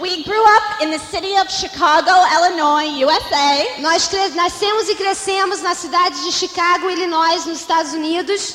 We 0.00 0.24
grew 0.24 0.42
up 0.56 0.80
in 0.80 0.90
the 0.90 0.98
city 0.98 1.36
of 1.36 1.50
Chicago, 1.50 2.10
Illinois, 2.32 2.86
USA. 3.04 3.80
Nós 3.80 4.10
nascemos 4.34 4.88
e 4.88 4.94
crescemos 4.94 5.60
na 5.60 5.74
cidade 5.74 6.24
de 6.24 6.32
Chicago, 6.32 6.88
Illinois, 6.88 7.44
nos 7.44 7.60
Estados 7.60 7.92
Unidos. 7.92 8.54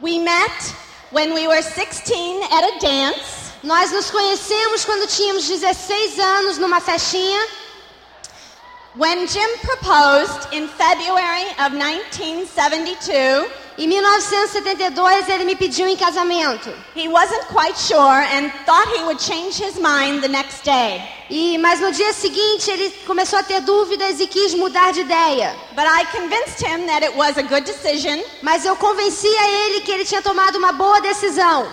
We 0.00 0.20
met 0.20 0.72
when 1.10 1.34
we 1.34 1.48
were 1.48 1.62
16 1.62 2.42
at 2.44 2.62
a 2.62 2.78
dance. 2.78 3.50
Nós 3.64 3.90
nos 3.90 4.08
conhecemos 4.08 4.84
quando 4.84 5.08
tínhamos 5.08 5.42
16 5.48 6.20
anos 6.20 6.58
numa 6.58 6.80
festinha. 6.80 7.40
When 8.94 9.26
Jim 9.26 9.58
proposed 9.62 10.52
in 10.52 10.68
February 10.68 11.48
of 11.58 11.72
1972, 11.72 13.50
Em 13.82 13.88
1972 13.88 15.28
ele 15.28 15.44
me 15.44 15.56
pediu 15.56 15.88
em 15.88 15.96
casamento. 15.96 16.70
he 16.94 17.08
wasn't 17.08 17.44
quite 17.48 17.76
sure 17.76 18.22
and 18.34 18.52
thought 18.64 18.86
he 18.96 19.02
would 19.02 19.20
change 19.20 19.58
his 19.58 19.76
mind 19.76 20.20
the 20.22 20.28
next 20.28 20.62
day. 20.64 21.02
E 21.28 21.58
mas 21.58 21.80
no 21.80 21.90
dia 21.90 22.12
seguinte 22.12 22.70
ele 22.70 22.90
começou 23.06 23.40
a 23.40 23.42
ter 23.42 23.60
dúvidas 23.60 24.20
e 24.20 24.26
quis 24.28 24.54
mudar 24.54 24.92
de 24.92 25.00
ideia. 25.00 25.56
But 25.74 25.86
I 25.86 26.04
convinced 26.12 26.60
him 26.64 26.86
that 26.86 27.02
it 27.04 27.16
was 27.16 27.36
a 27.38 27.42
good 27.42 27.64
decision, 27.64 28.20
Mas 28.40 28.64
eu 28.64 28.76
convenci 28.76 29.26
a 29.26 29.48
ele 29.66 29.80
que 29.80 29.90
ele 29.90 30.04
tinha 30.04 30.22
tomado 30.22 30.56
uma 30.58 30.72
boa 30.72 31.00
decisão. 31.00 31.66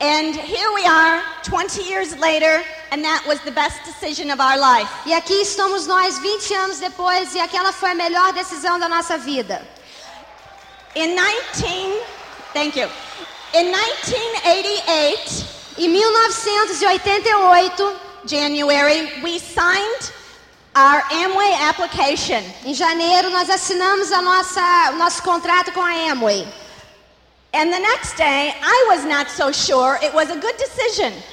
and 0.00 0.34
here 0.34 0.72
we 0.72 0.84
are 0.86 1.22
20 1.44 1.82
years 1.82 2.16
later, 2.18 2.64
and 2.90 3.04
that 3.04 3.24
was 3.26 3.38
the 3.42 3.52
best 3.52 3.78
decision 3.84 4.30
of 4.30 4.40
our 4.40 4.56
life. 4.58 4.88
E 5.04 5.12
aqui 5.12 5.34
estamos 5.42 5.86
nós 5.86 6.18
20 6.18 6.54
anos 6.54 6.78
depois 6.78 7.34
e 7.34 7.40
aquela 7.40 7.72
foi 7.72 7.90
a 7.90 7.94
melhor 7.94 8.32
decisão 8.32 8.78
da 8.78 8.88
nossa 8.88 9.18
vida. 9.18 9.60
In 10.94 11.16
19 11.16 12.00
Thank 12.52 12.76
you. 12.76 12.86
In 13.54 13.70
1988, 13.70 15.46
Em 15.78 15.88
1988, 15.88 17.96
January, 18.26 19.22
we 19.22 19.38
signed 19.38 20.12
our 20.74 21.00
Amway 21.10 21.52
application. 21.68 22.42
em 22.64 22.74
janeiro, 22.74 23.30
nós 23.30 23.48
assinamos 23.48 24.12
a 24.12 24.20
nossa, 24.20 24.90
o 24.92 24.96
nosso 24.96 25.22
contrato 25.22 25.72
com 25.72 25.80
a 25.80 26.10
Amway. 26.12 26.46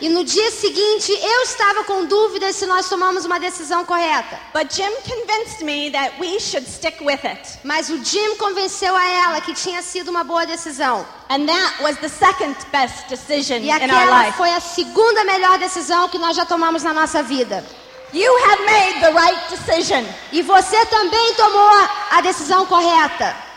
E 0.01 0.09
no 0.09 0.23
dia 0.25 0.51
seguinte, 0.51 1.11
eu 1.13 1.41
estava 1.43 1.85
com 1.85 2.03
dúvidas 2.05 2.57
se 2.57 2.65
nós 2.65 2.89
tomamos 2.89 3.23
uma 3.23 3.39
decisão 3.39 3.85
correta. 3.85 4.37
But 4.53 4.73
Jim 4.75 4.91
convinced 5.07 5.63
me 5.63 5.89
that 5.91 6.19
we 6.19 6.37
should 6.39 6.67
stick 6.69 6.99
with 7.01 7.25
it. 7.25 7.59
Mas 7.63 7.89
o 7.89 8.03
Jim 8.03 8.35
convenceu 8.35 8.93
a 8.95 9.05
ela 9.07 9.39
que 9.39 9.53
tinha 9.53 9.81
sido 9.81 10.09
uma 10.09 10.25
boa 10.25 10.45
decisão. 10.45 11.05
And 11.29 11.45
that 11.45 11.81
was 11.81 11.97
the 11.99 12.09
second 12.09 12.55
best 12.71 13.07
decision 13.07 13.59
E 13.61 13.69
in 13.69 13.71
our 13.71 13.81
aquela 13.83 14.23
life. 14.25 14.37
foi 14.37 14.51
a 14.53 14.59
segunda 14.59 15.23
melhor 15.23 15.57
decisão 15.57 16.09
que 16.09 16.17
nós 16.17 16.35
já 16.35 16.45
tomamos 16.45 16.83
na 16.83 16.93
nossa 16.93 17.23
vida. 17.23 17.65
You 18.11 18.35
have 18.49 18.65
made 18.65 18.99
the 18.99 19.11
right 19.11 19.39
decision. 19.49 20.03
E 20.33 20.41
você 20.41 20.85
também 20.87 21.33
tomou 21.35 21.69
a 22.11 22.19
decisão 22.21 22.65
correta. 22.65 23.48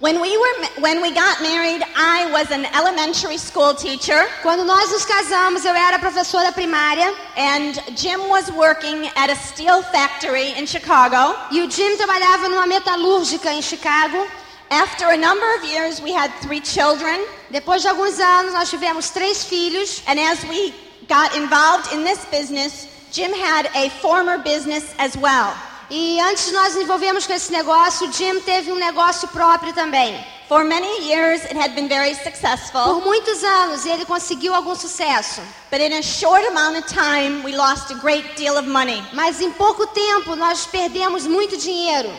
When 0.00 0.18
we 0.18 0.34
were 0.34 0.80
when 0.80 1.02
we 1.02 1.12
got 1.12 1.42
married, 1.42 1.82
I 1.94 2.30
was 2.32 2.50
an 2.50 2.64
elementary 2.74 3.36
school 3.36 3.74
teacher 3.74 4.26
Quando 4.42 4.64
nós 4.64 4.90
nos 4.90 5.04
casamos, 5.04 5.62
eu 5.66 5.74
era 5.74 5.98
professora 5.98 6.50
primária 6.52 7.14
and 7.36 7.74
Jim 7.96 8.28
was 8.30 8.50
working 8.50 9.08
at 9.14 9.28
a 9.28 9.34
steel 9.36 9.82
factory 9.82 10.54
in 10.58 10.64
Chicago. 10.66 11.36
e 11.52 11.60
o 11.60 11.68
Jim 11.70 11.98
trabalhava 11.98 12.48
numa 12.48 12.66
metalúrgica 12.66 13.52
em 13.52 13.60
Chicago. 13.60 14.26
After 14.70 15.10
a 15.10 15.16
number 15.18 15.44
of 15.56 15.64
years, 15.64 16.00
we 16.00 16.12
had 16.12 16.30
three 16.40 16.60
children, 16.62 17.20
Depois 17.50 17.82
de 17.82 17.88
alguns 17.88 18.18
anos, 18.18 18.54
nós 18.54 18.70
tivemos 18.70 19.10
três 19.10 19.44
filhos. 19.44 20.02
and 20.06 20.18
as 20.18 20.42
we 20.44 20.72
got 21.08 21.36
involved 21.36 21.92
in 21.92 22.04
this 22.04 22.24
business, 22.30 22.86
Jim 23.12 23.34
had 23.34 23.68
a 23.74 23.90
former 24.00 24.38
business 24.38 24.94
as 24.98 25.14
well. 25.18 25.52
E 25.90 26.20
antes 26.20 26.46
de 26.46 26.52
nós 26.52 26.74
nos 26.74 26.84
envolvermos 26.84 27.26
com 27.26 27.32
esse 27.32 27.50
negócio, 27.50 28.12
Jim 28.12 28.40
teve 28.42 28.70
um 28.70 28.76
negócio 28.76 29.26
próprio 29.28 29.72
também. 29.72 30.24
For 30.48 30.64
many 30.64 31.08
years, 31.08 31.44
it 31.44 31.56
had 31.56 31.74
been 31.74 31.88
very 31.88 32.14
Por 32.14 32.24
successful, 32.24 33.00
muitos 33.00 33.42
anos 33.42 33.84
ele 33.84 34.04
conseguiu 34.04 34.54
algum 34.54 34.74
sucesso. 34.74 35.40
but 35.70 35.80
in 35.80 35.92
a 35.92 36.02
short 36.02 36.46
amount 36.46 36.76
of 36.76 36.86
time, 36.86 37.42
we 37.44 37.52
lost 37.56 37.90
a 37.90 37.94
great 37.94 38.36
deal 38.36 38.56
of 38.56 38.68
money. 38.68 39.02
Mas 39.12 39.40
em 39.40 39.50
pouco 39.52 39.86
tempo 39.88 40.36
nós 40.36 40.66
perdemos 40.66 41.26
muito 41.26 41.56
dinheiro. 41.56 42.10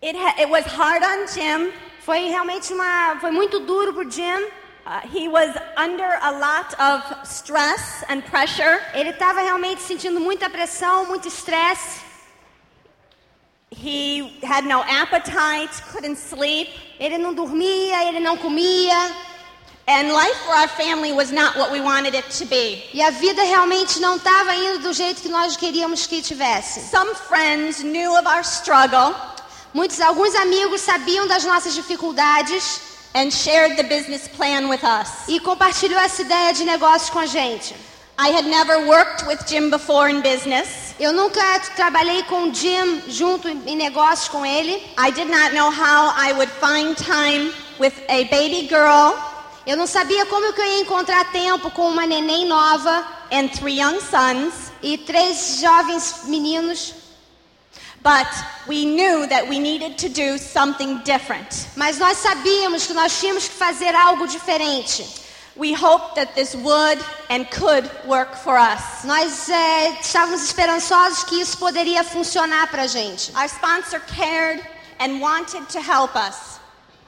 It, 0.00 0.16
it 0.38 0.48
was 0.48 0.64
hard 0.66 1.02
on 1.02 1.26
Jim. 1.28 1.72
Foi 2.04 2.28
realmente 2.28 2.72
uma. 2.72 3.16
Foi 3.20 3.30
muito 3.32 3.58
duro 3.60 3.92
pro 3.92 4.08
Jim. 4.08 4.46
Uh, 4.84 5.00
he 5.12 5.28
was 5.28 5.50
under 5.76 6.18
a 6.22 6.30
lot 6.30 6.74
of 6.80 7.24
stress 7.24 8.04
and 8.08 8.22
pressure. 8.22 8.80
Ele 8.94 9.10
estava 9.10 9.40
realmente 9.40 9.80
sentindo 9.82 10.18
muita 10.20 10.50
pressão, 10.50 11.06
muito 11.06 11.26
estresse. 11.28 12.00
He 13.74 14.38
had 14.42 14.64
no 14.64 14.82
appetite, 14.82 15.70
couldn't 15.92 16.16
sleep, 16.18 16.68
Ele 17.00 17.18
não 17.18 17.34
dormia, 17.34 18.04
ele 18.08 18.20
não 18.20 18.36
comia. 18.36 19.12
and 19.88 20.12
life 20.12 20.36
for 20.46 20.54
our 20.54 20.68
family 20.68 21.12
was 21.12 21.32
not 21.32 21.56
what 21.56 21.72
we 21.72 21.80
wanted 21.80 22.14
it 22.14 22.24
to 22.30 22.44
be. 22.46 22.84
E 22.94 23.02
a 23.02 23.10
vida 23.10 23.42
realmente 23.42 23.98
não 23.98 24.16
estava 24.16 24.54
indo 24.54 24.78
do 24.80 24.92
jeito 24.92 25.20
que 25.20 25.28
nós 25.28 25.56
queríamos 25.56 26.06
que 26.06 26.22
tivesse. 26.22 26.88
Some 26.88 27.12
friends 27.14 27.82
knew 27.82 28.16
of 28.16 28.26
our 28.28 28.44
struggle 28.44 29.12
Muitos, 29.74 30.00
alguns 30.00 30.34
amigos 30.34 30.82
sabiam 30.82 31.26
das 31.26 31.44
nossas 31.44 31.74
dificuldades 31.74 32.80
and 33.14 33.30
shared 33.30 33.74
the 33.76 33.82
business 33.82 34.28
plan 34.28 34.68
with 34.68 34.82
us. 34.84 35.08
e 35.26 35.40
compartilhou 35.40 35.98
essa 35.98 36.20
ideia 36.22 36.52
de 36.52 36.64
negócio 36.64 37.10
com 37.12 37.18
a 37.18 37.26
gente. 37.26 37.74
I 38.18 38.28
had 38.28 38.44
never 38.46 38.86
worked 38.86 39.26
with 39.26 39.46
Jim 39.46 39.70
before 39.70 40.08
in 40.08 40.22
business. 40.22 40.94
Eu 41.00 41.12
nunca 41.12 41.40
trabalhei 41.74 42.22
com 42.24 42.52
Jim 42.52 43.02
junto 43.08 43.48
em 43.48 43.76
negócios 43.76 44.28
com 44.28 44.44
ele. 44.44 44.82
I 44.98 45.10
did 45.10 45.28
not 45.28 45.54
know 45.54 45.70
how 45.70 46.12
I 46.16 46.32
would 46.32 46.50
find 46.52 46.96
time 46.96 47.52
with 47.78 47.94
a 48.08 48.24
baby 48.24 48.68
girl 48.68 49.14
Eu 49.64 49.76
não 49.76 49.86
sabia 49.86 50.26
como 50.26 50.52
que 50.52 50.60
eu 50.60 50.66
ia 50.66 50.80
encontrar 50.80 51.30
tempo 51.30 51.70
com 51.70 51.88
uma 51.88 52.04
neném 52.04 52.46
nova 52.46 53.06
and 53.30 53.48
three 53.48 53.80
young 53.80 54.00
sons, 54.00 54.72
e 54.82 54.98
três 54.98 55.60
jovens 55.60 56.22
meninos. 56.24 56.94
but 58.02 58.26
we 58.66 58.84
knew 58.84 59.28
that 59.28 59.48
we 59.48 59.60
needed 59.60 59.96
to 59.96 60.08
do 60.08 60.36
something 60.36 60.98
different. 61.04 61.68
Mas 61.76 61.98
nós 61.98 62.18
sabíamos 62.18 62.86
que 62.86 62.92
nós 62.92 63.20
tínhamos 63.20 63.46
que 63.46 63.54
fazer 63.54 63.94
algo 63.94 64.26
diferente. 64.26 65.21
We 65.56 65.74
hoped 65.74 66.14
that 66.16 66.34
this 66.34 66.54
would 66.54 66.98
and 67.28 67.44
could 67.50 67.90
work 68.06 68.34
for 68.36 68.56
us. 68.56 69.04
Nós 69.04 69.48
é, 69.48 70.00
estávamos 70.00 70.42
esperançosos 70.42 71.24
que 71.24 71.40
isso 71.40 71.58
poderia 71.58 72.02
funcionar 72.02 72.68
para 72.68 72.82
a 72.82 72.86
gente. 72.86 73.32
Our 73.36 73.46
sponsor 73.46 74.00
cared 74.16 74.62
and 74.98 75.20
wanted 75.20 75.66
to 75.72 75.78
help 75.78 76.14
us. 76.16 76.60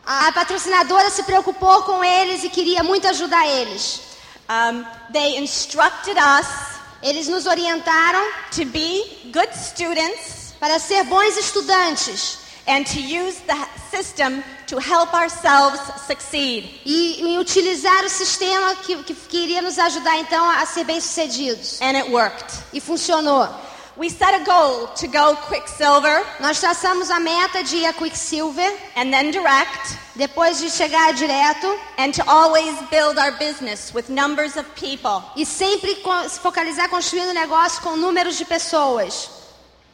A 0.04 0.31
patrocinadora 0.33 1.09
se 1.10 1.22
preocupou 1.22 1.83
com 1.84 2.04
eles 2.04 2.44
e 2.44 2.50
queria 2.50 2.83
muito 2.83 3.09
ajudar 3.09 3.47
eles. 3.47 4.00
Um, 4.49 4.84
they 5.12 5.38
instructed 5.38 6.19
us 6.19 6.75
Eles 7.04 7.28
nos 7.28 7.44
orientaram 7.44 8.33
to 8.53 8.65
be 8.65 9.31
good 9.31 9.54
students 9.54 10.54
para 10.59 10.78
ser 10.78 11.04
bons 11.04 11.37
estudantes 11.37 12.38
and 12.66 12.83
to 12.84 12.99
use 12.99 13.43
the 13.47 13.69
system 13.91 14.43
to 14.67 14.79
help 14.79 15.13
ourselves 15.15 15.81
succeed. 16.07 16.81
e, 16.85 17.23
e 17.23 17.39
utilizar 17.39 18.05
o 18.05 18.09
sistema 18.09 18.75
que, 18.77 19.03
que, 19.05 19.15
que 19.15 19.37
iria 19.39 19.63
nos 19.63 19.79
ajudar 19.79 20.17
então 20.19 20.49
a 20.49 20.65
ser 20.67 20.85
bem-sucedidos. 20.85 21.81
And 21.81 21.97
it 21.97 22.11
worked. 22.11 22.53
E 22.73 22.81
funcionou. 22.81 23.49
We 23.97 24.11
set 24.11 24.35
a 24.35 24.41
goal 24.41 24.89
to 24.89 25.07
go 25.07 25.37
Quicksilver 25.47 26.27
Nós 26.41 26.59
traçamos 26.59 27.13
a 27.13 27.21
meta 27.21 27.63
de 27.63 27.77
ir 27.77 27.87
a 27.87 27.93
Quicksilver, 27.93 28.69
and 28.97 29.13
then 29.13 29.31
direct 29.31 29.97
depois 30.17 30.59
de 30.59 30.69
chegar 30.69 31.13
direto 31.15 31.79
and 31.97 32.11
to 32.11 32.23
always 32.29 32.75
build 32.91 33.19
our 33.19 33.31
business 33.39 33.93
with 33.95 34.09
numbers 34.09 34.57
of 34.57 34.65
people. 34.75 35.23
e 35.37 35.47
sempre 35.47 35.95
se 36.29 36.41
focalizar 36.41 36.89
construindo 36.89 37.33
negócio 37.33 37.81
com 37.83 37.97
números 37.97 38.37
de 38.37 38.45
pessoas. 38.45 39.31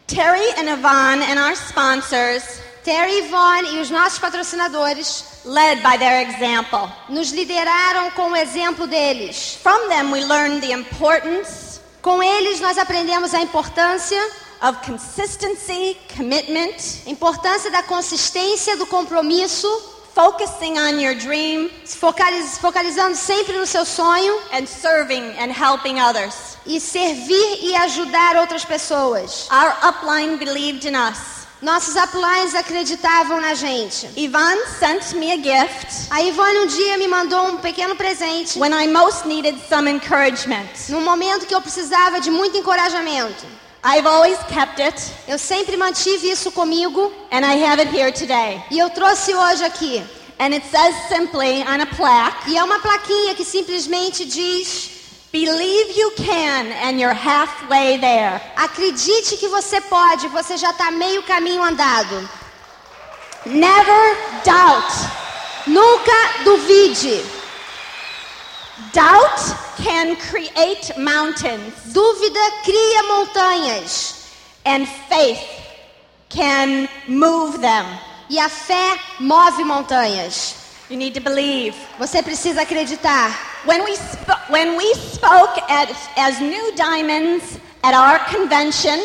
Terry 0.07 0.49
and 0.59 0.69
Yvonne 0.73 1.23
and 1.23 1.39
our 1.39 1.55
sponsors 1.55 2.43
Terry 2.85 3.19
Yvonne 3.27 3.77
e 3.77 3.81
os 3.81 3.91
nossos 3.91 4.19
patrocinadores 4.19 5.25
led 5.45 5.83
by 5.83 5.99
their 5.99 6.29
example. 6.29 6.91
nos 7.09 7.31
lideraram 7.31 8.11
com 8.13 8.31
o 8.31 8.37
exemplo 8.37 8.87
deles. 8.87 9.59
From 9.63 9.89
them, 9.89 10.11
we 10.13 10.25
learned 10.25 10.61
the 10.67 10.73
importance 10.73 11.71
Com 12.03 12.23
eles 12.23 12.61
nós 12.61 12.79
aprendemos 12.79 13.35
a 13.35 13.41
importância, 13.43 14.19
of 14.63 14.79
consistency, 14.87 15.97
commitment, 16.17 17.07
importância 17.07 17.71
da 17.71 17.83
consistência, 17.83 18.75
do 18.79 18.87
compromisso, 18.87 19.69
focusing 20.15 20.79
on 20.79 20.99
your 20.99 21.15
dream, 21.15 21.71
focaliz- 21.87 22.57
focalizando 22.59 23.15
sempre 23.17 23.53
no 23.59 23.67
seu 23.67 23.85
sonho 23.85 24.35
and 24.53 24.67
serving 24.67 25.35
and 25.39 25.53
helping 25.53 26.01
others. 26.01 26.35
e 26.67 26.81
servir 26.81 27.59
e 27.63 27.75
ajudar 27.77 28.37
outras 28.37 28.65
pessoas. 28.65 29.47
Our 29.51 29.73
upline 29.83 30.37
believed 30.39 30.87
in 30.87 30.95
us. 30.95 31.40
Nossos 31.63 31.95
uplines 31.95 32.55
acreditavam 32.55 33.39
na 33.41 33.53
gente. 33.55 34.09
Yvonne 34.17 34.63
sent 34.79 35.13
me 35.15 35.31
a 35.31 35.37
gift 35.37 36.07
A 36.11 36.23
Ivone 36.23 36.59
um 36.61 36.67
dia 36.67 36.97
me 36.97 37.07
mandou 37.07 37.49
um 37.49 37.57
pequeno 37.59 37.95
presente 37.97 38.59
when 38.59 38.73
I 38.73 38.87
most 38.87 39.27
needed 39.29 39.59
some 39.69 39.89
encouragement. 39.91 40.67
no 40.89 41.03
momento 41.03 41.45
que 41.47 41.55
eu 41.55 41.61
precisava 41.61 42.19
de 42.21 42.31
muito 42.31 42.57
encorajamento. 42.57 43.45
I've 43.85 44.07
always 44.07 44.39
kept 44.49 44.81
it, 44.81 44.97
Eu 45.29 45.39
sempre 45.39 45.77
mantive 45.77 46.31
isso 46.31 46.51
comigo 46.51 47.13
and 47.31 47.41
I 47.45 47.63
have 47.65 47.81
it 47.83 47.95
here 47.95 48.11
today. 48.11 48.63
e 48.71 48.79
eu 48.79 48.89
trouxe 48.91 49.35
hoje 49.35 49.63
aqui. 49.65 50.03
And 50.39 50.55
it 50.55 50.65
says 50.71 50.95
simply 51.11 51.63
on 51.69 51.83
a 51.83 51.87
plaque 51.87 52.51
E 52.53 52.57
é 52.57 52.65
uma 52.65 52.79
plaquinha 52.79 53.35
que 53.35 53.45
simplesmente 53.45 54.25
diz: 54.25 54.91
Believe 55.33 55.97
you 55.97 56.13
can, 56.17 56.67
and 56.83 56.99
you're 56.99 57.15
halfway 57.15 57.99
there. 57.99 58.41
Acredite 58.57 59.37
que 59.37 59.47
você 59.49 59.81
pode, 59.81 60.27
você 60.29 60.57
já 60.57 60.71
está 60.71 60.91
meio 60.91 61.23
caminho 61.23 61.63
andado. 61.63 62.29
Never 63.47 64.17
doubt. 64.45 64.93
Nunca 65.67 66.45
duvide. 66.45 67.23
Doubt 68.93 69.57
can 69.85 70.17
create 70.17 70.99
mountains, 70.99 71.75
Dúvida 71.87 72.41
cria 72.65 73.03
montanhas 73.05 74.25
and 74.65 74.87
faith 75.09 75.41
can 76.29 76.89
move 77.07 77.59
them. 77.61 77.87
e 78.29 78.39
a 78.39 78.49
fé 78.49 78.99
move 79.21 79.63
montanhas. 79.65 80.55
You 80.89 80.97
need 80.97 81.15
to 81.15 81.21
believe. 81.21 81.77
Você 81.99 82.23
precisa 82.23 82.63
acreditar. 82.63 83.50
When 83.65 83.85
we, 83.85 83.95
sp- 83.97 84.41
when 84.49 84.77
we 84.77 84.95
spoke 84.95 85.59
at, 85.69 85.91
as 86.17 86.41
New 86.41 86.73
Diamonds 86.77 87.59
at 87.83 87.95
our 87.95 88.19
convention, 88.31 88.99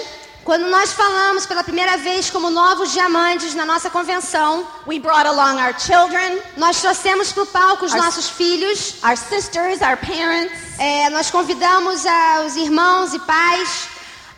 Quando 0.46 0.68
nós 0.70 0.94
falamos 0.94 1.48
pela 1.48 1.64
primeira 1.64 1.98
vez 1.98 2.30
como 2.30 2.52
novos 2.52 2.92
diamantes 2.94 3.56
na 3.56 3.66
nossa 3.66 3.90
convenção, 3.90 4.64
we 4.86 5.00
brought 5.00 5.26
along 5.26 5.60
our 5.60 5.74
children, 5.80 6.38
nós 6.56 6.80
trouxemos 6.80 7.32
para 7.34 7.42
o 7.42 7.48
palco 7.48 7.84
os 7.84 7.96
As- 7.96 8.00
nossos 8.00 8.30
filhos, 8.30 8.98
our 9.04 9.18
sisters, 9.18 9.82
our 9.82 9.98
parents, 9.98 10.54
é, 10.78 11.10
nós 11.10 11.32
convidamos 11.32 12.04
os 12.46 12.56
irmãos 12.58 13.16
e 13.16 13.20
pais, 13.22 13.88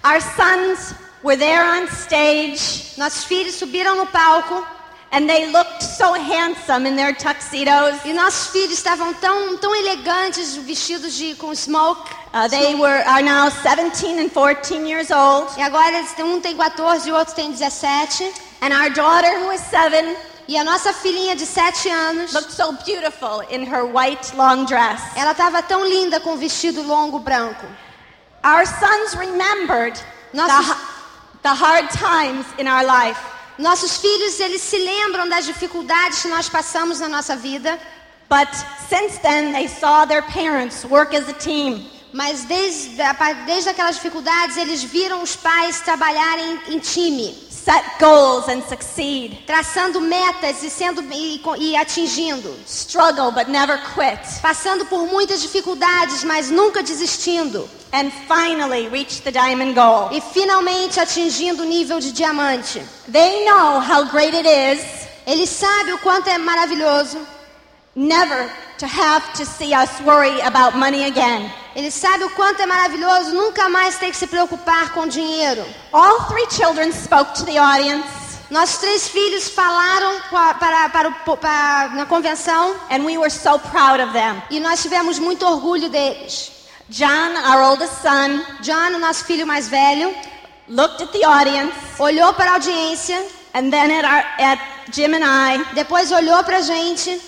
our 0.05 0.21
sons 0.21 0.95
were 1.25 1.35
there 1.37 1.61
on 1.61 1.85
stage, 1.91 2.93
nossos 2.97 3.25
filhos 3.25 3.55
subiram 3.55 3.97
no 3.97 4.05
palco 4.07 4.65
and 5.11 5.27
they 5.27 5.49
looked 5.51 5.81
so 5.81 6.13
handsome 6.13 6.85
in 6.85 6.95
their 6.95 7.13
tuxedos. 7.13 8.03
e 8.05 8.13
nossos 8.13 8.47
filhos 8.51 8.73
estavam 8.77 9.13
tão, 9.15 9.57
tão 9.57 9.73
elegantes, 9.75 10.55
vestidos 10.57 11.13
de 11.13 11.35
com 11.35 11.53
smoke. 11.55 12.01
Uh, 12.33 12.47
they 12.49 12.75
were 12.75 13.03
are 13.07 13.23
now 13.23 13.49
17 13.49 14.19
and 14.19 14.29
14 14.29 14.85
years 14.85 15.09
old, 15.11 15.49
E 15.57 15.61
agora 15.61 16.03
um 16.19 16.39
tem 16.41 16.55
14 16.55 17.07
e 17.07 17.11
o 17.11 17.15
outro 17.15 17.33
tem 17.33 17.51
17. 17.51 18.31
and 18.61 18.73
our 18.73 18.89
daughter, 18.89 19.39
who 19.39 19.51
is 19.53 19.61
seven, 19.61 20.15
E 20.49 20.57
a 20.57 20.63
nossa 20.63 20.93
filhinha 20.93 21.35
de 21.35 21.45
7 21.45 21.89
anos, 21.89 22.31
looked 22.33 22.51
so 22.53 22.71
beautiful 22.85 23.41
in 23.49 23.63
her 23.65 23.83
white 23.85 24.33
long 24.35 24.65
dress. 24.65 25.01
ela 25.15 25.31
estava 25.31 25.61
tão 25.63 25.85
linda 25.85 26.19
com 26.19 26.33
o 26.33 26.37
vestido 26.37 26.81
longo 26.83 27.19
branco. 27.19 27.65
Our 28.45 28.65
sons 28.65 29.13
remembered 29.15 29.95
the, 30.31 30.37
Nossos, 30.37 30.67
ha- 30.67 30.77
the 31.43 31.49
hard 31.53 31.89
times 31.89 32.45
in 32.57 32.67
our 32.67 32.83
life. 32.85 33.19
Nossos 33.57 33.97
filhos, 33.97 34.39
eles 34.39 34.61
se 34.61 34.77
lembram 34.77 35.27
das 35.27 35.45
dificuldades 35.45 36.21
que 36.21 36.27
nós 36.27 36.47
passamos 36.47 36.99
na 36.99 37.09
nossa 37.09 37.35
vida, 37.35 37.79
But 38.29 38.49
since 38.89 39.17
then, 39.19 39.53
they 39.53 39.67
saw 39.69 40.05
their 40.05 40.21
parents 40.21 40.83
work 40.83 41.15
as 41.15 41.29
a 41.29 41.33
team. 41.33 41.89
mas 42.13 42.43
desde, 42.45 42.97
desde 43.45 43.69
aquelas 43.69 43.95
dificuldades 43.95 44.57
eles 44.57 44.83
viram 44.83 45.21
os 45.21 45.35
pais 45.35 45.81
trabalharem 45.81 46.59
em 46.67 46.79
time, 46.79 47.46
set 47.67 47.83
goals 47.99 48.47
and 48.47 48.61
succeed, 48.61 49.43
traçando 49.45 49.99
metas 49.99 50.63
e 50.63 50.69
sendo 50.69 51.03
e, 51.11 51.41
e 51.59 51.75
atingindo, 51.75 52.55
struggle 52.65 53.29
but 53.29 53.49
never 53.49 53.77
quit, 53.93 54.39
passando 54.41 54.85
por 54.85 55.05
muitas 55.05 55.41
dificuldades, 55.41 56.23
mas 56.23 56.49
nunca 56.49 56.81
desistindo, 56.81 57.69
and 57.91 58.09
finally 58.25 58.87
reach 58.87 59.21
the 59.21 59.31
diamond 59.31 59.73
goal. 59.73 60.07
e 60.13 60.21
finalmente 60.21 60.97
atingindo 60.97 61.63
o 61.63 61.65
nível 61.65 61.99
de 61.99 62.13
diamante. 62.13 62.81
They 63.11 63.43
know 63.43 63.81
how 63.81 64.05
great 64.05 64.33
it 64.33 64.47
is 64.47 65.07
Eles 65.25 65.49
sabem 65.49 65.93
o 65.93 65.97
quanto 65.97 66.29
é 66.29 66.37
maravilhoso. 66.37 67.19
never 67.93 68.49
to 68.77 68.85
have 68.87 69.23
to 69.33 69.45
see 69.45 69.73
us 69.73 69.89
worry 70.01 70.39
about 70.41 70.75
money 70.77 71.05
again. 71.05 71.51
Eles 71.75 71.93
sabem 71.93 72.25
o 72.25 72.29
quanto 72.31 72.61
é 72.61 72.65
maravilhoso 72.65 73.33
nunca 73.33 73.69
mais 73.69 73.97
ter 73.97 74.09
que 74.11 74.17
se 74.17 74.27
preocupar 74.27 74.91
com 74.93 75.07
dinheiro. 75.07 75.65
All 75.93 76.25
three 76.27 76.47
children 76.51 76.91
spoke 76.91 77.33
to 77.35 77.45
the 77.45 77.57
audience, 77.57 78.07
Nossos 78.49 78.77
três 78.77 79.09
filhos 79.09 79.49
falaram 79.49 80.21
pa- 80.31 80.53
para, 80.53 80.87
para, 80.89 81.11
po- 81.11 81.35
para- 81.35 81.89
na 81.89 82.05
convenção 82.05 82.75
and 82.89 83.03
we 83.03 83.17
were 83.17 83.29
so 83.29 83.59
proud 83.59 83.99
of 84.01 84.13
them. 84.13 84.41
e 84.49 84.59
nós 84.61 84.81
tivemos 84.81 85.19
muito 85.19 85.45
orgulho 85.45 85.89
deles. 85.89 86.51
John, 86.89 87.35
our 87.45 87.61
oldest 87.71 88.01
son, 88.01 88.41
John, 88.61 88.95
o 88.95 88.99
nosso 88.99 89.25
filho 89.25 89.45
mais 89.45 89.67
velho, 89.67 90.15
looked 90.69 91.03
at 91.03 91.11
the 91.11 91.25
audience 91.25 91.73
olhou 91.99 92.33
para 92.35 92.51
a 92.51 92.53
audiência, 92.53 93.21
and 93.53 93.69
then 93.69 93.91
at, 93.91 94.05
our, 94.05 94.23
at 94.39 94.59
Jim 94.93 95.13
and 95.13 95.25
I, 95.25 95.57
depois 95.73 96.09
olhou 96.13 96.41
para 96.45 96.59
a 96.59 96.61
gente 96.61 97.19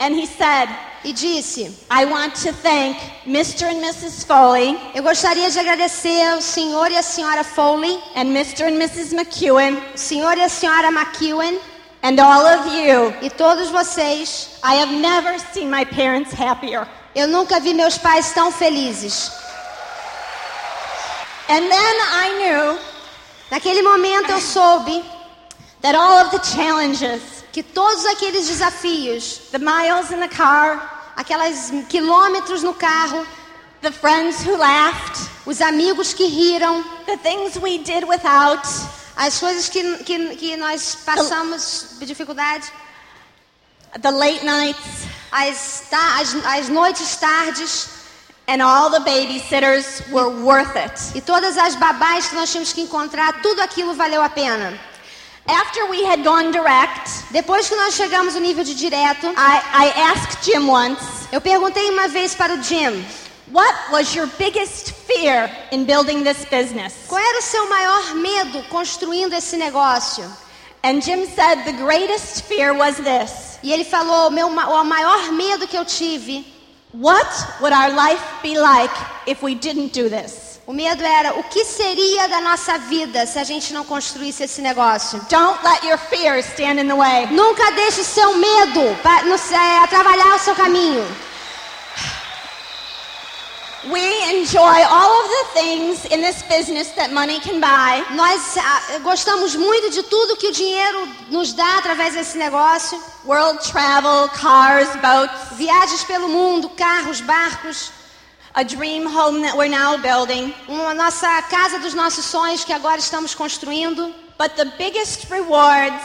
and 0.00 0.12
he 0.16 0.26
said, 0.26 0.68
e 1.04 1.12
disse: 1.12 1.62
I 1.90 2.04
want 2.06 2.34
to 2.42 2.52
thank 2.52 2.98
Mr. 3.26 3.66
and 3.66 3.80
Mrs. 3.80 4.24
Foley 4.26 4.78
Eu 4.94 5.02
gostaria 5.02 5.50
de 5.50 5.58
agradecer 5.58 6.22
ao 6.32 6.40
senhor 6.40 6.90
e 6.90 6.96
a 6.96 7.02
senhora 7.02 7.44
Foley, 7.44 8.02
and 8.16 8.28
Mr. 8.32 8.64
and 8.64 8.76
Mrs. 8.76 9.14
McEwen 9.14 9.76
o 9.94 9.98
senhor 9.98 10.36
e 10.38 10.42
a 10.42 10.48
senhora 10.48 10.90
McEwen 10.90 11.58
and 12.02 12.20
all 12.20 12.44
of 12.46 12.68
you. 12.68 13.14
e 13.22 13.30
todos 13.30 13.68
vocês. 13.70 14.50
I 14.64 14.76
have 14.76 14.92
never 14.92 15.38
seen 15.52 15.70
my 15.70 15.84
parents 15.84 16.32
happier. 16.32 16.86
Eu 17.14 17.28
nunca 17.28 17.60
vi 17.60 17.74
meus 17.74 17.98
pais 17.98 18.32
tão 18.32 18.50
felizes. 18.50 19.30
And 21.48 21.68
then 21.68 21.70
I 21.70 22.28
knew 22.38 22.94
Naquele 23.50 23.82
momento 23.82 24.30
eu 24.30 24.40
soube 24.40 25.04
that 25.82 25.94
all 25.94 26.24
of 26.24 26.30
the 26.30 26.42
challenges, 26.42 27.20
que 27.52 27.62
todos 27.62 28.04
aqueles 28.06 28.48
desafios, 28.48 29.50
the 29.52 29.58
miles 29.58 30.10
in 30.10 30.18
the 30.18 30.28
car, 30.28 30.93
aquelas 31.16 31.70
quilômetros 31.88 32.62
no 32.62 32.74
carro, 32.74 33.26
the 33.80 33.92
friends 33.92 34.44
who 34.44 34.56
laughed, 34.56 35.28
os 35.46 35.60
amigos 35.60 36.14
que 36.14 36.26
riram, 36.26 36.82
the 37.06 37.16
things 37.18 37.56
we 37.56 37.78
did 37.78 38.04
without, 38.04 38.66
as 39.16 39.38
coisas 39.38 39.68
que, 39.68 39.98
que, 40.04 40.36
que 40.36 40.56
nós 40.56 40.96
passamos 41.04 41.96
de 41.98 42.06
dificuldade, 42.06 42.70
the 44.00 44.10
late 44.10 44.44
nights, 44.44 45.06
as, 45.30 45.84
as, 45.92 46.34
as 46.46 46.68
noites 46.68 47.16
tardes 47.16 47.88
and 48.48 48.60
all 48.60 48.90
the 48.90 49.00
babysitters 49.00 50.02
were 50.10 50.28
worth 50.44 50.76
it. 50.76 51.16
e 51.16 51.20
todas 51.20 51.56
as 51.56 51.74
babás 51.76 52.28
que 52.28 52.34
nós 52.34 52.50
tínhamos 52.50 52.72
que 52.72 52.80
encontrar, 52.80 53.40
tudo 53.40 53.60
aquilo 53.60 53.94
valeu 53.94 54.22
a 54.22 54.28
pena. 54.28 54.78
After 55.46 55.86
we 55.90 56.04
had 56.04 56.24
gone 56.24 56.52
direct, 56.52 57.10
Depois 57.30 57.68
que 57.68 57.76
nós 57.76 57.94
chegamos 57.94 58.34
no 58.34 58.40
nível 58.40 58.64
de 58.64 58.74
direto, 58.74 59.26
I, 59.36 59.60
I 59.74 59.92
asked 60.12 60.42
Jim 60.42 60.68
once, 60.68 61.28
eu 61.30 61.40
perguntei 61.40 61.90
uma 61.90 62.08
vez 62.08 62.34
para 62.34 62.54
o 62.54 62.62
Jim, 62.62 63.04
What 63.52 63.92
was 63.92 64.14
your 64.14 64.26
biggest 64.38 64.92
fear 65.06 65.50
in 65.70 65.84
building 65.84 66.24
this 66.24 66.46
business? 66.46 66.94
qual 67.08 67.20
era 67.20 67.38
o 67.38 67.42
seu 67.42 67.68
maior 67.68 68.14
medo 68.14 68.62
construindo 68.70 69.34
esse 69.34 69.56
negócio? 69.58 70.24
And 70.82 71.02
Jim 71.02 71.26
said 71.26 71.64
the 71.64 71.72
greatest 71.72 72.44
fear 72.44 72.72
was 72.74 72.96
this 72.96 73.58
E 73.62 73.72
ele 73.72 73.84
falou, 73.84 74.30
meu, 74.30 74.48
o 74.48 74.84
maior 74.84 75.30
medo 75.32 75.66
que 75.68 75.76
eu 75.76 75.84
tive 75.84 76.46
What 76.94 77.28
would 77.60 77.74
our 77.74 77.90
life 77.90 78.22
be 78.42 78.56
like 78.58 78.94
if 79.26 79.42
we 79.42 79.54
didn't 79.54 79.92
do 79.92 80.08
this? 80.08 80.43
O 80.66 80.72
medo 80.72 81.04
era 81.04 81.34
o 81.38 81.44
que 81.44 81.62
seria 81.64 82.26
da 82.28 82.40
nossa 82.40 82.78
vida 82.78 83.26
se 83.26 83.38
a 83.38 83.44
gente 83.44 83.74
não 83.74 83.84
construísse 83.84 84.44
esse 84.44 84.62
negócio. 84.62 85.20
Don't 85.28 85.58
let 85.62 85.84
your 85.84 85.98
fears 85.98 86.46
stand 86.46 86.80
in 86.80 86.88
the 86.88 86.94
way. 86.94 87.26
Nunca 87.26 87.70
deixe 87.72 88.02
seu 88.02 88.34
medo 88.38 88.96
pa- 89.02 89.22
no- 89.24 89.34
é, 89.34 89.86
trabalhar 89.88 90.34
o 90.36 90.38
seu 90.38 90.54
caminho. 90.54 91.06
We 93.90 94.00
enjoy 94.40 94.82
all 94.88 95.10
of 95.20 95.28
the 95.28 95.60
things 95.60 96.04
in 96.06 96.22
this 96.22 96.40
business 96.48 96.88
that 96.92 97.12
money 97.12 97.38
can 97.40 97.60
buy. 97.60 98.02
Nós 98.14 98.56
ah, 98.56 98.98
gostamos 99.02 99.54
muito 99.54 99.90
de 99.90 100.02
tudo 100.04 100.38
que 100.38 100.46
o 100.46 100.52
dinheiro 100.52 101.06
nos 101.28 101.52
dá 101.52 101.76
através 101.76 102.14
desse 102.14 102.38
negócio. 102.38 102.98
World 103.26 103.58
travel, 103.70 104.30
cars, 104.30 104.88
boats, 105.02 105.58
Viagens 105.58 106.02
pelo 106.04 106.28
mundo, 106.30 106.70
carros, 106.70 107.20
barcos, 107.20 107.90
a 108.54 108.62
dream 108.62 109.06
home 109.06 109.42
that 109.42 109.56
we're 109.56 109.68
now 109.68 109.98
building. 109.98 110.54
uma 110.68 110.94
nossa 110.94 111.42
casa 111.42 111.78
dos 111.78 111.94
nossos 111.94 112.24
sonhos 112.24 112.64
que 112.64 112.72
agora 112.72 112.98
estamos 112.98 113.34
construindo. 113.34 114.14
But 114.38 114.56
the 114.56 114.66
biggest 114.78 115.30
rewards 115.30 116.02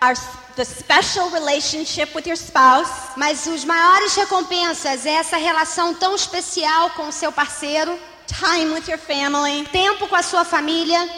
are 0.00 0.14
the 0.56 0.64
special 0.64 1.30
relationship 1.30 2.14
with 2.14 2.26
your 2.26 2.36
spouse, 2.36 2.90
Mas 3.16 3.46
os 3.46 3.64
maiores 3.64 4.14
recompensas 4.14 5.06
é 5.06 5.14
essa 5.14 5.36
relação 5.36 5.94
tão 5.94 6.14
especial 6.14 6.90
com 6.90 7.08
o 7.08 7.12
seu 7.12 7.32
parceiro, 7.32 7.98
time 8.26 8.72
with 8.72 8.88
your 8.88 8.98
family, 8.98 9.64
tempo 9.72 10.06
com 10.08 10.16
a 10.16 10.22
sua 10.22 10.44
família, 10.44 11.08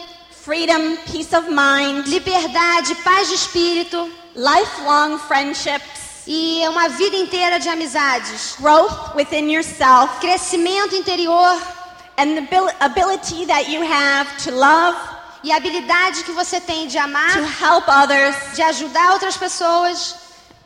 freedom, 0.43 0.95
peace 1.11 1.35
of 1.35 1.49
mind, 1.49 2.07
liberdade, 2.07 2.95
paz 3.03 3.27
de 3.27 3.35
espírito. 3.35 4.11
Lifelong 4.35 5.17
friendships, 5.17 6.04
e 6.27 6.67
uma 6.67 6.89
vida 6.89 7.15
inteira 7.15 7.59
de 7.59 7.69
amizades, 7.69 8.55
growth 8.59 9.15
within 9.15 9.51
yourself, 9.51 10.19
crescimento 10.19 10.95
interior. 10.95 11.61
And 12.17 12.35
the 12.35 12.41
abil- 12.41 12.71
ability 12.79 13.45
that 13.45 13.69
you 13.69 13.81
have 13.83 14.29
to 14.45 14.51
love, 14.51 14.97
e 15.43 15.51
a 15.51 15.57
habilidade 15.57 16.23
que 16.23 16.31
você 16.31 16.59
tem 16.61 16.87
de 16.87 16.97
amar, 16.97 17.33
to 17.33 17.43
help 17.63 17.87
others, 17.87 18.35
de 18.55 18.61
ajudar 18.63 19.11
outras 19.13 19.37
pessoas. 19.37 20.15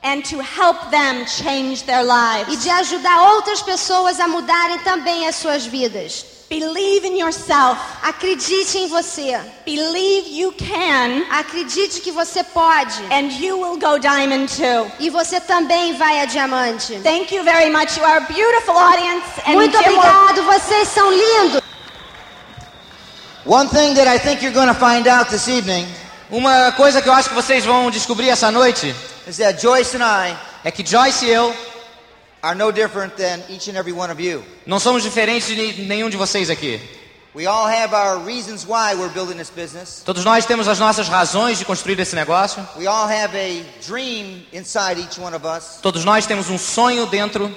And 0.02 0.22
to 0.30 0.40
help 0.40 0.92
them 0.92 1.28
change 1.28 1.84
their 1.84 2.04
e 2.04 2.46
lives. 2.46 2.64
de 2.64 2.70
ajudar 2.70 3.34
outras 3.34 3.62
pessoas 3.62 4.18
a 4.18 4.30
mudarem 4.30 4.80
também 4.80 5.28
as 5.28 5.36
suas 5.36 5.66
vidas. 5.66 6.26
Believe 6.50 7.06
in 7.06 7.16
yourself. 7.16 7.78
Acredite 8.02 8.78
em 8.80 8.88
você. 8.88 9.40
Believe 9.66 10.28
you 10.32 10.52
can, 10.54 11.24
Acredite 11.30 12.02
que 12.02 12.12
você 12.12 12.44
pode. 12.44 12.96
and 13.12 13.32
you 13.40 13.56
will 13.60 13.78
go 13.78 14.00
diamond 14.00 14.48
too. 14.56 14.92
E 15.00 15.12
você 15.12 15.40
também 15.40 15.96
vai 15.96 16.22
a 16.22 16.26
diamante. 16.26 17.00
Thank 17.04 17.36
you 17.36 17.44
very 17.44 17.70
much. 17.70 17.98
You 17.98 18.04
are 18.06 18.18
a 18.18 18.28
beautiful 18.28 18.76
audience, 18.76 19.26
and 19.46 19.54
Muito 19.54 19.78
obrigado, 19.78 20.42
vocês 20.44 20.88
são 20.88 21.12
lindos. 21.12 21.62
One 23.46 23.70
thing 23.70 23.94
that 23.96 24.08
I 24.08 24.18
think 24.20 24.44
you're 24.44 24.54
going 24.54 24.68
to 24.68 24.74
find 24.74 25.08
out 25.08 25.30
this 25.30 25.48
evening 25.48 25.88
Uma 26.32 26.72
coisa 26.74 27.02
que 27.02 27.10
eu 27.10 27.14
acho 27.14 27.30
que 27.30 27.36
vocês 27.36 27.66
vão 27.66 27.90
descobrir 27.90 28.30
essa 28.30 28.52
noite 28.52 28.94
is 29.28 29.38
that 29.38 29.60
Joyce 29.62 29.98
and 29.98 30.04
I 30.04 30.36
é 30.64 30.70
que 30.72 30.86
Joyce 30.86 31.26
e 31.26 31.30
eu 31.32 31.52
are 32.42 32.56
no 32.56 32.72
different 32.72 33.16
than 33.18 33.42
each 33.50 33.68
and 33.70 33.78
every 33.78 33.92
one 33.94 34.12
of 34.12 34.22
you. 34.22 34.44
não 34.66 34.80
somos 34.80 35.04
diferentes 35.04 35.48
de 35.48 35.84
nenhum 35.84 36.10
de 36.10 36.18
vocês 36.18 36.50
aqui. 36.50 36.80
We 37.36 37.46
all 37.46 37.68
have 37.68 37.94
our 37.94 38.20
reasons 38.26 38.66
why 38.66 38.96
we're 38.96 39.14
building 39.14 39.38
this 39.38 39.52
business. 39.52 40.02
Todos 40.04 40.26
nós 40.26 40.46
temos 40.46 40.68
as 40.68 40.80
nossas 40.80 41.08
razões 41.08 41.60
de 41.60 41.66
construir 41.66 42.00
esse 42.00 42.16
negócio. 42.16 42.68
We 42.76 42.88
all 42.88 43.08
have 43.08 43.38
a 43.38 43.64
dream 43.86 44.44
inside 44.52 45.00
each 45.00 45.20
one 45.20 45.36
of 45.36 45.46
us. 45.46 45.80
Todos 45.82 46.04
nós 46.04 46.26
temos 46.26 46.50
um 46.50 46.58
sonho 46.58 47.06
dentro 47.06 47.56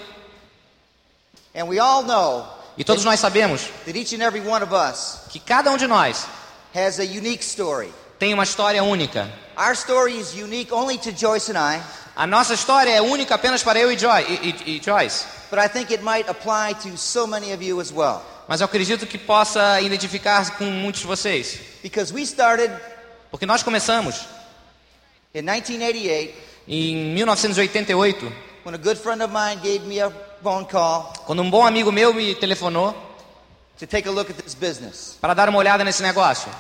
And 1.55 1.67
we 1.69 1.79
all 1.79 2.03
know 2.03 2.47
e 2.77 2.85
todos 2.85 3.05
nós 3.05 3.21
sabemos 3.21 3.69
that 3.85 3.97
each 3.99 4.15
and 4.15 4.23
every 4.23 4.41
one 4.41 4.62
of 4.62 4.73
us 4.75 5.21
que 5.29 5.39
cada 5.39 5.71
um 5.71 5.77
de 5.77 5.87
nós 5.87 6.27
has 6.75 6.99
a 6.99 7.05
unique 7.05 7.43
story. 7.45 7.93
tem 8.19 8.33
uma 8.33 8.45
história 8.45 8.83
única. 8.83 9.31
Our 9.57 9.75
story 9.75 10.19
is 10.19 10.35
unique 10.35 10.73
only 10.73 10.97
to 10.99 11.12
Joyce 11.12 11.51
and 11.51 11.59
I, 11.59 11.83
A 12.14 12.26
nossa 12.26 12.52
história 12.54 12.90
é 12.90 13.00
única 13.00 13.35
apenas 13.35 13.62
para 13.62 13.78
eu 13.78 13.90
e, 13.90 13.99
Joy, 13.99 14.23
e, 14.66 14.76
e- 14.76 14.83
Joyce. 14.85 15.25
but 15.50 15.59
I 15.59 15.69
think 15.69 15.92
it 15.92 16.02
might 16.04 16.28
apply 16.28 16.75
to 16.83 16.97
so 16.99 17.26
many 17.26 17.52
of 17.52 17.64
you 17.64 17.81
as 17.81 17.90
well. 17.90 18.23
Mas 18.49 18.61
eu 18.61 18.66
acredito 18.66 19.07
que 19.07 19.16
possa 19.16 19.81
identificar 19.81 20.57
com 20.59 20.64
muitos 20.64 21.00
de 21.00 21.07
vocês. 21.07 21.59
Because 21.83 22.12
we 22.12 22.23
started 22.23 22.71
Porque 23.31 23.47
nós 23.47 23.62
começamos 23.62 24.26
in 25.35 25.42
1988 25.42 26.35
em 26.69 27.14
1988, 27.14 28.33
when 28.64 28.75
a 28.75 28.78
good 28.78 29.00
friend 29.00 29.23
of 29.23 29.33
mine 29.33 29.57
gave 29.62 29.81
me 29.87 30.00
a 30.00 30.11
phone 30.42 30.66
call 30.66 31.12
quando 31.26 31.40
um 31.42 31.50
bom 31.50 31.66
amigo 31.66 31.90
meu 31.90 32.12
me 32.12 32.35
telefonou 32.35 32.95
to 33.78 33.87
take 33.87 34.07
a 34.07 34.12
look 34.12 34.31
at 34.31 34.37
this 34.37 34.54
business. 34.54 35.16
para 35.21 35.33
dar 35.35 35.49
uma 35.49 35.59
olhada 35.59 35.83
nesse 35.83 36.02
negócio. 36.02 36.50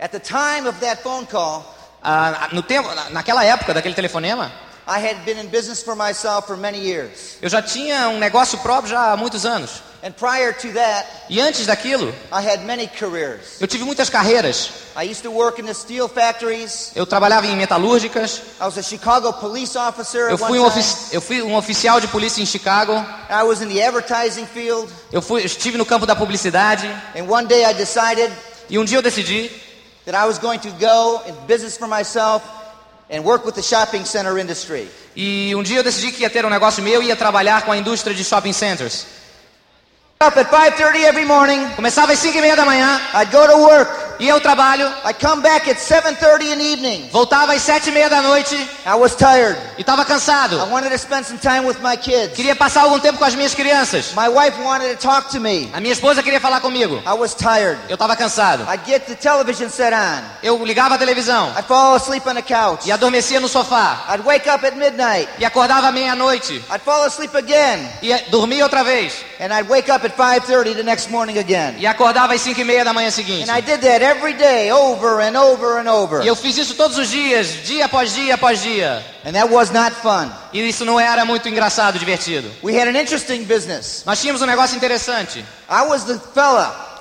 At 0.00 0.10
the 0.12 0.18
time 0.18 0.66
of 0.68 0.80
that 0.80 1.02
phone 1.02 1.26
call, 1.26 1.72
Ah, 2.06 2.48
no 2.52 2.62
tempo, 2.62 2.86
na- 2.94 3.08
naquela 3.10 3.42
época 3.44 3.72
daquele 3.72 3.94
telefonema, 3.94 4.52
I 4.86 4.98
had 4.98 5.24
been 5.24 5.38
in 5.38 5.48
business 5.48 5.82
for 5.82 5.96
myself 5.96 6.46
for 6.46 6.56
many 6.56 6.78
years. 6.78 7.38
eu 7.40 7.48
já 7.48 7.62
tinha 7.62 8.08
um 8.08 8.18
negócio 8.18 8.58
próprio 8.58 8.90
já 8.90 9.12
há 9.12 9.16
muitos 9.16 9.46
anos. 9.46 9.82
And 10.02 10.12
prior 10.12 10.52
to 10.52 10.70
that, 10.74 11.06
E 11.30 11.40
antes 11.40 11.64
daquilo, 11.64 12.14
I 12.30 12.46
had 12.46 12.60
many 12.66 12.86
careers. 12.86 13.58
eu 13.58 13.66
tive 13.66 13.84
muitas 13.84 14.10
carreiras. 14.10 14.68
I 14.94 15.10
used 15.10 15.22
to 15.22 15.30
work 15.30 15.58
in 15.58 15.64
the 15.64 15.72
steel 15.72 16.08
factories. 16.08 16.92
Eu 16.94 17.06
trabalhava 17.06 17.46
em 17.46 17.56
metalúrgicas. 17.56 18.42
I 18.60 18.64
was 18.64 18.76
a 18.76 18.82
Chicago 18.82 19.32
police 19.32 19.78
officer 19.78 20.28
Eu 20.30 20.36
fui, 20.36 20.58
um 20.60 20.70
eu 21.10 21.20
fui 21.22 21.40
um 21.40 21.56
oficial 21.56 22.00
de 22.00 22.08
polícia 22.08 22.42
em 22.42 22.46
Chicago. 22.46 22.92
I 23.30 23.42
was 23.44 23.62
in 23.62 23.68
the 23.68 23.82
advertising 23.82 24.46
field. 24.46 24.92
Eu 25.10 25.22
fui, 25.22 25.40
eu 25.40 25.46
estive 25.46 25.78
no 25.78 25.86
campo 25.86 26.04
da 26.04 26.14
publicidade. 26.14 26.86
And 27.16 27.24
one 27.26 27.46
day 27.46 27.64
I 27.64 27.72
decided 27.72 28.30
E 28.68 28.78
um 28.78 28.84
dia 28.84 28.98
eu 28.98 29.02
decidi 29.02 29.50
that 30.04 30.14
I 30.14 30.26
was 30.26 30.38
going 30.38 30.58
to 30.58 30.70
go 30.72 31.22
in 31.26 31.32
business 31.46 31.78
for 31.78 31.88
myself 31.88 32.42
and 33.10 33.24
work 33.24 33.44
with 33.44 33.54
the 33.54 33.62
shopping 33.62 34.04
center 34.04 34.38
industry. 34.38 34.88
E 35.16 35.54
um 35.54 35.62
dia 35.62 35.78
eu 35.78 35.82
decidi 35.82 36.12
que 36.12 36.22
ia 36.22 36.30
ter 36.30 36.44
um 36.44 36.50
negócio 36.50 36.82
meu 36.82 37.02
e 37.02 37.06
ia 37.06 37.16
trabalhar 37.16 37.62
com 37.62 37.72
a 37.72 37.76
indústria 37.76 38.14
de 38.14 38.24
shopping 38.24 38.52
centers. 38.52 39.06
Up 40.20 40.38
at 40.38 40.48
5:30 40.48 41.04
every 41.04 41.24
morning, 41.24 41.68
Começava 41.76 42.12
às 42.12 42.18
5 42.18 42.38
e 42.38 42.40
meia 42.40 42.56
da 42.56 42.64
manhã, 42.64 43.00
I'd 43.14 43.30
go 43.30 43.46
to 43.46 43.56
work. 43.58 44.03
Ia 44.24 44.32
ao 44.34 44.40
trabalho, 44.40 44.86
I'd 45.04 45.18
come 45.20 45.42
back 45.42 45.68
at 45.70 45.78
7:30 45.78 46.52
in 46.52 46.58
the 46.58 46.64
evening. 46.72 47.08
voltava 47.12 47.52
às 47.54 47.62
7 47.62 47.88
e 47.90 47.92
meia 47.92 48.08
da 48.08 48.20
noite 48.22 48.54
I 48.86 48.94
was 48.94 49.14
tired. 49.14 49.56
e 49.76 49.80
estava 49.82 50.04
cansado. 50.04 50.56
I 50.56 50.70
wanted 50.70 50.90
to 50.90 50.98
spend 50.98 51.24
some 51.26 51.38
time 51.38 51.60
with 51.66 51.78
my 51.80 51.96
kids. 51.96 52.34
Queria 52.34 52.54
passar 52.56 52.82
algum 52.82 52.98
tempo 52.98 53.18
com 53.18 53.24
as 53.24 53.34
minhas 53.34 53.54
crianças. 53.54 54.12
My 54.14 54.28
wife 54.28 54.60
wanted 54.62 54.96
to 54.96 55.02
talk 55.06 55.30
to 55.30 55.40
me. 55.40 55.70
A 55.74 55.80
minha 55.80 55.92
esposa 55.92 56.22
queria 56.22 56.40
falar 56.40 56.60
comigo. 56.60 57.02
I 57.06 57.12
was 57.12 57.34
tired. 57.34 57.78
Eu 57.88 57.94
estava 57.94 58.16
cansado. 58.16 58.64
I'd 58.72 58.84
get 58.86 59.06
the 59.06 59.14
television 59.14 59.68
set 59.68 59.92
on. 59.92 60.22
Eu 60.42 60.64
ligava 60.64 60.94
a 60.94 60.98
televisão 60.98 61.50
I'd 61.56 61.66
fall 61.66 61.94
asleep 61.94 62.26
on 62.28 62.34
the 62.34 62.42
couch. 62.42 62.86
e 62.86 62.92
adormecia 62.92 63.40
no 63.40 63.48
sofá. 63.48 64.04
I'd 64.10 64.24
wake 64.24 64.48
up 64.48 64.64
at 64.66 64.74
midnight. 64.76 65.28
E 65.38 65.44
acordava 65.44 65.88
à 65.88 65.92
meia-noite 65.92 66.64
I'd 66.70 66.82
fall 66.84 67.04
asleep 67.04 67.34
again. 67.36 67.88
e 68.02 68.12
dormia 68.30 68.64
outra 68.64 68.82
vez. 68.82 69.14
And 69.40 69.52
I'd 69.52 69.68
wake 69.68 69.90
up 69.90 70.04
at 70.06 70.16
5:30 70.16 70.74
the 70.74 70.82
next 70.82 71.10
morning 71.10 71.38
again. 71.38 71.74
E 71.78 71.86
acordava 71.86 72.34
às 72.34 72.42
5 72.42 72.60
e 72.60 72.64
meia 72.64 72.84
da 72.84 72.92
manhã 72.92 73.10
seguinte. 73.10 73.48
And 73.50 73.56
I 73.56 73.60
did 73.60 73.80
that 73.80 74.02
every 74.16 74.34
day, 74.34 74.70
over 74.70 75.20
and 75.20 75.36
over 75.36 75.78
and 75.78 75.88
over. 75.88 76.22
E 76.22 76.28
eu 76.28 76.36
fiz 76.36 76.56
isso 76.56 76.74
todos 76.74 76.98
os 76.98 77.10
dias, 77.10 77.64
dia 77.64 77.86
após 77.86 78.14
dia 78.14 78.34
após 78.34 78.62
dia. 78.62 79.04
And 79.24 79.32
that 79.32 79.52
was 79.52 79.70
not 79.70 79.94
fun. 79.96 80.30
E 80.52 80.60
isso 80.68 80.84
não 80.84 80.98
era 80.98 81.24
muito 81.24 81.48
engraçado, 81.48 81.98
divertido. 81.98 82.50
We 82.62 82.78
had 82.78 82.88
an 82.88 82.98
interesting 83.00 83.44
business. 83.44 84.02
Nós 84.06 84.20
tínhamos 84.20 84.42
um 84.42 84.46
negócio 84.46 84.76
interessante. 84.76 85.44
I 85.68 85.82
was 85.82 86.04
the 86.04 86.18
fella. 86.34 86.92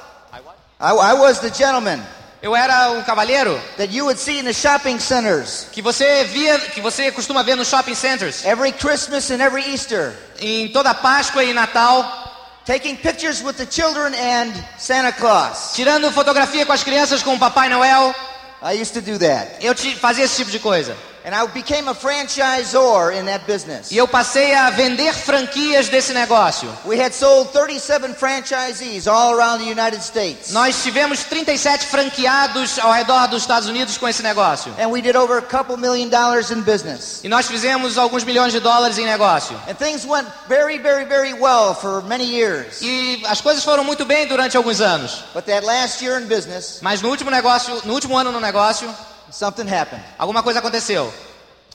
I, 0.79 0.91
I 0.91 1.13
was 1.13 1.39
the 1.39 1.49
gentleman 1.49 2.01
Eu 2.43 2.53
era 2.53 2.91
o 2.91 3.03
cavalheiro 3.05 3.57
that 3.77 3.95
you 3.95 4.03
would 4.03 4.19
see 4.19 4.37
in 4.37 4.43
the 4.43 4.51
shopping 4.51 4.99
centers 4.99 5.65
que 5.71 5.81
você 5.81 6.25
via, 6.25 6.59
que 6.59 6.81
você 6.81 7.09
costuma 7.09 7.41
ver 7.41 7.55
nos 7.55 7.69
shopping 7.69 7.95
centers, 7.95 8.43
every 8.43 8.73
Christmas 8.73 9.31
and 9.31 9.41
every 9.41 9.63
Easter, 9.71 10.13
em 10.41 10.67
toda 10.67 10.93
Páscoa 10.93 11.41
e 11.45 11.53
Natal, 11.53 12.22
taking 12.65 12.95
pictures 12.97 13.43
with 13.43 13.57
the 13.57 13.65
children 13.65 14.13
and 14.13 14.53
Santa 14.77 15.11
Claus. 15.11 15.73
tirando 15.73 16.11
fotografia 16.11 16.65
com 16.65 16.73
as 16.73 16.83
crianças 16.83 17.21
com 17.23 17.35
o 17.35 17.39
Papai 17.39 17.69
Noel. 17.69 18.13
I 18.61 18.81
used 18.81 18.93
to 18.93 19.01
do 19.01 19.19
that. 19.19 19.63
Eu 19.65 19.75
fazia 19.97 20.23
esse 20.23 20.37
tipo 20.37 20.51
de 20.51 20.59
coisa. 20.59 20.95
And 21.25 21.33
I 21.33 21.47
became 21.47 21.87
a 21.87 21.93
franchisor 21.95 23.17
in 23.17 23.25
that 23.27 23.45
business. 23.47 23.91
E 23.91 23.97
eu 23.97 24.05
passei 24.07 24.53
a 24.53 24.69
vender 24.71 25.13
franquias 25.13 25.87
desse 25.87 26.13
negócio. 26.13 26.69
We 26.85 26.99
had 26.99 27.13
sold 27.13 27.53
37 27.53 28.13
franchisees 28.15 29.07
all 29.07 29.33
around 29.33 29.63
the 29.63 29.71
United 29.71 30.03
States. 30.03 30.51
Nós 30.51 30.83
tivemos 30.83 31.23
37 31.23 31.85
franqueados 31.85 32.77
ao 32.77 32.91
redor 32.91 33.27
dos 33.27 33.43
Estados 33.43 33.69
Unidos 33.69 33.97
com 33.97 34.05
esse 34.07 34.21
negócio. 34.21 34.73
And 34.77 34.89
we 34.89 35.01
did 35.01 35.15
over 35.15 35.37
a 35.37 35.41
couple 35.41 35.77
million 35.77 36.09
dollars 36.09 36.51
in 36.51 36.61
business. 36.61 37.21
E 37.23 37.29
nós 37.29 37.47
fizemos 37.47 37.97
alguns 37.97 38.25
milhões 38.25 38.51
de 38.51 38.59
dólares 38.59 38.97
em 38.97 39.05
negócio. 39.05 39.55
And 39.69 39.75
things 39.75 40.05
went 40.05 40.27
very, 40.49 40.77
very, 40.77 41.05
very 41.05 41.33
well 41.33 41.73
for 41.73 42.01
many 42.03 42.25
years. 42.25 42.81
E 42.81 43.23
as 43.27 43.39
coisas 43.39 43.63
foram 43.63 43.85
muito 43.85 44.03
bem 44.03 44.27
durante 44.27 44.57
alguns 44.57 44.81
anos. 44.81 45.23
But 45.33 45.45
that 45.45 45.65
last 45.65 46.03
year 46.03 46.19
in 46.21 46.27
business, 46.27 46.79
Mas 46.81 47.01
no 47.01 47.07
último 47.09 47.31
negócio, 47.31 47.81
no 47.85 47.93
último 47.93 48.17
ano 48.17 48.29
no 48.29 48.41
negócio, 48.41 48.93
something 49.33 49.67
happened. 49.67 50.03
alguma 50.17 50.41
coisa 50.43 50.59
aconteceu. 50.59 51.11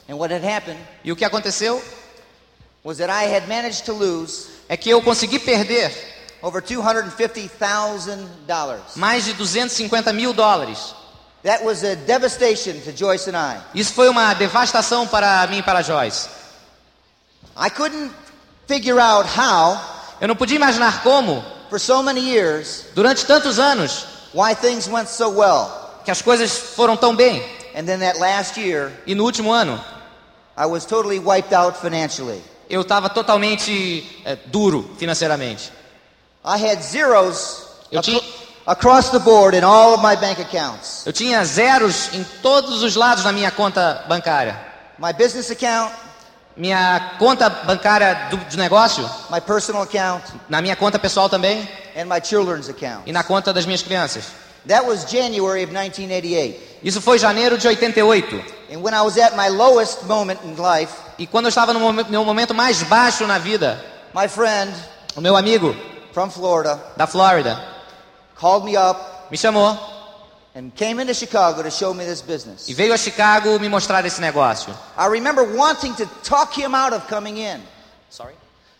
And 0.08 0.16
what 0.16 0.32
had 0.32 0.42
happened 0.42 0.78
E 1.04 1.12
o 1.12 1.16
que 1.16 1.24
aconteceu 1.24 1.82
was 2.82 2.98
that 2.98 3.10
I 3.10 3.24
had 3.34 3.46
managed 3.48 3.84
to 3.86 3.92
lose 3.92 4.48
é 4.68 4.76
que 4.76 4.90
eu 4.90 5.02
consegui 5.02 5.38
perder 5.38 5.92
over 6.40 6.62
$250,000. 6.62 8.96
mais 8.96 9.24
de 9.24 9.32
250 9.34 10.12
mil 10.12 10.32
dólares. 10.32 10.94
That 11.44 11.64
was 11.64 11.84
a 11.84 11.94
devastation 11.94 12.80
to 12.84 12.92
Joyce 12.92 13.28
and 13.30 13.36
I. 13.36 13.58
Isso 13.74 13.92
foi 13.92 14.08
uma 14.08 14.34
devastação 14.34 15.06
para 15.06 15.46
mim 15.46 15.58
e 15.58 15.62
para 15.62 15.82
Joyce. 15.82 16.28
I 17.56 17.70
couldn't 17.70 18.10
figure 18.66 19.00
out 19.00 19.26
how, 19.28 19.78
Eu 20.20 20.28
não 20.28 20.36
podia 20.36 20.56
imaginar 20.56 21.02
como, 21.02 21.44
for 21.70 21.78
so 21.78 22.02
many 22.02 22.20
years, 22.20 22.86
durante 22.94 23.24
tantos 23.24 23.58
anos, 23.58 24.04
why 24.34 24.54
things 24.54 24.88
went 24.88 25.08
so 25.08 25.28
well. 25.28 25.77
Que 26.08 26.12
as 26.12 26.22
coisas 26.22 26.56
foram 26.56 26.96
tão 26.96 27.14
bem. 27.14 27.42
And 27.76 27.84
then 27.84 27.98
that 28.00 28.18
last 28.18 28.58
year, 28.58 28.90
E 29.06 29.14
no 29.14 29.24
último 29.24 29.52
ano, 29.52 29.78
I 30.56 30.64
was 30.64 30.86
totally 30.86 31.18
wiped 31.18 31.54
out 31.54 31.78
financially. 31.78 32.42
eu 32.70 32.80
estava 32.80 33.10
totalmente 33.10 34.22
é, 34.24 34.34
duro 34.46 34.90
financeiramente. 34.98 35.70
I 36.42 36.56
had 36.64 36.80
zeros 36.82 37.64
Eu 37.92 38.00
tinha- 38.00 38.22
across 38.66 39.10
the 39.10 39.18
board 39.18 39.54
in 39.54 39.62
all 39.64 39.92
of 39.94 40.02
my 40.02 40.16
bank 40.16 40.40
accounts. 40.40 41.02
Eu 41.04 41.12
tinha 41.12 41.44
zeros 41.44 42.08
em 42.14 42.24
todos 42.42 42.82
os 42.82 42.94
lados 42.96 43.24
da 43.24 43.30
minha 43.32 43.50
conta 43.50 44.02
bancária. 44.08 44.58
My 44.98 45.12
business 45.12 45.50
account, 45.50 45.92
Minha 46.56 47.12
conta 47.20 47.48
bancária 47.50 48.28
do, 48.30 48.36
de 48.48 48.56
negócio, 48.56 49.08
my 49.30 49.40
personal 49.42 49.82
account, 49.82 50.24
na 50.48 50.60
minha 50.62 50.74
conta 50.74 50.98
pessoal 50.98 51.28
também 51.28 51.68
and 51.94 52.06
my 52.06 52.20
children's 52.24 52.68
account. 52.68 53.02
e 53.06 53.12
na 53.12 53.22
conta 53.22 53.52
das 53.52 53.64
minhas 53.66 53.82
crianças. 53.82 54.24
That 54.68 54.86
was 54.86 55.04
January 55.10 55.62
of 55.64 55.72
1988. 55.72 56.60
Isso 56.84 57.00
foi 57.00 57.18
janeiro 57.18 57.56
de 57.58 57.66
88. 57.66 58.44
And 58.70 58.82
when 58.82 58.92
I 58.94 59.00
was 59.02 59.16
at 59.18 59.34
my 59.34 59.48
lowest 59.48 60.04
moment 60.04 60.40
in 60.44 60.56
life, 60.56 60.92
E 61.18 61.26
quando 61.26 61.46
eu 61.46 61.48
estava 61.48 61.72
no 61.72 61.80
momen- 61.80 62.06
meu 62.08 62.24
momento 62.24 62.54
mais 62.54 62.82
baixo 62.84 63.26
na 63.26 63.38
vida, 63.38 63.82
my 64.14 64.28
friend 64.28 64.72
o 65.16 65.20
meu 65.20 65.36
amigo 65.36 65.74
from 66.12 66.30
Florida 66.30 66.78
da 66.96 67.06
Flórida 67.06 67.58
called 68.38 68.64
me 68.64 68.76
up 68.76 69.00
me 69.30 69.36
chamou 69.36 69.76
and 70.54 70.70
came 70.76 71.00
into 71.00 71.14
Chicago 71.14 71.62
to 71.62 71.70
show 71.70 71.92
me 71.94 72.04
this 72.04 72.20
business. 72.20 72.68
e 72.68 72.74
veio 72.74 72.92
a 72.92 72.98
Chicago 72.98 73.58
me 73.58 73.68
mostrar 73.68 74.04
esse 74.04 74.20
negócio. 74.20 74.74
I 74.96 75.06
remember 75.08 75.44
wanting 75.56 75.94
to 75.94 76.06
talk 76.22 76.52
him 76.56 76.74
out 76.74 76.92
of 76.94 77.06
coming 77.08 77.38
in. 77.38 77.60
Sorry? 78.10 78.34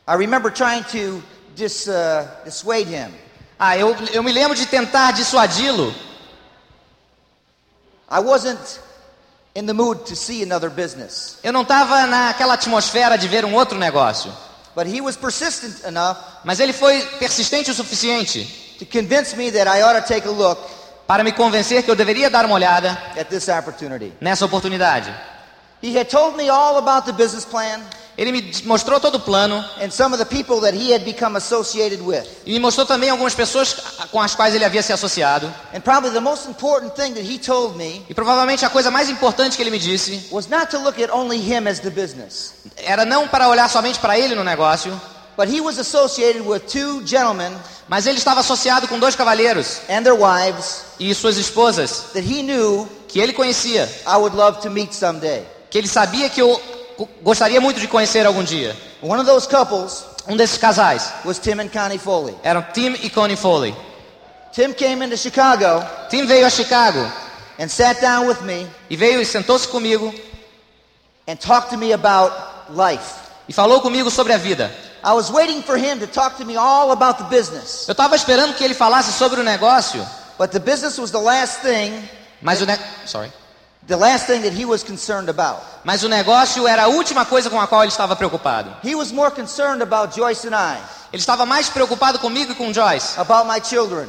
I 0.07 0.15
remember 0.17 0.51
trying 0.51 0.85
to 0.93 1.23
dis, 1.57 1.89
uh, 1.89 2.27
dissuade 2.45 2.87
him. 2.89 3.13
Ah, 3.59 3.77
eu, 3.77 3.97
eu 4.13 4.23
me 4.23 4.33
lembro 4.33 4.57
de 4.57 4.67
tentar 4.67 5.13
dissuadi-lo. 5.13 5.95
I 8.11 8.21
wasn't 8.21 8.81
in 9.55 9.67
the 9.67 9.73
mood 9.73 10.05
to 10.07 10.15
see 10.15 10.43
another 10.43 10.71
business. 10.71 11.39
Eu 11.43 11.53
não 11.53 11.63
estava 11.63 12.07
naquela 12.07 12.55
atmosfera 12.55 13.19
de 13.19 13.27
ver 13.27 13.45
um 13.45 13.55
outro 13.55 13.77
negócio. 13.77 14.33
But 14.75 14.87
he 14.87 15.01
was 15.01 15.17
persistent 15.17 15.85
enough 15.85 16.17
Mas 16.45 16.61
ele 16.61 16.73
foi 16.73 17.03
persistente 17.19 17.71
o 17.71 17.75
suficiente 17.75 18.77
to 18.79 18.87
convince 18.87 19.35
me 19.37 19.51
that 19.51 19.69
I 19.69 19.83
ought 19.83 20.01
to 20.01 20.07
take 20.07 20.27
a 20.27 20.31
look 20.31 20.61
para 21.05 21.25
me 21.25 21.33
convencer 21.33 21.83
que 21.83 21.91
eu 21.91 21.97
deveria 21.97 22.31
dar 22.31 22.45
uma 22.45 22.55
olhada 22.55 22.91
at 23.19 23.25
this 23.29 23.49
opportunity. 23.49 24.13
nessa 24.21 24.45
oportunidade. 24.45 25.13
He 25.83 25.99
had 25.99 26.09
told 26.09 26.37
me 26.37 26.49
all 26.49 26.77
about 26.79 27.07
the 27.07 27.13
business 27.13 27.45
plan 27.45 27.81
Ele 28.19 28.33
me 28.33 28.53
mostrou 28.65 28.99
todo 28.99 29.15
o 29.15 29.21
plano 29.21 29.65
and 29.81 29.93
some 29.93 30.13
of 30.13 30.19
the 30.19 30.25
people 30.27 30.61
that 30.61 30.77
he 30.77 30.93
had 30.93 31.05
become 31.05 31.37
associated 31.39 32.01
with. 32.03 32.27
e 32.45 32.53
me 32.53 32.59
mostrou 32.59 32.85
também 32.85 33.09
algumas 33.11 33.33
pessoas 33.33 33.77
com 34.11 34.21
as 34.21 34.35
quais 34.35 34.57
ele 34.57 34.65
havia 34.65 34.83
se 34.83 34.93
associado. 34.93 35.47
And 35.73 35.81
probably 35.81 36.11
the 36.11 36.19
most 36.21 36.49
important 36.49 36.97
thing 36.97 37.13
that 37.15 37.23
he 37.25 37.39
told 37.39 37.77
me 37.79 38.05
E 38.11 38.15
provavelmente 38.15 38.65
a 38.65 38.71
coisa 38.71 38.91
mais 38.91 39.09
importante 39.09 39.57
que 39.57 39.63
ele 39.63 39.71
me 39.71 39.79
disse 39.79 40.27
was 40.33 40.49
not 40.49 40.67
to 40.67 40.79
look 40.79 41.01
at 41.01 41.11
only 41.13 41.39
him 41.39 41.69
as 41.69 41.79
the 41.79 41.91
business, 41.91 42.55
era 42.77 43.05
não 43.05 43.29
para 43.29 43.49
olhar 43.49 43.71
somente 43.71 44.01
para 44.01 44.19
ele 44.19 44.35
no 44.35 44.43
negócio, 44.43 44.91
but 45.37 45.47
he 45.49 45.61
was 45.61 45.79
associated 45.79 46.43
with 46.45 46.63
two 46.67 47.01
gentlemen 47.07 47.53
mas 47.89 48.05
ele 48.05 48.19
estava 48.19 48.41
associado 48.41 48.89
com 48.89 48.99
dois 48.99 49.15
cavalheiros 49.15 49.79
and 49.89 50.03
their 50.03 50.17
wives 50.21 50.83
e 50.99 51.15
suas 51.15 51.37
esposas 51.37 52.07
that 52.13 52.27
he 52.27 52.43
knew 52.43 52.89
que 53.07 53.21
ele 53.21 53.33
conhecia, 53.33 53.89
I 54.05 54.17
would 54.17 54.35
love 54.37 54.61
to 54.63 54.71
meet 54.71 54.93
someday. 54.93 55.47
que 55.71 55.79
ele 55.79 55.87
sabia 55.87 56.29
que 56.29 56.43
eu 56.43 56.61
gostaria 57.23 57.61
muito 57.61 57.81
de 57.81 57.87
conhecer 57.89 58.27
algum 58.27 58.43
dia. 58.43 58.77
One 59.03 59.21
of 59.21 59.27
those 59.27 59.47
couples 59.49 60.05
Um 60.29 60.37
desses 60.37 60.59
casais 60.59 61.11
was 61.25 61.39
Tim 61.39 61.61
and 61.61 61.69
Connie 61.69 61.99
Foley. 61.99 62.35
eram 62.43 62.63
Tim 62.73 62.95
e 63.03 63.09
Connie 63.11 63.37
Foley. 63.37 63.75
Tim 64.53 64.73
came 64.75 65.05
into 65.05 65.17
Chicago 65.17 65.85
Tim 66.11 66.27
veio 66.27 66.47
a 66.47 66.51
Chicago 66.51 67.01
and 67.59 67.69
sat 67.69 68.01
down 68.01 68.27
with 68.27 68.41
me 68.43 68.67
e 68.91 68.97
veio 68.97 69.21
e 69.21 69.25
sentou-se 69.27 69.67
comigo 69.69 70.13
and 71.27 71.37
talked 71.37 71.71
to 71.71 71.77
me 71.79 71.93
about 71.93 72.33
life. 72.71 73.15
e 73.49 73.53
falou 73.53 73.81
comigo 73.81 74.11
sobre 74.11 74.33
a 74.33 74.39
vida. 74.39 74.71
I 75.05 75.13
was 75.13 75.31
waiting 75.31 75.63
for 75.63 75.77
him 75.79 76.01
to 76.01 76.07
talk 76.07 76.37
to 76.39 76.45
me 76.45 76.57
all 76.57 76.91
about 76.91 77.19
the 77.19 77.25
business, 77.35 77.87
Eu 77.87 77.93
estava 77.93 78.17
esperando 78.17 78.53
que 78.55 78.65
ele 78.65 78.75
falasse 78.75 79.13
sobre 79.13 79.41
o 79.41 79.45
negócio, 79.45 80.05
but 80.39 80.51
the 80.51 80.59
business 80.59 80.99
was 80.99 81.11
the 81.11 81.19
last 81.21 81.61
thing, 81.63 82.07
mas 82.43 82.61
o, 82.61 82.67
ne- 82.67 82.79
Sorry. 83.07 83.33
The 83.89 83.97
last 83.97 84.27
thing 84.27 84.43
that 84.43 84.53
he 84.55 84.65
was 84.65 84.85
concerned 84.85 85.29
about. 85.29 85.61
mas 85.85 86.03
o 86.05 86.09
negócio 86.09 86.69
era 86.69 86.85
a 86.85 86.89
última 86.89 87.25
coisa 87.25 87.49
com 87.51 87.61
a 87.61 87.67
qual 87.67 87.83
ele 87.83 87.91
estava 87.91 88.15
preocupado. 88.15 88.71
He 88.85 88.95
was 88.95 89.11
more 89.11 89.31
concerned 89.31 89.83
about 89.83 90.15
Joyce 90.15 90.47
and 90.47 90.55
I, 90.55 90.79
Ele 91.13 91.21
estava 91.21 91.45
mais 91.47 91.69
preocupado 91.71 92.19
comigo 92.19 92.53
e 92.53 92.55
com 92.55 92.73
Joyce, 92.73 93.19
about 93.19 93.49
my 93.49 93.61
children, 93.65 94.07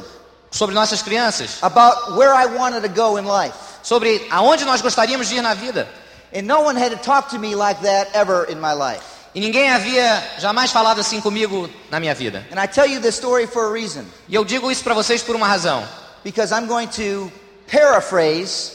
sobre 0.50 0.74
nossas 0.74 1.00
crianças, 1.02 1.58
about 1.62 2.12
where 2.12 2.32
I 2.34 2.46
wanted 2.46 2.82
to 2.82 2.88
go 2.88 3.18
in 3.18 3.24
life. 3.26 3.54
sobre 3.82 4.26
aonde 4.30 4.64
nós 4.66 4.82
gostaríamos 4.82 5.28
de 5.28 5.36
ir 5.36 5.42
na 5.42 5.54
vida. 5.54 5.88
And 6.34 6.42
no 6.42 6.60
one 6.60 6.76
had 6.76 6.90
to 6.90 6.98
talk 6.98 7.30
to 7.30 7.38
me 7.38 7.54
like 7.56 7.80
that 7.82 8.10
ever 8.14 8.44
in 8.52 8.60
my 8.60 8.74
life. 8.74 9.02
E 9.34 9.40
ninguém 9.40 9.70
havia 9.70 10.22
jamais 10.38 10.70
falado 10.72 11.00
assim 11.00 11.20
comigo 11.20 11.70
na 11.90 11.98
minha 11.98 12.14
vida. 12.14 12.44
And 12.52 12.60
I 12.62 12.66
tell 12.68 12.84
you 12.86 13.00
this 13.00 13.14
story 13.16 13.46
for 13.46 13.64
a 13.66 13.72
reason, 13.72 14.04
E 14.28 14.34
eu 14.34 14.44
digo 14.44 14.70
isso 14.70 14.84
para 14.84 14.92
vocês 14.92 15.22
por 15.22 15.34
uma 15.34 15.46
razão. 15.48 15.82
because 16.22 16.52
I'm 16.52 16.66
going 16.66 16.88
to 16.88 17.32
paraphrase, 17.70 18.72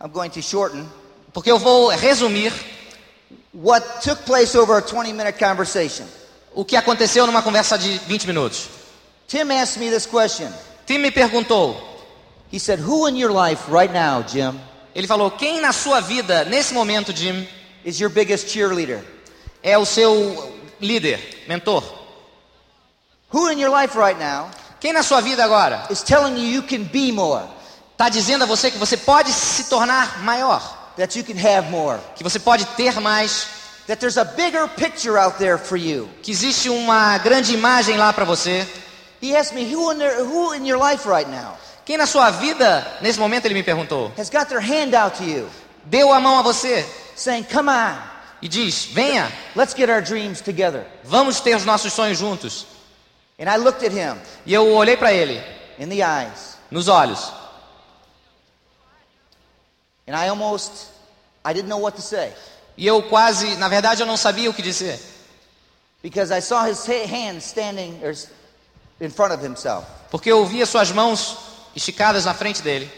I'm 0.00 0.10
going 0.10 0.30
to 0.30 0.42
shorten 0.42 0.86
Porque 1.32 1.50
eu 1.50 1.58
vou 1.58 1.88
resumir 1.88 2.52
what 3.52 3.84
took 4.02 4.24
place 4.24 4.54
over 4.54 4.76
a 4.78 4.80
20 4.82 5.12
minute 5.12 5.38
conversation. 5.38 6.06
o 6.54 6.64
que 6.64 6.76
aconteceu 6.76 7.26
numa 7.26 7.42
conversa 7.42 7.76
de 7.78 7.98
20 7.98 8.26
minutos. 8.26 8.68
Tim 9.28 9.50
asked 9.50 9.78
me 9.78 9.90
this 9.90 10.06
question. 10.06 10.50
Tim 10.86 10.98
me 10.98 11.10
perguntou, 11.10 11.76
He 12.50 12.58
said, 12.58 12.80
Who 12.80 13.06
in 13.08 13.16
your 13.16 13.32
life 13.32 13.68
right 13.70 13.92
now, 13.92 14.22
Jim, 14.22 14.58
ele 14.94 15.06
falou: 15.06 15.30
"Quem 15.32 15.60
na 15.60 15.72
sua 15.72 16.00
vida 16.00 16.44
nesse 16.44 16.72
momento, 16.72 17.12
Jim, 17.12 17.46
is 17.84 17.98
your 18.00 18.08
biggest 18.10 18.48
cheerleader? 18.48 19.02
é 19.62 19.76
o 19.76 19.84
seu 19.84 20.54
líder, 20.80 21.18
mentor? 21.48 21.82
Who 23.32 23.50
in 23.50 23.58
your 23.58 23.70
life 23.70 23.98
right 23.98 24.18
now 24.18 24.48
Quem 24.80 24.92
na 24.92 25.02
sua 25.02 25.20
vida 25.20 25.42
agora 25.44 25.86
is 25.90 26.02
telling 26.02 26.36
you 26.36 26.46
you 26.46 26.62
can 26.62 26.84
be 26.84 27.10
more, 27.10 27.42
está 27.96 28.10
dizendo 28.10 28.44
a 28.44 28.46
você 28.46 28.70
que 28.70 28.76
você 28.76 28.94
pode 28.94 29.32
se 29.32 29.64
tornar 29.64 30.22
maior, 30.22 30.60
that 30.98 31.18
you 31.18 31.24
can 31.24 31.38
have 31.38 31.70
more, 31.70 31.98
que 32.14 32.22
você 32.22 32.38
pode 32.38 32.66
ter 32.76 33.00
mais, 33.00 33.46
that 33.86 33.98
there's 33.98 34.18
a 34.18 34.24
bigger 34.24 34.68
picture 34.68 35.18
out 35.18 35.38
there 35.38 35.56
for 35.56 35.78
you? 35.78 36.06
que 36.22 36.30
existe 36.30 36.68
uma 36.68 37.16
grande 37.18 37.54
imagem 37.54 37.96
lá 37.96 38.12
para 38.12 38.26
você? 38.26 38.66
He 39.22 39.34
asked 39.34 39.54
me, 39.54 39.74
Who 39.74 39.92
in, 39.92 39.98
their, 39.98 40.22
who 40.22 40.54
in 40.54 40.66
your 40.66 40.78
life 40.78 41.08
right 41.08 41.28
now? 41.28 41.56
Quem 41.86 41.96
na 41.96 42.04
sua 42.04 42.30
vida 42.30 42.86
nesse 43.00 43.18
momento 43.18 43.46
ele 43.46 43.54
me 43.54 43.62
perguntou, 43.62 44.12
has 44.18 44.28
got 44.28 44.46
their 44.48 44.60
hand 44.60 44.94
out 44.94 45.16
to 45.16 45.24
you, 45.24 45.48
deu 45.86 46.12
a 46.12 46.20
mão 46.20 46.38
a 46.38 46.42
você? 46.42 46.84
Saying, 47.16 47.44
Come 47.44 47.70
on, 47.70 47.96
e 48.42 48.48
diz: 48.48 48.90
"Venha, 48.92 49.32
let's 49.54 49.74
get 49.74 49.88
our 49.88 50.02
dreams 50.02 50.42
together? 50.42 50.84
vamos 51.02 51.40
ter 51.40 51.56
os 51.56 51.64
nossos 51.64 51.94
sonhos 51.94 52.18
juntos". 52.18 52.66
And 53.38 53.50
I 53.50 53.56
looked 53.56 53.82
at 53.86 53.92
him 53.92 54.18
E 54.44 54.52
eu 54.52 54.70
olhei 54.74 54.98
para 54.98 55.14
ele. 55.14 55.42
in 55.78 55.88
the 55.88 56.02
eyes, 56.02 56.58
nos 56.70 56.88
olhos 56.88 57.32
and 60.06 60.14
I 60.16 60.28
almost, 60.28 60.88
I 61.44 61.52
didn't 61.52 61.68
know 61.68 61.80
what 61.80 61.96
to 61.96 62.02
say. 62.02 62.32
e 62.76 62.86
eu 62.86 63.02
quase, 63.04 63.56
na 63.56 63.68
verdade, 63.68 64.00
eu 64.02 64.06
não 64.06 64.16
sabia 64.16 64.50
o 64.50 64.54
que 64.54 64.62
dizer, 64.62 64.98
Because 66.02 66.30
I 66.32 66.40
saw 66.40 66.64
his 66.66 66.86
hand 66.86 67.38
standing 67.40 67.98
in 69.00 69.10
front 69.10 69.32
of 69.32 69.42
himself. 69.44 69.86
porque 70.10 70.30
eu 70.30 70.44
via 70.46 70.64
suas 70.66 70.90
mãos 70.92 71.36
esticadas 71.74 72.24
na 72.24 72.34
frente 72.34 72.62
dele. 72.62 72.90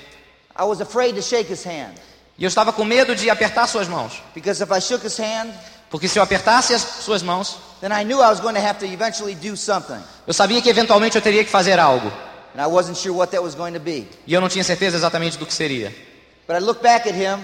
I 0.59 0.65
was 0.65 0.81
afraid 0.81 1.15
to 1.15 1.23
shake 1.23 1.51
his 1.51 1.65
hand. 1.65 1.95
E 2.37 2.45
eu 2.45 2.49
estava 2.49 2.73
com 2.73 2.85
medo 2.85 3.15
de 3.17 3.31
apertar 3.31 3.67
suas 3.67 3.89
mãos, 3.89 4.23
Because 4.35 4.63
if 4.63 4.71
I 4.71 4.81
shook 4.81 5.05
his 5.07 5.19
hand, 5.19 5.53
porque 5.91 6.07
se 6.09 6.19
eu 6.19 6.23
apertasse 6.23 6.75
as 6.75 6.83
suas 6.83 7.23
mãos, 7.23 7.57
then 7.81 7.91
I 7.93 8.05
knew 8.05 8.19
I 8.23 8.29
was 8.29 8.41
going 8.41 8.55
to 8.55 8.61
have 8.61 8.79
to 8.81 8.85
eventually 8.87 9.35
do 9.35 9.57
something. 9.57 10.01
eu 10.27 10.35
sabia 10.35 10.61
que 10.61 10.69
eventualmente 10.69 11.17
eu 11.17 11.23
teria 11.23 11.43
que 11.45 11.51
fazer 11.51 11.79
algo, 11.79 12.13
And 12.55 12.61
I 12.63 12.67
wasn't 12.67 12.97
sure 12.99 13.13
what 13.17 13.31
that 13.33 13.43
was 13.43 13.55
going 13.55 13.73
to 13.73 13.81
be. 13.81 14.09
e 14.27 14.35
eu 14.35 14.41
não 14.41 14.49
tinha 14.49 14.65
certeza 14.65 14.97
exatamente 14.97 15.39
do 15.39 15.47
que 15.47 15.55
seria. 15.55 15.95
But 16.49 16.57
I 16.57 16.61
looked 16.61 16.83
back 16.83 17.07
at 17.07 17.15
him 17.15 17.39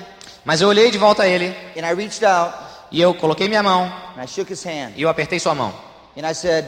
Mas 0.45 0.61
eu 0.63 0.69
olhei 0.69 0.91
de 0.91 0.99
volta 0.99 1.23
a 1.23 1.29
ele 1.29 1.55
and 1.77 1.87
I 1.87 1.95
reached 1.95 2.25
out 2.25 2.55
e 2.91 3.01
eu 3.01 3.15
coloquei 3.15 3.49
minha 3.49 3.63
mão 3.63 3.85
and 4.17 4.23
I 4.23 4.27
shook 4.27 4.51
his 4.51 4.65
hand. 4.65 4.95
e 4.97 5.03
eu 5.03 5.09
apertei 5.09 5.39
sua 5.39 5.55
mão. 5.55 5.73
And 6.17 6.29
I 6.29 6.35
said, 6.35 6.65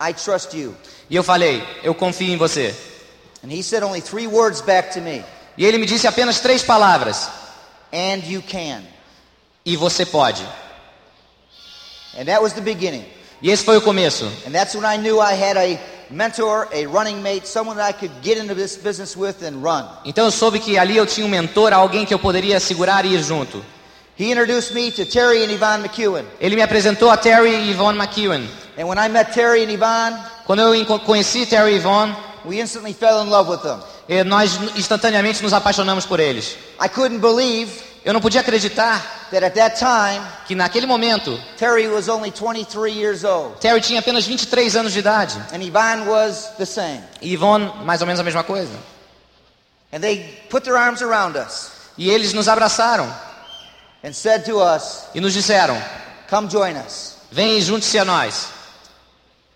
I 0.00 0.12
trust 0.14 0.56
you. 0.56 0.74
E 1.10 1.16
eu 1.16 1.24
falei: 1.24 1.62
"Eu 1.82 1.94
confio 1.94 2.32
em 2.32 2.36
você". 2.36 2.74
And 3.44 3.50
he 3.50 3.62
said 3.62 3.82
only 3.82 4.00
three 4.00 4.26
words 4.26 4.60
back 4.60 4.92
to 4.94 5.00
me. 5.00 5.24
E 5.56 5.64
ele 5.64 5.78
me 5.78 5.86
disse 5.86 6.06
apenas 6.06 6.40
três 6.40 6.62
palavras: 6.62 7.28
And 7.92 8.22
you 8.26 8.42
can. 8.42 8.82
"E 9.64 9.76
você 9.76 10.06
pode". 10.06 10.44
And 12.18 12.26
that 12.26 12.40
was 12.42 12.52
the 12.52 12.60
beginning. 12.60 13.04
E 13.40 13.50
esse 13.50 13.64
foi 13.64 13.76
o 13.76 13.82
começo. 13.82 14.24
And 14.46 14.52
that's 14.52 14.74
when 14.74 14.84
I 14.84 14.98
knew 14.98 15.20
I 15.20 15.32
had 15.32 15.56
a 15.56 15.78
mentor, 16.10 16.68
a 16.72 16.86
running 16.86 17.22
mate, 17.22 17.46
someone 17.46 17.76
that 17.76 17.88
I 17.88 17.92
could 17.92 18.12
get 18.22 18.38
into 18.38 18.54
this 18.54 18.76
business 18.76 19.16
with 19.16 19.42
and 19.42 19.62
run. 19.62 19.84
Então 20.04 20.24
eu 20.24 20.30
soube 20.30 20.58
que 20.58 20.78
ali 20.78 20.96
eu 20.96 21.06
tinha 21.06 21.26
um 21.26 21.30
mentor, 21.30 21.72
alguém 21.72 22.04
que 22.04 22.14
eu 22.14 22.18
poderia 22.18 22.58
segurar 22.60 23.04
e 23.04 23.14
ir 23.14 23.22
junto. 23.22 23.64
He 24.18 24.32
introduced 24.32 24.74
me 24.74 24.90
to 24.90 25.06
Terry 25.06 25.44
and 25.44 25.52
Yvonne 25.52 25.82
McEwen. 25.82 26.24
Ele 26.40 26.56
me 26.56 26.62
apresentou 26.62 27.10
a 27.10 27.16
Terry 27.16 27.50
e 27.50 27.70
Yvonne 27.70 27.96
McEwen. 27.96 28.48
And 28.76 28.86
when 28.86 28.98
I 28.98 29.08
met 29.08 29.32
Terry 29.32 29.64
and 29.64 29.70
Yvonne, 29.70 30.16
Quando 30.44 30.60
eu 30.62 30.98
conheci 31.00 31.46
Terry 31.46 31.74
e 31.74 31.76
Yvonne, 31.76 32.16
we 32.44 32.60
instantly 32.60 32.92
fell 32.92 33.22
in 33.22 33.30
love 33.30 33.48
with 33.50 33.62
them. 33.62 33.78
eh, 34.08 34.24
nós 34.24 34.58
instantaneamente 34.74 35.42
nos 35.42 35.52
apaixonamos 35.52 36.06
por 36.06 36.18
eles. 36.18 36.56
I 36.80 36.88
couldn't 36.88 37.20
believe 37.20 37.70
Eu 38.04 38.12
não 38.12 38.20
podia 38.20 38.40
acreditar 38.40 39.28
that 39.30 39.44
at 39.44 39.54
that 39.54 39.78
time, 39.78 40.24
que 40.46 40.54
naquele 40.54 40.86
momento 40.86 41.38
Terry 41.56 41.86
was 41.88 42.08
only 42.08 42.30
23 42.30 42.90
years 42.92 43.24
old 43.24 43.58
Terry 43.60 43.80
tinha 43.80 44.00
apenas 44.00 44.24
23 44.26 44.76
anos 44.76 44.92
de 44.92 45.00
idade 45.00 45.36
and 45.52 45.62
Yvonne 45.62 46.06
was 46.08 46.48
the 46.56 46.64
same. 46.64 47.02
e 47.20 47.34
Yvonne 47.34 47.70
mais 47.84 48.00
ou 48.00 48.06
menos 48.06 48.20
a 48.20 48.24
mesma 48.24 48.42
coisa. 48.44 48.72
And 49.92 50.00
they 50.00 50.38
put 50.50 50.64
their 50.64 50.76
arms 50.76 51.02
around 51.02 51.36
us 51.36 51.70
E 51.98 52.08
eles 52.10 52.32
nos 52.32 52.46
abraçaram 52.48 53.12
and 54.04 54.12
said 54.12 54.44
to 54.44 54.58
us, 54.60 55.06
e 55.14 55.20
nos 55.20 55.32
disseram: 55.34 55.76
Come 56.30 56.48
join 56.48 56.76
us 56.76 57.16
"Vem 57.32 57.60
junte-se 57.60 57.98
a 57.98 58.04
nós 58.04 58.46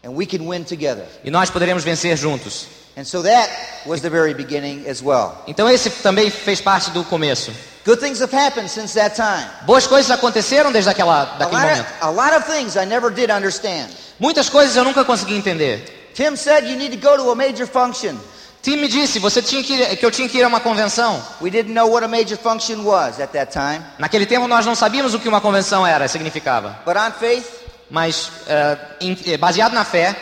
and 0.05 0.11
we 0.11 0.27
can 0.27 0.45
win 0.47 0.65
together. 0.65 1.07
e 1.25 1.31
nós 1.31 1.49
poderemos 1.51 1.85
vencer 1.85 2.17
juntos". 2.17 2.67
And 2.97 3.05
so 3.07 3.23
that 3.23 3.49
was 3.87 4.03
the 4.03 4.11
very 4.11 4.35
beginning 4.35 4.85
as 4.87 5.03
well. 5.03 5.43
Então 5.47 5.69
esse 5.69 5.89
também 6.03 6.31
fez 6.31 6.61
parte 6.61 6.91
do 6.91 7.03
começo. 7.05 7.51
Good 7.85 8.01
things 8.01 8.21
have 8.21 8.33
happened 8.37 8.69
since 8.71 8.95
that 8.95 9.17
time. 9.17 9.47
Boas 9.67 9.87
coisas 9.87 10.11
aconteceram 10.11 10.71
desde 10.71 10.91
aquela, 10.91 11.23
A 11.23 11.25
daquele 11.39 11.61
lot, 11.63 11.69
momento. 11.71 11.81
of, 11.81 11.93
a 12.03 12.11
lot 12.11 12.35
of 12.37 12.45
things 12.47 12.77
I 12.77 12.85
never 12.85 13.11
did 13.11 13.31
understand. 13.31 13.89
Muitas 14.21 14.49
coisas 14.49 14.77
eu 14.77 14.85
nunca 14.85 15.05
consegui 15.05 15.35
entender. 15.35 15.83
Tim 16.15 16.37
said 16.37 16.65
you 16.69 16.77
need 16.77 16.93
to 16.93 16.99
go 16.99 17.17
to 17.17 17.31
a 17.31 17.35
major 17.35 17.67
function. 17.67 18.17
Tim 18.63 18.77
me 18.77 18.87
disse 18.87 19.19
você 19.19 19.43
tinha 19.43 19.63
que, 19.65 19.73
ir- 19.75 19.97
que 19.97 20.07
eu 20.07 20.11
tinha 20.11 20.29
que 20.29 20.39
ir 20.39 20.45
a 20.45 20.49
uma 20.49 20.61
convenção. 20.61 21.21
We 21.41 21.51
didn't 21.51 21.73
know 21.73 21.89
what 21.91 22.05
a 22.05 22.09
major 22.09 22.37
function 22.37 22.85
was 22.85 23.19
at 23.19 23.33
that 23.33 23.51
time. 23.53 23.83
Naquele 23.99 24.27
tempo 24.27 24.47
nós 24.47 24.65
não 24.67 24.75
sabíamos 24.77 25.15
o 25.15 25.19
que 25.19 25.29
uma 25.29 25.41
convenção 25.41 25.85
era, 25.85 26.07
significava. 26.07 26.79
But 26.85 26.97
on 26.97 27.11
faith, 27.19 27.47
Mas 27.91 28.31
eh, 28.47 28.79
em- 29.01 29.19
eh, 29.27 29.37
baseado 29.37 29.73
na 29.73 29.85
fé, 29.85 30.15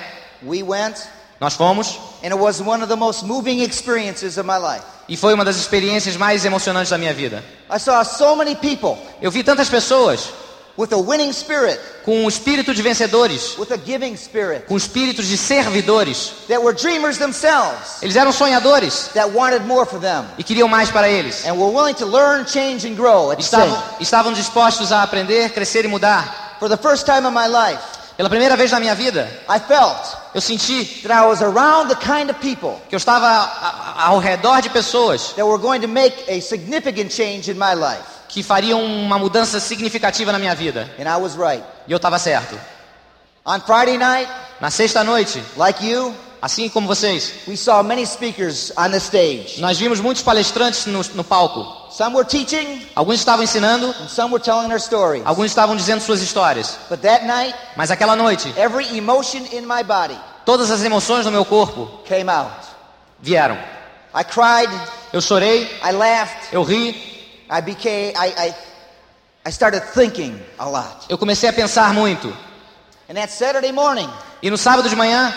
we 0.43 0.63
went, 0.63 0.97
nós 1.41 1.55
fomos 1.55 1.99
and 2.23 2.27
it 2.35 2.39
was 2.39 2.61
one 2.61 2.83
of 2.83 2.89
the 2.89 2.97
most 2.97 3.25
moving 3.25 3.63
experiences 3.63 4.37
of 4.39 4.47
my 4.47 4.59
life. 4.59 4.85
e 5.09 5.17
foi 5.17 5.33
uma 5.35 5.45
das 5.45 5.57
experiências 5.57 6.17
mais 6.17 6.45
emocionantes 6.45 6.91
da 6.91 6.99
minha 6.99 7.15
vida. 7.15 7.43
I 7.71 7.79
saw 7.79 8.05
so 8.05 8.37
many 8.37 8.55
people 8.55 8.97
Eu 9.23 9.31
vi 9.31 9.43
tantas 9.43 9.69
pessoas 9.69 10.29
with 10.79 10.93
a 10.93 10.97
winning 10.99 11.31
spirit, 11.33 11.79
com 12.05 12.25
o 12.25 12.29
espírito 12.29 12.73
de 12.75 12.81
vencedores, 12.81 13.59
with 13.59 13.71
a 13.73 13.77
giving 13.77 14.15
spirit, 14.17 14.65
com 14.67 14.77
espíritos 14.77 15.27
de 15.27 15.37
servidores. 15.37 16.33
that 16.49 16.63
were 16.63 16.73
dreamers 16.75 17.19
themselves, 17.19 18.03
Eles 18.03 18.17
eram 18.17 18.33
sonhadores 18.33 19.09
that 19.15 19.31
wanted 19.35 19.63
more 19.67 19.85
for 19.85 19.99
them, 20.01 20.25
e 20.39 20.45
queriam 20.45 20.69
mais 20.69 20.91
para 20.91 21.09
eles. 21.09 21.45
and 21.47 21.55
were 21.55 21.71
willing 21.75 21.95
to 21.95 22.07
learn, 22.07 22.45
change, 22.47 22.87
and 22.87 22.95
grow 22.97 23.31
at 23.31 23.37
the 23.37 23.43
Estavam, 23.43 23.83
estavam 24.01 24.33
dispostos 24.33 24.93
a 24.93 25.03
aprender, 25.03 25.51
crescer 25.51 25.85
e 25.85 25.89
mudar. 25.89 26.57
For 26.59 26.69
the 26.69 26.77
first 26.79 27.05
time 27.05 27.27
in 27.27 27.33
my 27.35 27.47
life, 27.49 27.83
Pela 28.21 28.29
primeira 28.29 28.55
vez 28.55 28.71
na 28.71 28.79
minha 28.79 28.95
vida, 28.95 29.31
I 29.49 29.59
felt 29.59 29.97
eu 30.35 30.43
senti 30.43 30.85
that 31.05 31.11
I 31.11 31.27
was 31.27 31.41
around 31.41 31.89
the 31.89 31.97
kind 31.97 32.29
of 32.29 32.35
people 32.39 32.79
que 32.87 32.95
eu 32.95 32.99
estava 32.99 33.27
ao 33.97 34.19
redor 34.19 34.61
de 34.61 34.69
pessoas 34.69 35.33
that 35.33 35.43
were 35.43 35.57
going 35.57 35.81
to 35.81 35.89
make 35.89 36.15
a 36.29 36.39
significant 36.43 37.11
change 37.11 37.51
in 37.51 37.55
my 37.55 37.73
life. 37.75 38.05
que 38.29 38.43
fariam 38.43 38.85
uma 38.85 39.19
mudança 39.19 39.59
significativa 39.59 40.33
na 40.33 40.39
minha 40.39 40.55
vida. 40.55 40.87
And 40.99 41.05
I 41.05 41.19
was 41.19 41.35
right. 41.35 41.65
E 41.89 41.93
eu 41.93 41.97
estava 41.97 42.19
certo. 42.19 42.61
On 43.47 43.59
Friday 43.61 43.97
night, 43.97 44.31
Na 44.61 44.71
sexta 44.71 45.03
noite, 45.03 45.43
like 45.57 45.83
you, 45.83 46.15
assim 46.43 46.69
como 46.69 46.87
vocês, 46.87 47.33
we 47.49 47.57
saw 47.57 47.83
many 47.83 48.05
speakers 48.05 48.71
on 48.77 48.91
the 48.91 48.99
stage. 48.99 49.63
nós 49.63 49.79
vimos 49.79 49.99
muitos 49.99 50.23
palestrantes 50.23 50.85
no, 50.85 51.01
no 51.15 51.25
palco. 51.25 51.80
Some 52.01 52.15
were 52.15 52.25
teaching, 52.25 52.81
Alguns 52.97 53.19
estavam 53.19 53.43
ensinando, 53.45 53.95
and 54.01 54.09
some 54.09 54.33
were 54.33 54.43
telling 54.43 54.69
their 54.71 54.79
stories. 54.81 55.23
alguns 55.27 55.51
estavam 55.51 55.77
dizendo 55.77 56.01
suas 56.01 56.23
histórias. 56.23 56.79
But 56.89 57.03
that 57.03 57.27
night, 57.27 57.55
Mas 57.77 57.91
aquela 57.91 58.17
noite, 58.17 58.51
every 58.57 58.87
emotion 58.97 59.45
in 59.53 59.67
my 59.67 59.83
body 59.83 60.19
todas 60.47 60.71
as 60.71 60.83
emoções 60.83 61.27
do 61.27 61.31
meu 61.31 61.45
corpo 61.45 62.01
came 62.07 62.31
out. 62.31 62.51
vieram. 63.21 63.59
I 64.15 64.25
cried, 64.25 64.71
Eu 65.13 65.21
chorei, 65.21 65.69
I 65.85 65.93
laughed, 65.93 66.55
eu 66.55 66.63
ri, 66.63 66.97
I 67.51 67.61
became, 67.61 68.15
I, 68.17 68.49
I, 68.49 68.55
I 69.45 69.51
started 69.53 69.83
thinking 69.93 70.41
a 70.59 70.67
lot. 70.67 71.05
eu 71.11 71.19
comecei 71.19 71.51
a 71.51 71.53
pensar 71.53 71.93
muito. 71.93 72.35
And 73.11 73.17
that 73.17 73.31
Saturday 73.31 73.73
morning, 73.73 74.09
E 74.43 74.49
no 74.49 74.57
sábado 74.57 74.89
de 74.89 74.97
manhã, 74.97 75.35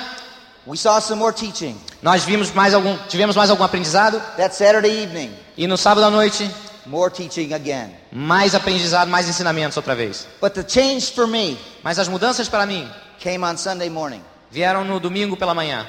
we 0.66 0.78
saw 0.78 1.02
some 1.02 1.20
more 1.20 1.34
teaching. 1.34 1.76
Nós 2.04 2.24
vimos 2.24 2.52
mais 2.52 2.74
algum, 2.76 2.96
tivemos 3.08 3.36
mais 3.36 3.50
algum 3.50 3.64
aprendizado. 3.64 4.20
That 4.38 4.54
Saturday 4.56 5.02
evening, 5.04 5.34
E 5.58 5.66
no 5.66 5.78
sábado 5.78 6.06
à 6.06 6.10
noite, 6.12 6.48
more 6.86 7.10
teaching 7.12 7.54
again. 7.54 7.90
mais 8.12 8.54
aprendizado, 8.54 9.08
mais 9.10 9.28
ensinamentos 9.28 9.76
outra 9.78 9.96
vez. 9.96 10.28
But 10.42 10.52
the 10.54 10.64
change 10.68 11.14
for 11.14 11.26
me 11.26 11.58
Mas 11.82 11.98
as 11.98 12.08
mudanças 12.08 12.48
para 12.50 12.66
mim 12.66 12.88
came 13.20 13.44
on 13.44 13.58
Sunday 13.58 13.90
morning. 13.90 14.22
vieram 14.52 14.84
no 14.84 15.00
domingo 15.00 15.36
pela 15.38 15.54
manhã. 15.56 15.88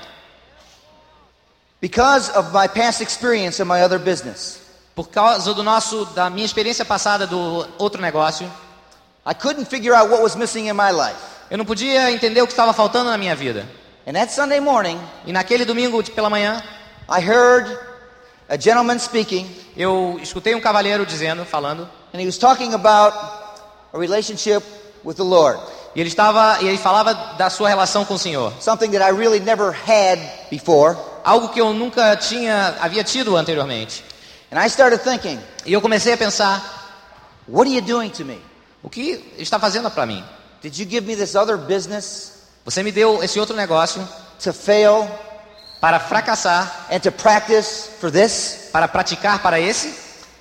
Because 1.80 2.30
of 2.30 2.50
my 2.52 2.66
past 2.66 3.02
experience 3.02 3.60
in 3.60 3.66
my 3.66 3.82
other 3.82 3.98
business, 3.98 4.60
Por 4.94 5.08
causa 5.08 5.52
do 5.52 5.62
nosso, 5.64 6.04
da 6.14 6.30
minha 6.30 6.46
experiência 6.46 6.84
passada 6.84 7.26
do 7.26 7.66
outro 7.78 8.00
negócio, 8.00 8.48
I 9.26 9.34
couldn't 9.34 9.64
figure 9.66 9.92
out 9.92 10.08
what 10.08 10.22
was 10.22 10.36
missing 10.36 10.68
in 10.68 10.72
my 10.74 10.92
life. 10.92 11.18
eu 11.50 11.58
não 11.58 11.64
podia 11.64 12.12
entender 12.12 12.40
o 12.40 12.46
que 12.46 12.52
estava 12.52 12.72
faltando 12.72 13.10
na 13.10 13.18
minha 13.18 13.34
vida. 13.34 13.66
And 14.06 14.14
that 14.16 14.30
Sunday 14.32 14.60
morning, 14.60 14.98
E 15.26 15.32
naquele 15.32 15.64
domingo 15.64 16.02
pela 16.02 16.28
manhã, 16.28 16.62
I 17.08 17.20
heard 17.20 17.66
a 18.48 18.58
gentleman 18.58 18.98
speaking, 18.98 19.48
eu 19.76 20.18
escutei 20.22 20.54
um 20.54 20.60
cavalheiro 20.60 21.06
dizendo, 21.06 21.44
falando, 21.44 21.88
and 22.12 22.20
he 22.20 22.26
was 22.26 22.36
talking 22.38 22.74
about 22.74 23.14
a 23.92 23.98
relationship 23.98 24.62
with 25.04 25.16
the 25.16 25.24
Lord. 25.24 25.58
e 25.96 26.00
ele 26.00 26.08
estava, 26.08 26.58
e 26.60 26.66
ele 26.68 26.76
falava 26.76 27.14
da 27.38 27.48
sua 27.48 27.68
relação 27.68 28.04
com 28.04 28.14
o 28.14 28.18
Senhor, 28.18 28.52
Something 28.60 28.90
that 28.90 29.02
I 29.02 29.16
really 29.16 29.40
never 29.40 29.72
had 29.72 30.18
before. 30.50 30.96
algo 31.24 31.48
que 31.48 31.60
eu 31.60 31.72
nunca 31.72 32.14
tinha 32.16 32.76
havia 32.80 33.02
tido 33.04 33.36
anteriormente. 33.36 34.04
And 34.52 34.58
I 34.62 34.66
started 34.68 35.00
thinking, 35.02 35.40
E 35.64 35.72
eu 35.72 35.80
comecei 35.80 36.12
a 36.12 36.16
pensar, 36.18 36.62
what 37.48 37.66
are 37.68 37.74
you 37.74 37.80
doing 37.82 38.10
to 38.10 38.24
me? 38.24 38.38
o 38.82 38.90
que 38.90 39.32
está 39.38 39.58
fazendo 39.58 39.90
para 39.90 40.04
mim? 40.04 40.22
Did 40.60 40.76
you 40.78 40.86
give 40.86 41.06
me 41.06 41.16
this 41.16 41.34
other 41.34 41.56
business 41.56 42.33
Você 42.64 42.82
me 42.82 42.90
deu 42.92 43.22
esse 43.22 43.38
outro 43.38 43.54
negócio 43.54 44.06
to 44.42 44.52
fail 44.52 45.08
para 45.80 46.00
fracassar, 46.00 46.86
and 46.90 47.00
to 47.00 47.12
practice 47.12 47.90
for 48.00 48.10
this? 48.10 48.68
para 48.72 48.88
praticar 48.88 49.40
para 49.42 49.60
esse? 49.60 49.88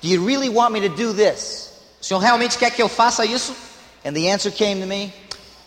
Do 0.01 0.07
you 0.07 0.25
really 0.25 0.49
want 0.49 0.71
me 0.71 0.81
to 0.87 0.89
do 0.95 1.13
this? 1.13 1.69
O 2.01 2.05
Senhor 2.05 2.19
realmente 2.19 2.57
quer 2.57 2.71
que 2.71 2.81
eu 2.81 2.87
faça 2.89 3.25
isso? 3.25 3.53
And 4.05 4.13
the 4.13 4.29
answer 4.31 4.51
came 4.51 4.81
to 4.81 4.87
me, 4.87 5.13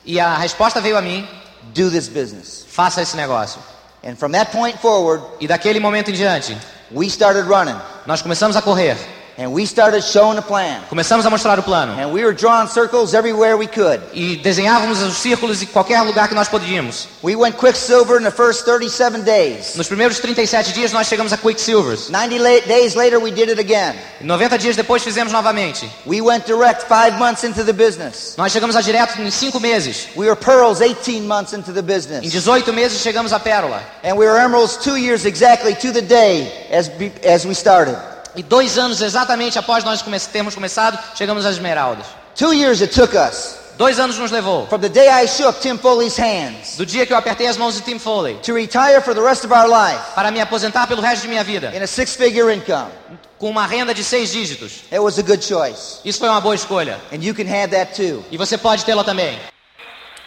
E 0.05 0.19
a 0.21 0.37
resposta 0.37 0.81
veio 0.81 0.97
a 0.97 1.03
mim: 1.03 1.29
do 1.75 1.91
this 1.91 2.09
business. 2.09 2.65
faça 2.69 3.03
esse 3.03 3.17
negócio. 3.17 3.61
And 4.05 4.17
from 4.17 4.31
that 4.33 4.51
point 4.53 4.79
forward, 4.79 5.23
E 5.41 5.47
daquele 5.47 5.81
momento 5.81 6.11
em 6.11 6.15
diante, 6.15 6.57
we 6.91 7.07
started 7.07 7.47
running. 7.49 7.77
nós 8.07 8.23
começamos 8.23 8.57
a 8.57 8.63
correr, 8.63 8.97
And 9.39 9.53
we 9.53 9.67
started 9.67 10.03
showing 10.03 10.37
the 10.37 10.43
plan. 10.43 10.81
começamos 10.89 11.27
a 11.27 11.31
mostrar 11.31 11.59
o 11.59 11.63
plano 11.63 11.93
And 11.93 12.11
we 12.11 12.25
were 12.25 12.33
drawing 12.35 12.69
circles 12.69 13.13
everywhere 13.13 13.55
we 13.57 13.67
could. 13.67 14.01
e 14.15 14.37
desenhávamos 14.37 15.03
os 15.03 15.15
círculos 15.19 15.61
em 15.61 15.67
qualquer 15.67 16.01
lugar 16.03 16.27
que 16.29 16.35
nós 16.35 16.49
podíamos. 16.49 17.07
We 17.23 17.37
went 17.37 17.57
Quicksilver 17.59 18.19
in 18.19 18.25
the 18.25 18.31
first 18.31 18.65
37 18.65 19.23
days. 19.25 19.75
Nos 19.77 19.89
primeiros 19.89 20.19
37 20.21 20.73
dias 20.73 20.91
nós 20.93 21.07
chegamos 21.07 21.35
a 21.35 21.37
Quicksilvers. 21.37 22.09
90 22.09 22.39
la- 22.43 22.61
days 22.67 22.95
later, 22.95 23.19
we 23.21 23.31
did 23.31 23.51
it 23.51 23.61
again. 23.61 23.95
E 24.23 24.25
90 24.25 24.57
dias 24.57 24.75
depois 24.75 25.03
fizemos 25.03 25.33
novamente. 25.35 25.87
We 26.07 26.23
went 26.23 26.47
direct 26.47 26.87
five 26.89 27.19
months 27.19 27.45
into 27.45 27.63
the 27.63 27.75
business. 27.75 28.35
Nós 28.39 28.53
chegamos 28.53 28.75
a 28.75 28.81
direto 28.81 29.21
em 29.21 29.31
5 29.31 29.61
meses. 29.61 30.09
We 30.17 30.27
were 30.29 30.37
pearls 30.37 30.81
18 30.81 31.27
months 31.27 31.53
into 31.53 31.73
the 31.73 31.81
Em 31.81 31.83
business. 31.83 32.25
18 32.35 32.73
meses 32.73 33.03
chegamos 33.03 33.35
a 33.35 33.39
Pérola. 33.39 33.83
And 34.03 34.17
we 34.17 34.25
were 34.25 34.39
emeralds 34.39 34.79
two 34.79 34.97
years 34.97 35.27
exactly 35.27 35.75
to 35.75 35.93
the 35.93 36.01
day 36.01 36.51
as, 36.73 36.91
as 37.23 37.45
we 37.45 37.53
started. 37.55 37.97
E 38.37 38.43
dois 38.43 38.77
anos 38.79 39.01
exatamente 39.01 39.59
após 39.59 39.83
nós 39.83 40.03
termos 40.27 40.55
começado, 40.55 40.99
chegamos 41.17 41.45
às 41.47 41.55
Esmeraldas. 41.55 42.07
Two 42.35 42.53
years 42.53 42.83
it 42.83 42.95
took 42.95 43.15
us 43.17 43.57
Dois 43.79 43.99
anos 43.99 44.19
nos 44.19 44.31
levou. 44.31 44.67
from 44.69 44.79
the 44.81 44.89
day 44.89 45.09
I 45.09 45.27
shook 45.27 45.61
Tim 45.61 45.77
Foley's 45.79 46.17
hands 46.19 46.77
Do 46.77 46.87
dia 46.87 47.05
que 47.07 47.13
eu 47.13 47.17
apertei 47.17 47.47
as 47.47 47.57
mãos 47.59 47.75
de 47.75 47.83
Tim 47.83 47.99
Foley 47.99 48.35
to 48.43 48.55
retire 48.55 49.01
for 49.03 49.15
the 49.15 49.21
rest 49.21 49.45
of 49.45 49.53
our 49.53 49.67
life 49.69 50.01
para 50.15 50.31
me 50.31 50.41
aposentar 50.41 50.87
pelo 50.87 51.03
resto 51.03 51.23
de 51.23 51.29
minha 51.29 51.45
vida 51.45 51.73
in 51.77 51.83
a 51.83 51.87
six 51.87 52.15
figure 52.17 52.51
income. 52.55 52.91
com 53.39 53.51
uma 53.51 53.67
renda 53.67 53.93
de 53.93 54.03
seis 54.03 54.33
dígitos. 54.33 54.85
It 54.91 54.99
was 54.99 55.19
a 55.19 55.23
good 55.23 55.45
choice. 55.45 56.01
Isso 56.07 56.19
foi 56.19 56.29
uma 56.31 56.41
boa 56.41 56.55
escolha. 56.55 56.99
And 57.13 57.23
you 57.23 57.35
can 57.35 57.45
have 57.47 57.69
that 57.77 57.95
too. 57.95 58.25
E 58.31 58.37
você 58.39 58.57
pode 58.57 58.83
tê-la 58.85 59.05
também. 59.05 59.39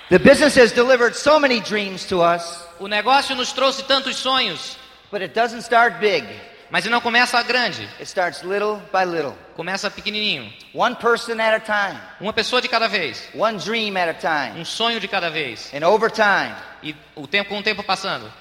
The 0.09 0.19
business 0.19 0.55
has 0.57 0.71
delivered 0.71 1.15
so 1.17 1.39
many 1.39 1.59
dreams 1.59 2.05
to 2.05 2.21
us, 2.23 2.43
O 2.79 2.87
negócio 2.87 3.35
nos 3.35 3.51
trouxe 3.51 3.83
tantos 3.83 4.15
sonhos, 4.17 4.77
but 5.11 5.21
it 5.21 5.33
doesn't 5.33 5.61
start 5.63 5.99
big. 5.99 6.23
Mas 6.69 6.85
não 6.85 7.01
começa 7.01 7.41
grande, 7.43 7.83
It 7.99 8.03
starts 8.05 8.41
little 8.43 8.77
by 8.91 9.05
little. 9.05 9.35
começa 9.55 9.89
pequenininho. 9.89 10.51
One 10.73 10.95
person 10.95 11.39
at 11.41 11.55
a 11.55 11.59
time. 11.59 11.99
Uma 12.21 12.31
pessoa 12.33 12.61
de 12.61 12.67
cada 12.67 12.87
vez, 12.87 13.27
One 13.33 13.57
dream 13.57 13.97
at 13.97 14.09
a 14.09 14.13
time. 14.13 14.59
um 14.59 14.65
sonho 14.65 14.99
de 14.99 15.07
cada 15.07 15.29
vez. 15.29 15.71
And 15.73 15.85
over 15.87 16.11
time, 16.11 16.55
E 16.83 16.95
o 17.15 17.27
tempo 17.27 17.49
com 17.49 17.59
o 17.59 17.63
tempo 17.63 17.83
passando, 17.83 18.31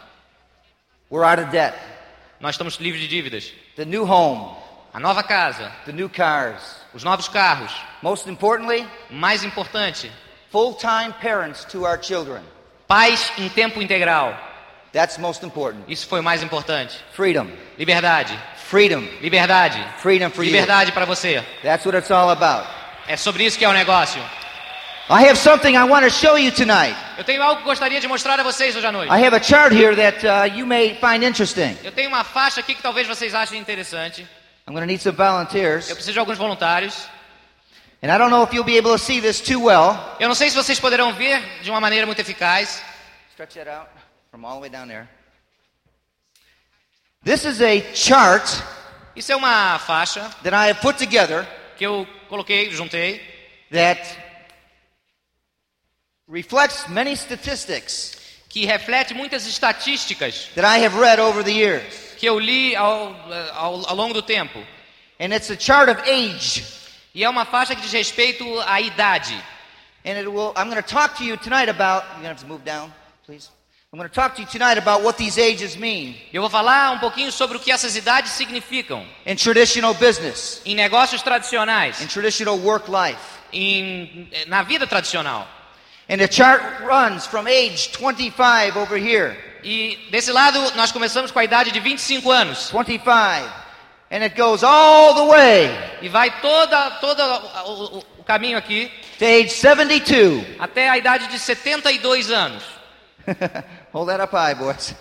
we're 1.11 1.25
out 1.25 1.41
of 1.43 1.51
debt. 1.51 1.77
nós 2.41 2.55
estamos 2.55 2.75
livres 2.77 3.01
de 3.03 3.09
dívidas. 3.09 3.53
The 3.77 3.85
new 3.85 4.05
home, 4.05 4.57
A 4.93 5.01
nova 5.01 5.23
casa, 5.23 5.71
the 5.85 5.93
new 5.93 6.09
cars. 6.09 6.77
os 6.95 7.03
novos 7.05 7.29
carros, 7.29 7.73
Most 8.03 8.29
importantly, 8.31 8.87
mais 9.11 9.43
importante, 9.45 10.11
full-time 10.51 11.13
parents 11.21 11.65
to 11.67 11.85
our 11.85 11.99
children. 12.03 12.43
paz 12.87 13.33
em 13.39 13.49
tempo 13.49 13.83
integral. 13.83 14.35
That's 14.93 15.19
most 15.19 15.45
important. 15.45 15.85
Isso 15.89 16.07
foi 16.07 16.21
o 16.21 16.23
mais 16.23 16.43
importante. 16.43 16.99
Freedom. 17.13 17.47
Liberdade, 17.79 18.39
Freedom. 18.69 19.01
liberdade, 19.21 19.79
Freedom 19.99 20.31
for 20.31 20.45
liberdade 20.45 20.93
para 20.93 21.05
você. 21.05 21.45
That's 21.63 21.85
what 21.85 21.97
it's 21.97 22.11
all 22.11 22.31
about. 22.31 22.67
É 23.07 23.17
sobre 23.17 23.45
isso 23.45 23.59
que 23.59 23.65
é 23.65 23.69
o 23.69 23.73
negócio. 23.73 24.23
I 25.11 25.27
have 25.27 25.37
something 25.39 25.75
I 25.75 25.85
want 25.85 26.05
to 26.05 26.11
show 26.11 26.37
you 26.37 26.53
tonight. 26.53 26.95
Eu 27.17 27.25
tenho 27.25 27.43
algo 27.43 27.63
que 27.63 27.65
gostaria 27.65 27.99
de 28.01 28.07
mostrar 28.07 28.39
a 28.39 28.43
vocês 28.43 28.77
hoje 28.77 28.87
à 28.87 28.93
noite. 28.93 29.11
I 29.11 29.25
have 29.25 29.35
a 29.35 29.43
chart 29.43 29.73
here 29.73 29.97
that 29.97 30.27
uh, 30.27 30.55
you 30.55 30.67
may 30.67 30.99
find 31.01 31.25
interesting. 31.25 31.77
Eu 31.83 31.93
tenho 31.93 32.09
uma 32.09 32.25
faixa 32.25 32.61
aqui 32.61 32.75
que 32.75 32.83
talvez 32.83 33.07
vocês 33.07 33.35
achem 33.35 33.59
interessante. 33.59 34.27
I'm 34.67 34.75
going 34.75 34.83
to 34.83 34.87
need 34.87 35.03
some 35.03 35.17
volunteers. 35.17 35.89
Eu 35.89 35.97
preciso 35.97 36.13
de 36.13 36.19
alguns 36.19 36.37
voluntários. 36.37 37.09
And 38.03 38.15
I 38.15 38.19
don't 38.19 38.31
know 38.31 38.45
if 38.45 38.53
you'll 38.53 38.65
be 38.65 38.79
able 38.79 38.93
to 38.93 38.99
see 38.99 39.21
this 39.21 39.41
too 39.41 39.65
well. 39.65 39.99
Eu 40.21 40.29
não 40.29 40.35
sei 40.35 40.51
se 40.51 40.57
vocês 40.57 40.79
poderão 40.79 41.13
ver 41.15 41.43
de 41.63 41.71
uma 41.71 41.81
maneira 41.81 42.05
muito 42.05 42.21
eficaz. 42.21 42.83
Stretch 43.33 43.55
that 43.55 43.71
out 43.71 43.98
from 44.39 44.45
all 44.45 44.55
the 44.55 44.61
way 44.61 44.69
down 44.69 44.87
there. 44.87 45.09
This 47.25 47.45
is 47.45 47.61
a 47.61 47.81
chart 47.93 48.45
Isso 49.17 49.33
é 49.33 49.37
uma 49.37 49.81
faixa 49.81 50.33
that 50.45 50.55
I 50.55 50.69
have 50.69 50.81
put 50.81 50.97
together 50.97 51.45
que 51.77 51.85
eu 51.85 52.07
coloquei, 52.29 52.71
juntei, 52.71 53.21
that 53.73 54.01
reflects 56.29 56.87
many 56.87 57.17
statistics 57.17 58.17
que 58.49 58.65
reflete 58.65 59.13
muitas 59.13 59.45
estatísticas 59.45 60.51
that 60.55 60.65
I 60.65 60.85
have 60.85 60.97
read 60.97 61.19
over 61.19 61.43
the 61.43 61.51
years. 61.51 62.15
que 62.17 62.27
eu 62.27 62.39
li 62.39 62.77
ao, 62.77 63.17
ao, 63.55 63.89
ao 63.89 63.97
longo 63.97 64.15
do 64.15 64.23
tempo. 64.23 64.65
And 65.19 65.35
it's 65.35 65.51
a 65.51 65.59
chart 65.59 65.89
of 65.91 66.01
age. 66.09 66.65
E 67.13 67.25
é 67.25 67.29
uma 67.29 67.45
faixa 67.45 67.75
que 67.75 67.83
diz 67.83 67.93
respeito 67.93 68.45
à 68.61 68.81
idade. 68.81 69.35
And 70.05 70.17
it 70.17 70.29
will, 70.29 70.53
I'm 70.57 70.71
going 70.71 70.81
to 70.81 70.89
talk 70.89 71.17
to 71.17 71.25
you 71.25 71.37
tonight 71.37 71.69
about, 71.69 72.05
you're 72.05 72.23
going 72.23 72.23
to 72.23 72.29
have 72.29 72.41
to 72.43 72.47
move 72.47 72.65
down, 72.65 72.95
please. 73.27 73.51
I'm 73.91 73.99
going 73.99 74.07
to 74.09 74.15
talk 74.15 74.35
to 74.37 74.43
you 74.43 74.47
tonight 74.47 74.77
about 74.77 75.03
what 75.03 75.17
these 75.17 75.39
ages 75.39 75.75
mean 75.75 76.15
Eu 76.31 76.43
vou 76.43 76.51
falar 76.51 76.91
um 76.93 76.99
pouquinho 76.99 77.33
sobre 77.33 77.57
o 77.57 77.61
que 77.61 77.73
essas 77.73 77.97
idades 77.97 78.33
significam 78.33 79.03
in 79.25 79.35
traditional 79.35 79.95
business, 79.95 80.61
em 80.67 80.75
negócios 80.75 81.23
tradicionais, 81.23 82.03
in 82.03 82.07
traditional 82.07 82.59
work 82.59 82.91
life. 82.91 83.19
em, 83.51 84.29
na 84.47 84.63
vida 84.63 84.87
tradicional. 84.87 85.49
And 86.11 86.19
the 86.19 86.31
chart 86.31 86.63
runs 86.83 87.27
from 87.27 87.47
age 87.47 87.91
25 87.99 88.77
over 88.79 88.99
here, 88.99 89.35
E 89.65 89.97
desse 90.11 90.31
lado 90.33 90.61
nós 90.77 90.93
começamos 90.93 91.31
com 91.31 91.39
a 91.39 91.45
idade 91.45 91.71
de 91.73 91.81
25 91.81 92.31
anos 92.31 92.71
25, 92.71 93.11
and 94.11 94.23
it 94.23 94.37
goes 94.37 94.63
all 94.63 95.15
the 95.15 95.25
way 95.35 95.71
e 96.03 96.09
vai 96.11 96.31
toda 96.43 96.91
todo 97.01 97.21
o, 97.23 97.73
o- 97.99 98.05
o 98.19 98.25
caminho 98.25 98.59
aqui 98.59 98.93
to 99.19 99.25
age 99.25 99.49
72. 99.49 100.45
até 100.59 100.91
a 100.91 100.99
idade 100.99 101.27
de 101.29 101.39
72 101.39 102.31
anos. 102.31 102.63
Hold 103.93 104.09
that 104.09 104.21
up 104.21 104.31
high, 104.33 104.55
boys. 104.55 104.95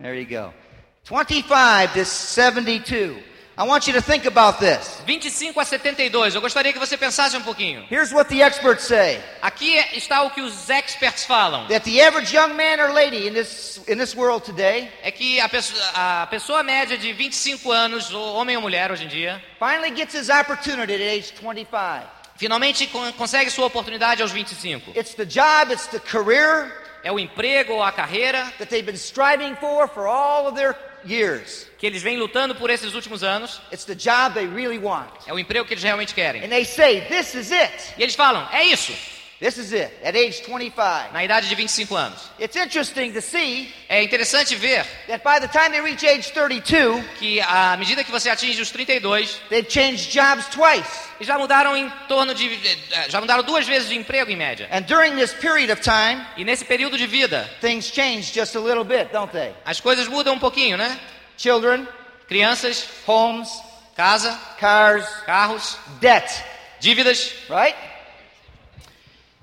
There 0.00 0.14
you 0.14 0.24
go. 0.26 0.52
25 1.04 1.94
to 1.94 2.04
72. 2.04 3.16
I 3.58 3.64
want 3.64 3.86
you 3.86 3.92
to 3.92 4.00
think 4.00 4.24
about 4.24 4.58
this. 4.60 5.02
25 5.04 5.58
a 5.58 5.64
72. 5.64 6.34
Eu 6.34 6.40
gostaria 6.40 6.72
que 6.72 6.78
você 6.78 6.96
pensasse 6.96 7.36
um 7.36 7.42
pouquinho. 7.42 7.84
Here's 7.90 8.10
what 8.12 8.30
the 8.30 8.40
experts 8.42 8.84
say 8.84 9.20
Aqui 9.42 9.76
está 9.94 10.22
o 10.22 10.30
que 10.30 10.40
os 10.40 10.70
experts 10.70 11.24
falam. 11.24 11.66
that 11.68 11.84
the 11.84 12.00
average 12.00 12.32
young 12.34 12.54
man 12.54 12.80
or 12.80 12.92
lady 12.92 13.28
in 13.28 13.34
this, 13.34 13.78
in 13.86 13.98
this 13.98 14.14
world 14.16 14.44
today 14.44 14.88
É 15.02 15.10
que 15.10 15.38
a 15.38 15.48
pessoa, 15.50 15.82
a 15.94 16.26
pessoa 16.28 16.62
média 16.62 16.96
de 16.96 17.12
25 17.12 17.70
anos, 17.70 18.10
homem 18.14 18.56
ou 18.56 18.62
mulher 18.62 18.90
hoje 18.90 19.04
em 19.04 19.08
dia, 19.08 19.42
finally 19.58 19.90
gets 19.94 20.14
his 20.14 20.30
opportunity 20.30 20.94
at 20.94 21.00
age 21.00 21.34
25. 21.34 22.06
finalmente 22.36 22.86
con- 22.86 23.12
consegue 23.12 23.50
sua 23.50 23.66
oportunidade 23.66 24.22
aos 24.22 24.32
25. 24.32 24.92
It's 24.98 25.14
the 25.14 25.26
job, 25.26 25.70
it's 25.70 25.86
the 25.88 26.00
career 26.00 26.72
É 27.04 27.10
o 27.10 27.18
emprego 27.18 27.74
ou 27.74 27.82
a 27.82 27.90
carreira 27.92 28.44
that 28.58 28.66
they've 28.66 28.84
been 28.84 28.96
striving 28.96 29.56
for 29.56 29.88
for 29.88 30.06
all 30.06 30.46
of 30.46 30.56
their 30.56 30.76
years. 31.04 31.66
que 31.78 31.86
eles 31.86 32.02
vêm 32.02 32.16
lutando 32.16 32.54
por 32.54 32.70
esses 32.70 32.94
últimos 32.94 33.22
anos. 33.24 33.60
It's 33.72 33.84
the 33.84 33.94
job 33.94 34.34
they 34.34 34.46
really 34.46 34.78
want. 34.78 35.10
É 35.26 35.32
o 35.32 35.38
emprego 35.38 35.66
que 35.66 35.74
eles 35.74 35.82
realmente 35.82 36.14
querem. 36.14 36.44
And 36.44 36.48
they 36.48 36.64
say, 36.64 37.00
This 37.02 37.34
is 37.34 37.50
it. 37.50 37.94
E 37.98 38.02
eles 38.02 38.14
falam, 38.14 38.48
é 38.52 38.64
isso, 38.64 38.92
This 39.42 39.58
is 39.58 39.72
it 39.72 39.90
at 40.04 40.14
age 40.14 40.42
25. 40.44 41.12
na 41.12 41.24
idade 41.24 41.48
de 41.48 41.56
25 41.56 41.96
anos. 41.96 42.30
It's 42.38 42.54
interesting 42.54 43.12
to 43.12 43.20
see 43.20 43.74
É 43.88 44.00
interessante 44.00 44.54
ver 44.54 44.86
that 45.08 45.24
by 45.24 45.40
the 45.44 45.48
time 45.48 45.70
they 45.72 45.80
reach 45.80 46.06
age 46.06 46.30
32, 46.32 47.02
que 47.18 47.40
à 47.40 47.76
medida 47.76 48.04
que 48.04 48.12
você 48.12 48.30
atinge 48.30 48.62
os 48.62 48.70
32, 48.70 49.40
they've 49.50 49.68
changed 49.68 50.12
jobs 50.12 50.46
twice. 50.46 50.88
eles 51.16 51.26
já 51.26 51.36
mudaram 51.36 51.76
em 51.76 51.90
torno 52.06 52.32
de 52.36 52.46
eh, 52.92 53.08
já 53.08 53.20
mudaram 53.20 53.42
duas 53.42 53.66
vezes 53.66 53.88
de 53.88 53.96
emprego 53.96 54.30
em 54.30 54.36
média. 54.36 54.68
And 54.70 54.82
during 54.82 55.16
this 55.16 55.34
period 55.34 55.72
of 55.72 55.82
time, 55.82 56.24
E 56.36 56.44
nesse 56.44 56.64
período 56.64 56.96
de 56.96 57.08
vida, 57.08 57.50
things 57.60 57.90
change 57.92 58.32
just 58.32 58.54
a 58.54 58.60
little 58.60 58.84
bit, 58.84 59.10
don't 59.12 59.32
they? 59.32 59.52
as 59.64 59.80
coisas 59.80 60.06
mudam 60.06 60.34
um 60.34 60.38
pouquinho, 60.38 60.76
né? 60.76 60.96
Children, 61.36 61.88
Crianças, 62.28 62.86
homes, 63.08 63.48
casa, 63.96 64.38
cars, 64.60 65.04
carros, 65.26 65.76
debt, 66.00 66.32
dívidas. 66.78 67.34
right? 67.50 67.76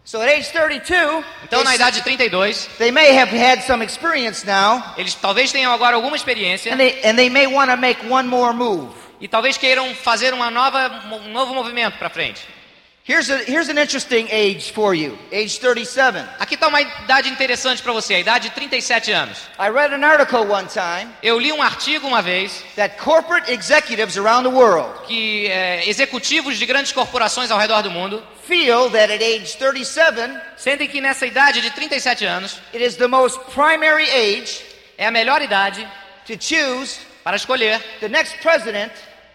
So 0.09 0.19
at 0.23 0.27
age 0.27 0.51
32, 0.51 1.23
Então, 1.43 1.63
na 1.63 1.69
they, 1.69 1.75
idade 1.75 1.97
de 1.97 2.03
32, 2.03 2.67
they 2.79 2.89
may 2.89 3.13
have 3.13 3.29
had 3.31 3.61
some 3.61 3.83
experience 3.83 4.43
now, 4.43 4.95
eles 4.97 5.13
talvez 5.13 5.51
tenham 5.51 5.71
agora 5.71 5.95
alguma 5.95 6.15
experiência 6.15 6.73
and 6.73 6.79
they, 6.79 6.99
and 7.03 7.15
they 7.15 7.29
may 7.29 7.45
want 7.45 7.69
to 7.69 7.77
make 7.77 8.03
one 8.09 8.27
more 8.27 8.51
move. 8.51 8.91
e 9.21 9.27
talvez 9.27 9.55
queiram 9.55 9.93
fazer 9.93 10.33
uma 10.33 10.49
nova, 10.49 10.89
um 11.11 11.31
novo 11.31 11.53
movimento 11.53 11.99
para 11.99 12.09
frente. 12.09 12.41
Here's, 13.09 13.27
a, 13.31 13.39
here's 13.39 13.69
an 13.69 13.79
interesting 13.79 14.27
age 14.29 14.69
for 14.69 14.93
you, 14.93 15.17
age 15.31 15.59
37. 15.59 16.23
Aqui 16.37 16.53
está 16.53 16.67
uma 16.67 16.79
idade 16.79 17.27
interessante 17.27 17.81
para 17.81 17.91
você, 17.91 18.13
a 18.13 18.19
idade 18.19 18.49
de 18.49 18.53
37 18.53 19.11
anos. 19.11 19.39
I 19.57 19.71
read 19.71 19.91
an 19.95 20.05
article 20.05 20.45
one 20.45 20.67
time 20.67 21.11
Eu 21.23 21.39
li 21.39 21.51
um 21.51 21.59
artigo 21.59 22.07
uma 22.07 22.21
vez 22.21 22.63
that 22.75 22.99
corporate 22.99 23.51
executives 23.51 24.15
around 24.15 24.47
the 24.47 24.55
world 24.55 25.07
que 25.07 25.47
eh, 25.47 25.89
executivos 25.89 26.59
de 26.59 26.67
grandes 26.67 26.91
corporações 26.91 27.49
ao 27.49 27.57
redor 27.57 27.81
do 27.81 27.89
mundo 27.89 28.21
feel 28.47 28.91
that 28.91 29.11
at 29.11 29.23
age 29.23 29.57
37, 29.57 30.39
sentem 30.55 30.87
que 30.87 31.01
nessa 31.01 31.25
idade 31.25 31.61
de 31.61 31.71
37 31.71 32.25
anos 32.25 32.61
it 32.71 32.85
is 32.85 32.95
the 32.95 33.07
most 33.07 33.39
primary 33.55 34.07
age 34.11 34.61
é 34.99 35.07
a 35.07 35.11
melhor 35.11 35.41
idade 35.41 35.83
to 36.27 36.33
choose 36.39 36.99
para 37.23 37.35
escolher 37.35 37.81
the 38.01 38.07
next 38.07 38.37
president 38.37 38.91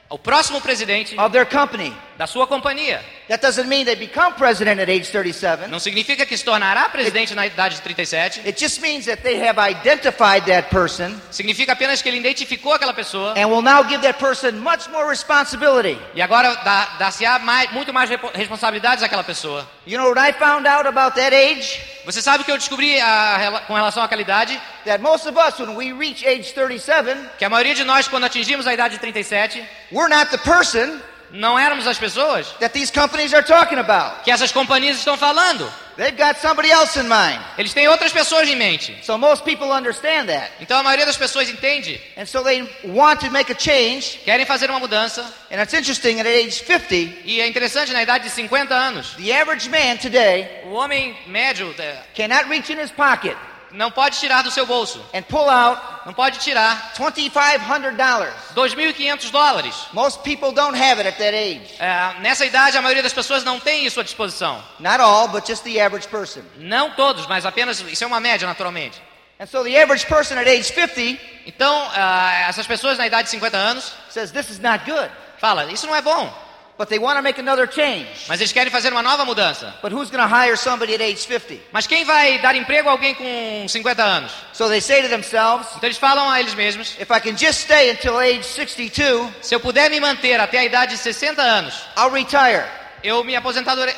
o 0.09 0.17
próximo 0.17 0.61
presidente 0.61 1.19
of 1.19 1.33
their 1.33 1.45
company. 1.45 1.93
Da 2.17 2.27
sua 2.27 2.47
companhia. 2.47 3.03
That 3.29 3.41
doesn't 3.43 3.67
mean 3.69 3.85
they 3.85 3.97
become 3.97 4.35
president 4.35 4.81
at 4.81 4.89
age 4.91 5.11
37. 5.11 5.69
Não 5.69 5.79
significa 5.81 6.25
que 6.27 6.37
se 6.37 6.45
tornará 6.45 6.89
presidente 6.89 7.35
na 7.35 7.47
idade 7.47 7.77
de 7.77 7.83
37. 7.83 8.41
It 8.47 8.59
just 8.61 8.81
means 8.81 9.07
that 9.07 9.23
they 9.23 9.37
have 9.47 9.59
identified 9.59 10.45
that 10.47 10.69
person 10.71 11.15
Significa 11.31 11.73
apenas 11.73 12.03
que 12.03 12.09
ele 12.09 12.19
identificou 12.19 12.73
aquela 12.73 12.93
pessoa 12.95 13.35
and 13.37 13.47
will 13.49 13.63
now 13.63 13.83
give 13.85 14.03
that 14.03 14.19
person 14.19 14.53
much 14.61 14.89
more 14.91 15.09
responsibility. 15.09 15.99
e 16.15 16.23
agora 16.23 16.55
dá- 16.65 16.97
dá-se-á 16.99 17.39
mais, 17.41 17.71
muito 17.73 17.93
mais 17.93 18.09
responsabilidades 18.35 19.03
àquela 19.03 19.25
pessoa. 19.25 19.67
You 19.87 19.99
know 19.99 20.11
what 20.11 20.21
I 20.21 20.33
found 20.33 20.67
out 20.69 20.87
about 20.87 21.17
that 21.17 21.35
age? 21.35 21.81
Você 22.05 22.21
sabe 22.21 22.43
o 22.43 22.45
que 22.45 22.53
eu 22.53 22.59
descobri 22.59 23.01
a 23.01 23.37
rela- 23.39 23.61
com 23.61 23.75
relação 23.75 24.03
àquela 24.03 24.21
idade? 24.23 24.61
That 24.85 25.03
most 25.03 25.27
of 25.27 25.37
us, 25.39 25.59
when 25.59 25.75
we 25.77 25.93
reach 25.93 26.27
age 26.27 26.53
37, 26.53 27.17
Que 27.39 27.45
a 27.45 27.49
maioria 27.49 27.75
de 27.75 27.83
nós, 27.85 28.07
quando 28.07 28.25
atingimos 28.25 28.67
a 28.67 28.75
idade 28.75 28.95
de 28.95 29.01
37, 29.01 29.65
we're 29.91 30.09
not 30.15 30.31
the 30.31 30.39
person 30.39 31.01
não 31.35 31.59
éramos 31.59 31.87
as 31.87 31.99
pessoas 31.99 32.47
that 32.61 32.73
these 32.73 32.93
companies 32.93 33.35
are 33.35 33.45
talking 33.45 33.79
about. 33.79 34.23
que 34.23 34.31
essas 34.31 34.53
companhias 34.53 34.97
estão 34.99 35.17
falando. 35.17 35.71
They've 35.97 36.17
got 36.17 36.41
somebody 36.41 36.71
else 36.73 36.99
in 36.99 37.05
mind. 37.05 37.41
Eles 37.57 37.73
têm 37.73 37.87
outras 37.87 38.13
pessoas 38.13 38.49
em 38.49 38.57
mente. 38.57 38.97
So 39.05 39.17
most 39.17 39.45
people 39.45 39.71
understand 39.71 40.27
that. 40.27 40.51
Então 40.61 40.79
a 40.79 40.83
maioria 40.83 41.07
das 41.07 41.17
pessoas 41.17 41.49
entende, 41.49 42.01
And 42.17 42.27
so 42.27 42.43
they 42.43 42.69
want 42.85 43.21
to 43.21 43.31
make 43.31 43.53
a 43.53 43.57
change. 43.57 44.19
querem 44.25 44.45
fazer 44.45 44.71
uma 44.71 44.81
mudança. 44.81 45.23
And 45.53 45.61
it's 45.61 45.73
interesting 45.73 46.19
at 46.21 46.27
age 46.27 46.63
50, 46.65 47.23
E 47.25 47.41
é 47.41 47.47
interessante, 47.47 47.93
na 47.93 48.03
idade 48.03 48.25
de 48.25 48.31
50 48.31 48.75
anos, 48.75 49.15
the 49.15 49.33
average 49.33 49.69
man 49.69 49.97
today 49.99 50.49
o 50.65 50.73
homem 50.73 51.17
médio 51.27 51.73
eh, 51.79 51.97
cannot 52.15 52.49
reach 52.49 52.73
in 52.73 52.81
his 52.81 52.91
pocket 52.91 53.37
não 53.75 53.91
pode 53.91 54.19
tirar 54.19 54.43
do 54.43 54.51
seu 54.51 54.65
bolso. 54.67 55.05
and 55.13 55.23
pull 55.23 55.49
out 55.51 55.81
Não 56.05 56.13
pode 56.13 56.39
tirar 56.39 56.93
$2,500. 56.99 58.31
2.500 58.55 59.31
dólares. 59.31 59.75
Most 59.93 60.23
people 60.23 60.53
don't 60.53 60.77
have 60.77 61.01
it 61.01 61.09
at 61.09 61.17
that 61.17 61.35
age. 61.35 61.75
É, 61.79 62.21
nessa 62.21 62.45
idade, 62.45 62.77
a 62.77 62.83
maioria 62.83 63.03
das 63.03 63.13
pessoas 63.13 63.43
não 63.43 63.59
tem 63.59 63.87
isso 63.87 63.99
à 64.01 64.03
disposição. 64.03 64.63
Not 64.79 65.01
all, 65.01 65.29
but 65.29 65.47
just 65.47 65.63
the 65.65 65.81
average 65.81 66.07
person. 66.09 66.43
Não 66.59 66.91
todos, 66.91 67.27
mas 67.27 67.47
apenas, 67.47 67.81
isso 67.81 68.05
é 68.05 68.07
uma 68.07 68.21
média, 68.21 68.47
naturalmente. 68.47 69.01
And 69.41 69.47
so 69.47 69.65
the 69.65 69.83
average 69.83 70.07
person 70.07 70.39
at 70.39 70.47
age 70.47 70.65
50 70.65 71.19
Então, 71.47 71.91
ah, 71.95 72.47
essas 72.49 72.67
pessoas 72.67 72.99
na 72.99 73.07
idade 73.07 73.25
de 73.25 73.31
50 73.31 73.57
anos 73.57 73.93
says 74.11 74.31
this 74.31 74.51
is 74.51 74.59
not 74.59 74.85
good. 74.85 75.11
falam, 75.39 75.69
isso 75.71 75.87
não 75.87 75.97
é 75.97 76.03
bom, 76.03 76.33
But 76.77 76.89
they 76.89 76.99
want 76.99 77.19
to 77.19 77.23
make 77.23 77.39
another 77.39 77.69
change. 77.69 78.09
mas 78.27 78.41
eles 78.41 78.53
querem 78.53 78.71
fazer 78.71 78.93
uma 78.93 79.03
nova 79.03 79.25
mudança. 79.25 79.73
But 79.81 79.93
who's 79.93 80.11
going 80.11 80.23
to 80.23 80.29
hire 80.29 80.57
somebody 80.57 80.95
at 80.95 81.01
age 81.01 81.25
50? 81.25 81.61
Mas 81.71 81.87
quem 81.87 82.05
vai 82.05 82.39
dar 82.39 82.57
emprego 82.57 82.89
a 82.89 82.93
alguém 82.93 83.15
com 83.15 83.69
50 83.69 84.03
anos? 84.03 84.33
So 84.53 84.69
they 84.69 84.81
say 84.81 85.03
to 85.03 85.09
themselves, 85.09 85.69
Então 85.77 85.87
eles 85.87 85.99
falam 85.99 86.29
a 86.29 86.41
eles 86.41 86.55
mesmos, 86.55 86.97
if 86.99 87.11
I 87.11 87.21
can 87.21 87.37
just 87.37 87.61
stay 87.61 87.91
until 87.91 88.19
age 88.19 88.43
62, 88.43 89.31
se 89.41 89.55
eu 89.55 89.61
puder 89.61 89.89
me 89.89 90.01
manter 90.01 90.41
até 90.41 90.59
a 90.59 90.65
idade 90.65 90.97
de 90.97 90.99
60 90.99 91.41
anos, 91.41 91.75
I'll 91.97 92.11
retire. 92.11 92.65
eu 93.05 93.23
me 93.23 93.37
aposentadoria, 93.37 93.95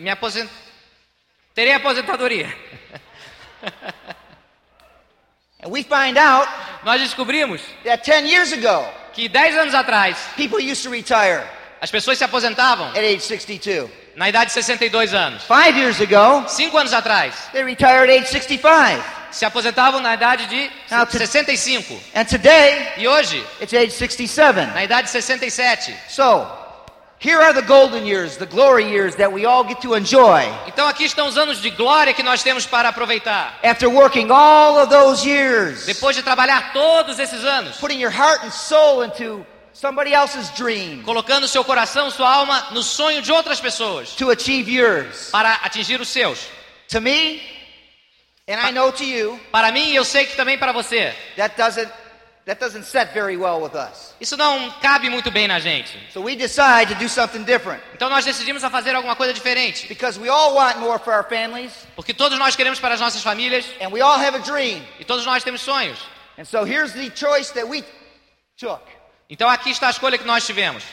me 0.00 0.10
aposent... 0.10 0.48
terei 1.54 1.72
aposentadoria. 1.72 2.54
And 5.58 5.72
we 5.72 5.82
find 5.82 6.18
out 6.18 6.46
Nós 6.84 7.00
descobrimos 7.00 7.60
that 7.82 8.04
10 8.04 8.28
years 8.28 8.52
ago, 8.52 8.86
que 9.12 9.28
10 9.28 9.56
anos 9.56 9.74
atrás 9.74 10.16
people 10.36 10.60
used 10.60 10.84
to 10.84 10.90
retire 10.90 11.42
as 11.80 11.90
pessoas 11.90 12.18
se 12.18 12.24
aposentavam 12.24 12.88
at 12.88 12.98
age 12.98 13.20
62. 13.20 13.90
na 14.14 14.28
idade 14.28 14.46
de 14.46 14.52
62 14.54 15.12
anos. 15.12 15.42
Five 15.44 15.78
years 15.78 16.00
ago, 16.00 16.44
Cinco 16.48 16.78
anos 16.78 16.92
atrás 16.92 17.34
they 17.52 17.62
retired 17.62 18.10
at 18.10 18.18
age 18.22 18.28
65. 18.28 19.02
se 19.30 19.44
aposentavam 19.44 20.00
na 20.00 20.14
idade 20.14 20.46
de 20.46 20.70
Now, 20.90 21.04
to- 21.04 21.18
65 21.18 22.00
And 22.14 22.24
today, 22.24 22.92
e 22.96 23.06
hoje 23.06 23.44
it's 23.60 23.74
age 23.74 23.90
67. 23.92 24.66
na 24.72 24.82
idade 24.84 25.04
de 25.04 25.10
67. 25.10 25.94
So, 26.08 26.46
Here 27.18 27.40
are 27.40 27.54
the 27.54 27.62
golden 27.62 28.04
years, 28.06 28.36
the 28.36 28.44
glory 28.44 28.84
years 28.90 29.14
that 29.16 29.32
we 29.32 29.46
all 29.46 29.64
get 29.64 29.80
to 29.80 29.94
enjoy 29.96 30.42
Então 30.66 30.86
aqui 30.86 31.04
estão 31.04 31.26
os 31.26 31.38
anos 31.38 31.62
de 31.62 31.70
glória 31.70 32.12
que 32.12 32.22
nós 32.22 32.42
temos 32.42 32.66
para 32.66 32.90
aproveitar. 32.90 33.58
after 33.64 33.88
working 33.88 34.30
all 34.30 34.78
of 34.78 34.90
those 34.90 35.26
years, 35.26 35.86
Depois 35.86 36.14
de 36.14 36.22
trabalhar 36.22 36.74
todos 36.74 37.18
esses 37.18 37.42
anos, 37.42 37.78
putting 37.78 37.98
your 37.98 38.12
heart 38.12 38.44
and 38.44 38.50
soul 38.50 39.02
into 39.02 39.44
somebody 39.78 40.14
else's 40.14 40.48
dream 40.56 41.02
colocando 41.02 41.46
seu 41.46 41.62
coração, 41.64 42.10
sua 42.10 42.32
alma 42.32 42.68
no 42.70 42.82
sonho 42.82 43.20
de 43.20 43.30
outras 43.30 43.60
pessoas 43.60 44.10
to 44.16 44.30
achieve 44.30 44.70
yours. 44.70 45.28
para 45.30 45.52
atingir 45.62 46.00
os 46.00 46.08
seus. 46.08 46.46
To 46.88 47.00
me, 47.00 47.42
and 48.48 48.58
I 48.60 48.70
know 48.72 48.90
to 48.92 49.04
you, 49.04 49.38
Para 49.52 49.70
mim, 49.72 49.90
e 49.90 49.96
eu 49.96 50.04
sei 50.04 50.24
que 50.24 50.36
também 50.36 50.56
para 50.56 50.72
você, 50.72 51.14
that 51.36 51.56
doesn't 51.56 51.90
that 52.46 52.60
doesn't 52.60 52.84
set 52.84 53.12
very 53.12 53.36
well 53.36 53.60
with 53.60 53.74
us. 53.74 54.14
isso 54.20 54.36
não 54.36 54.70
cabe 54.80 55.10
muito 55.10 55.30
bem 55.32 55.46
na 55.48 55.58
gente. 55.58 55.92
So 56.12 56.22
we 56.22 56.36
decide 56.36 56.94
to 56.94 56.94
do 56.94 57.08
something 57.08 57.42
different 57.42 57.82
Então 57.92 58.08
nós 58.08 58.24
decidimos 58.24 58.62
a 58.64 58.70
fazer 58.70 58.94
alguma 58.94 59.16
coisa 59.16 59.34
diferente, 59.34 59.86
because 59.88 60.18
we 60.18 60.28
all 60.30 60.54
want 60.54 60.78
more 60.78 60.98
for 60.98 61.12
our 61.12 61.24
families 61.28 61.72
porque 61.96 62.14
todos 62.14 62.38
nós 62.38 62.54
queremos 62.56 62.78
para 62.80 62.94
as 62.94 63.00
nossas 63.00 63.22
famílias 63.22 63.66
and 63.80 63.88
we 63.90 64.00
all 64.00 64.16
have 64.18 64.34
a 64.36 64.40
dream. 64.40 64.80
e 65.00 65.04
todos 65.04 65.26
nós 65.26 65.42
temos 65.44 65.60
sonhos. 65.60 65.98
And 66.38 66.44
so 66.44 66.64
here's 66.64 66.92
the 66.92 67.10
choice 67.10 67.52
that 67.54 67.66
we 67.66 67.84
took. 68.56 68.80
Então 69.28 69.48
aqui 69.48 69.70
está 69.70 69.88
a 69.88 69.90
escolha 69.90 70.18
que 70.18 70.24
nós 70.24 70.46
tivemos. 70.46 70.84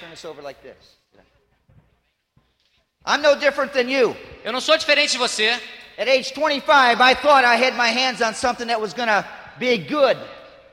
Eu 4.43 4.51
não 4.51 4.61
sou 4.61 4.77
diferente 4.77 5.11
de 5.11 5.17
você. 5.17 5.49
At 5.97 6.07
age 6.07 6.33
25, 6.33 6.71
I 6.71 7.15
thought 7.15 7.45
I 7.45 7.55
had 7.55 7.75
my 7.75 7.89
hands 7.91 8.21
on 8.21 8.33
something 8.33 8.65
that 8.67 8.81
was 8.81 8.93
going 8.93 9.07
to 9.09 9.23
be 9.57 9.77
good. 9.77 10.17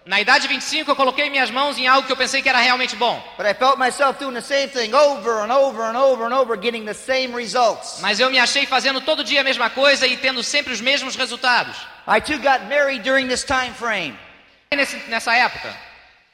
Na 0.06 0.18
idade 0.18 0.42
de 0.42 0.48
25, 0.48 0.90
eu 0.90 0.96
coloquei 0.96 1.28
minhas 1.28 1.50
mãos 1.50 1.76
em 1.76 1.86
algo 1.86 2.06
que 2.06 2.12
eu 2.12 2.16
pensei 2.16 2.40
que 2.40 2.48
era 2.48 2.58
realmente 2.58 2.96
bom. 2.96 3.22
But 3.36 3.46
I 3.46 3.52
felt 3.52 3.76
myself 3.78 4.18
doing 4.18 4.32
the 4.32 4.40
same 4.40 4.68
thing 4.68 4.94
over 4.94 5.40
and 5.44 5.52
over 5.52 5.82
and 5.84 5.96
over 5.98 6.24
and 6.24 6.32
over, 6.34 6.56
getting 6.56 6.86
the 6.86 6.94
same 6.94 7.34
results. 7.36 7.98
Mas 8.00 8.18
eu 8.18 8.30
me 8.30 8.38
achei 8.38 8.64
fazendo 8.64 9.02
todo 9.02 9.22
dia 9.22 9.42
a 9.42 9.44
mesma 9.44 9.68
coisa 9.68 10.06
e 10.06 10.16
tendo 10.16 10.42
sempre 10.42 10.72
os 10.72 10.80
mesmos 10.80 11.16
resultados. 11.16 11.76
I 12.08 12.20
too 12.20 12.38
got 12.38 12.64
married 12.68 13.02
during 13.02 13.28
this 13.28 13.44
time 13.44 13.74
frame. 13.74 14.18
Nesse- 14.72 14.96
nessa 15.08 15.34
época. 15.36 15.76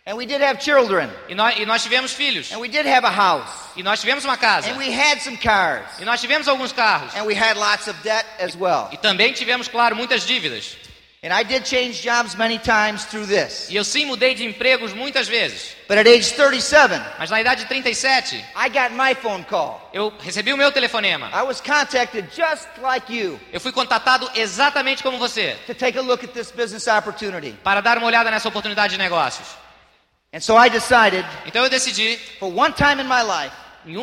And 0.08 0.16
we 0.16 0.24
did 0.24 0.40
have 0.40 0.60
children. 0.60 1.10
E 1.28 1.34
nós, 1.34 1.58
e 1.58 1.66
nós 1.66 1.82
tivemos 1.82 2.12
filhos. 2.12 2.52
And 2.52 2.58
we 2.60 2.68
did 2.68 2.86
have 2.86 3.04
a 3.04 3.10
house. 3.10 3.50
E 3.74 3.82
nós 3.82 4.00
tivemos 4.00 4.24
uma 4.24 4.36
casa. 4.36 4.70
And 4.70 4.76
we 4.76 4.88
had 4.88 5.20
some 5.20 5.36
cars. 5.36 5.84
E 5.98 6.04
nós 6.04 6.20
tivemos 6.20 6.46
alguns 6.46 6.72
carros. 6.72 7.12
And 7.16 7.24
we 7.24 7.34
had 7.34 7.56
lots 7.56 7.88
of 7.88 8.00
debt 8.04 8.24
as 8.38 8.54
well. 8.54 8.88
E 8.92 8.96
também 8.96 9.32
tivemos, 9.32 9.66
claro, 9.66 9.96
muitas 9.96 10.24
dívidas. 10.24 10.76
And 11.24 11.32
I 11.32 11.42
did 11.42 11.66
change 11.66 12.02
jobs 12.02 12.36
many 12.36 12.56
times 12.56 13.04
through 13.06 13.26
this. 13.26 13.68
E 13.68 13.74
eu 13.74 13.82
sim 13.82 14.04
mudei 14.04 14.32
de 14.36 14.44
empregos 14.44 14.92
muitas 14.92 15.26
vezes. 15.26 15.74
But 15.88 15.98
at 15.98 16.06
age 16.06 16.34
37, 16.34 17.02
Mas 17.18 17.28
na 17.28 17.40
idade 17.40 17.62
de 17.62 17.68
37, 17.68 18.36
I 18.54 18.68
got 18.68 18.92
my 18.92 19.12
phone 19.12 19.42
call. 19.42 19.90
eu 19.92 20.12
recebi 20.20 20.52
o 20.52 20.56
meu 20.56 20.70
telefonema. 20.70 21.28
I 21.34 21.42
was 21.42 21.60
contacted 21.60 22.28
just 22.32 22.68
like 22.80 23.12
you 23.12 23.40
Eu 23.52 23.60
fui 23.60 23.72
contatado 23.72 24.30
exatamente 24.36 25.02
como 25.02 25.18
você, 25.18 25.56
to 25.66 25.74
take 25.74 25.98
a 25.98 26.02
look 26.02 26.24
at 26.24 26.30
this 26.32 26.52
business 26.52 26.86
opportunity. 26.86 27.56
para 27.64 27.80
dar 27.80 27.98
uma 27.98 28.06
olhada 28.06 28.30
nessa 28.30 28.48
oportunidade 28.48 28.92
de 28.92 28.98
negócios. 28.98 29.48
And 30.32 30.40
so 30.40 30.56
I 30.56 30.68
decided, 30.68 31.24
Então 31.46 31.62
eu 31.64 31.70
decidi, 31.70 32.18
for 32.38 32.48
one 32.52 32.72
time 32.74 33.00
in 33.00 33.06
my 33.08 33.22
life, 33.22 33.54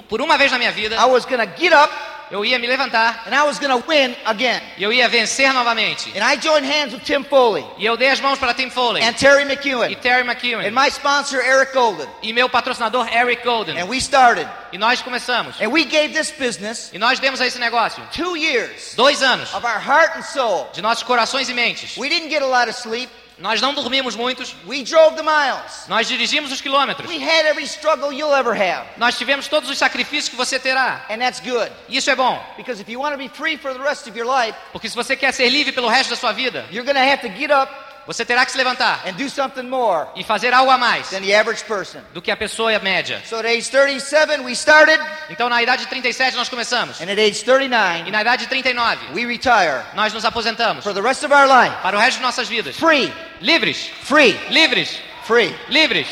por 0.08 0.22
uma 0.22 0.38
vez 0.38 0.52
na 0.52 0.58
minha 0.58 0.72
vida, 0.72 0.96
I 0.96 1.06
was 1.06 1.26
to 1.26 1.62
get 1.62 1.74
up 1.74 1.92
eu 2.32 2.44
ia 2.44 2.58
me 2.58 2.66
levantar 2.66 3.22
and 3.28 3.36
I 3.36 3.44
was 3.44 3.60
to 3.60 3.84
win 3.88 4.16
again. 4.26 4.60
e 4.78 4.82
eu 4.84 4.92
ia 4.92 5.08
vencer 5.08 5.54
novamente. 5.54 6.12
And 6.18 6.24
I 6.26 6.38
joined 6.38 6.66
hands 6.66 6.94
with 6.94 7.04
Tim 7.04 7.24
Foley 7.24 7.64
E 7.78 7.86
eu 7.86 7.96
dei 7.96 8.10
as 8.10 8.20
mãos 8.20 8.40
para 8.40 8.54
Tim 8.56 8.72
Foley 8.72 9.04
and 9.04 9.14
Terry 9.14 9.44
e 9.44 9.46
McEwen 9.46 9.96
Terry 9.98 10.22
and 10.22 10.32
McEwen 10.32 10.72
my 10.72 10.88
sponsor, 10.90 11.40
Eric 11.42 11.74
Golden. 11.74 12.08
e 12.24 12.34
meu 12.34 12.50
patrocinador 12.50 13.08
Eric 13.14 13.44
Golden. 13.44 13.78
And 13.80 13.86
we 13.88 13.98
started. 13.98 14.50
E 14.72 14.78
nós 14.80 15.02
começamos. 15.02 15.62
And 15.62 15.68
we 15.68 15.84
gave 15.84 16.14
this 16.14 16.32
business 16.32 16.90
E 16.94 16.98
nós 16.98 17.20
demos 17.20 17.40
a 17.40 17.46
esse 17.46 17.60
negócio 17.60 18.02
two 18.12 18.36
years 18.36 18.96
dois 18.96 19.22
anos 19.22 19.54
of 19.54 19.64
our 19.66 19.80
heart 19.80 20.18
and 20.18 20.24
soul. 20.24 20.70
de 20.74 20.82
nossos 20.82 21.04
corações 21.04 21.50
e 21.50 21.54
mentes. 21.54 21.98
We 21.98 22.10
didn't 22.10 22.30
get 22.30 22.42
a 22.42 22.48
lot 22.48 22.68
of 22.68 22.74
sleep. 22.76 23.12
Nós 23.40 23.60
não 23.62 23.74
dormimos 23.74 24.16
muitos, 24.16 24.56
We 24.68 24.84
drove 24.84 25.16
the 25.16 25.24
miles. 25.24 25.86
nós 25.88 26.08
dirigimos 26.08 26.52
os 26.52 26.62
quilômetros. 26.62 27.10
We 27.10 27.18
had 27.24 27.46
every 27.48 27.66
struggle 27.66 28.12
you'll 28.14 28.36
ever 28.36 28.54
have. 28.54 28.88
Nós 28.98 29.18
tivemos 29.18 29.48
todos 29.48 29.70
os 29.70 29.78
sacrifícios 29.78 30.30
que 30.30 30.36
você 30.36 30.60
terá. 30.60 31.06
And 31.10 31.18
that's 31.18 31.40
good. 31.40 31.72
Isso 31.90 32.10
é 32.10 32.16
bom, 32.16 32.40
Because 32.58 32.82
if 32.82 32.88
you 32.90 33.00
want 33.00 33.14
to 33.14 33.18
be 33.18 33.30
free 33.30 33.58
for 33.58 33.74
the 33.74 33.80
rest 33.84 34.08
of 34.08 34.18
your 34.18 34.28
life, 34.28 34.56
porque 34.72 34.88
se 34.90 34.96
você 34.96 35.16
quer 35.16 35.32
ser 35.34 35.50
livre 35.50 35.72
pelo 35.72 35.88
resto 35.88 36.12
da 36.12 36.16
sua 36.16 36.32
vida, 36.32 36.66
you're 36.72 36.86
going 36.86 36.96
to 36.96 37.12
have 37.12 37.22
to 37.22 37.30
get 37.38 37.50
up 37.52 37.72
você 38.06 38.26
terá 38.26 38.46
que 38.46 38.52
se 38.52 38.58
levantar 38.58 39.02
and 39.06 39.14
do 39.14 39.30
something 39.30 39.64
more 39.64 40.08
e 40.16 40.24
fazer 40.24 40.54
algo 40.54 40.70
a 40.72 40.78
mais 40.78 41.10
than 41.10 41.22
the 41.22 41.34
average 41.34 41.64
person. 41.64 42.02
do 42.14 42.22
que 42.22 42.30
a 42.32 42.36
pessoa 42.38 42.78
média. 42.80 43.22
So 43.26 43.38
at 43.38 43.46
age 43.46 43.70
37, 43.70 44.42
we 44.42 44.52
started, 44.54 45.00
Então 45.30 45.48
na 45.50 45.62
idade 45.64 45.84
de 45.84 45.90
37 45.90 46.36
nós 46.36 46.50
começamos. 46.50 47.00
and 47.00 47.06
at 47.12 47.18
age 47.20 47.42
E 47.42 47.44
39, 47.46 48.12
na 48.12 48.22
idade 48.22 48.44
de 48.44 48.50
39 48.50 49.00
we 49.14 49.26
retire 49.26 49.84
nós 49.94 50.12
nos 50.14 50.26
aposentamos 50.26 50.84
for 50.84 50.94
the 50.94 51.02
rest 51.02 51.24
of 51.24 51.34
our 51.34 51.48
life. 51.48 51.76
para 51.82 51.96
o 51.98 52.00
resto 52.00 52.18
de 52.18 52.24
nossas 52.24 52.48
vidas. 52.50 52.76
Free, 52.78 53.14
Livres, 53.42 53.90
free, 54.04 54.34
livres, 54.50 54.98
free. 55.26 55.56
livres. 55.70 56.08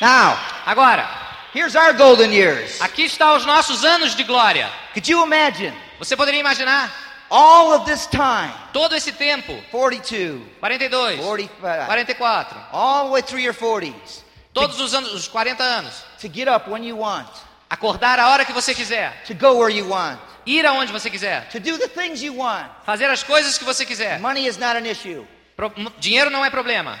Now, 0.00 0.38
Agora, 0.66 1.08
here's 1.54 1.74
our 1.74 1.92
golden 1.94 2.30
years. 2.32 2.80
aqui 2.80 3.04
estão 3.04 3.36
os 3.36 3.44
nossos 3.44 3.84
anos 3.84 4.14
de 4.14 4.22
glória. 4.22 4.70
Could 4.92 5.10
you 5.10 5.24
imagine 5.24 5.72
Você 5.98 6.16
poderia 6.16 6.38
imaginar 6.40 6.92
all 7.30 7.72
of 7.74 7.84
this 7.84 8.06
time? 8.06 8.52
todo 8.72 8.94
esse 8.94 9.12
tempo, 9.12 9.52
42, 9.70 10.40
42, 10.60 11.20
45, 11.20 11.86
44, 11.86 12.58
all 12.72 13.06
the 13.06 13.10
way 13.12 13.22
through 13.22 13.40
your 13.40 13.54
40s, 13.54 14.22
todos 14.52 14.80
os 14.80 14.94
anos, 14.94 15.12
os 15.14 15.28
40 15.28 15.62
anos, 15.62 16.04
to 16.20 16.28
get 16.28 16.48
up 16.48 16.68
when 16.70 16.84
you 16.84 16.96
want, 16.98 17.28
acordar 17.70 18.18
a 18.18 18.28
hora 18.30 18.44
que 18.44 18.52
você 18.52 18.74
quiser, 18.74 19.22
to 19.24 19.34
go 19.34 19.54
where 19.58 19.70
you 19.74 19.86
want, 19.88 20.18
ir 20.46 20.64
aonde 20.66 20.90
você 20.92 21.10
quiser, 21.10 21.48
to 21.50 21.60
do 21.60 21.76
the 21.78 21.88
things 21.88 22.22
you 22.22 22.34
want. 22.36 22.66
fazer 22.84 23.06
as 23.10 23.22
coisas 23.22 23.58
que 23.58 23.64
você 23.64 23.84
quiser. 23.84 24.18
Money 24.20 24.46
is 24.46 24.56
not 24.56 24.76
an 24.76 24.86
issue. 24.86 25.26
Pro- 25.56 25.72
dinheiro 25.98 26.30
não 26.30 26.44
é 26.44 26.50
problema. 26.50 26.98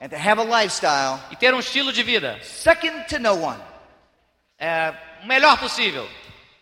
And 0.00 0.08
to 0.10 0.16
have 0.16 0.38
a 0.38 0.44
lifestyle 0.44 1.18
E 1.30 1.36
ter 1.36 1.54
um 1.54 1.58
estilo 1.60 1.90
de 1.90 2.02
vida 2.02 2.38
second 2.42 3.06
to 3.08 3.18
no 3.18 3.32
one. 3.42 3.58
é, 4.58 4.92
o 5.22 5.26
melhor 5.26 5.56
possível. 5.58 6.06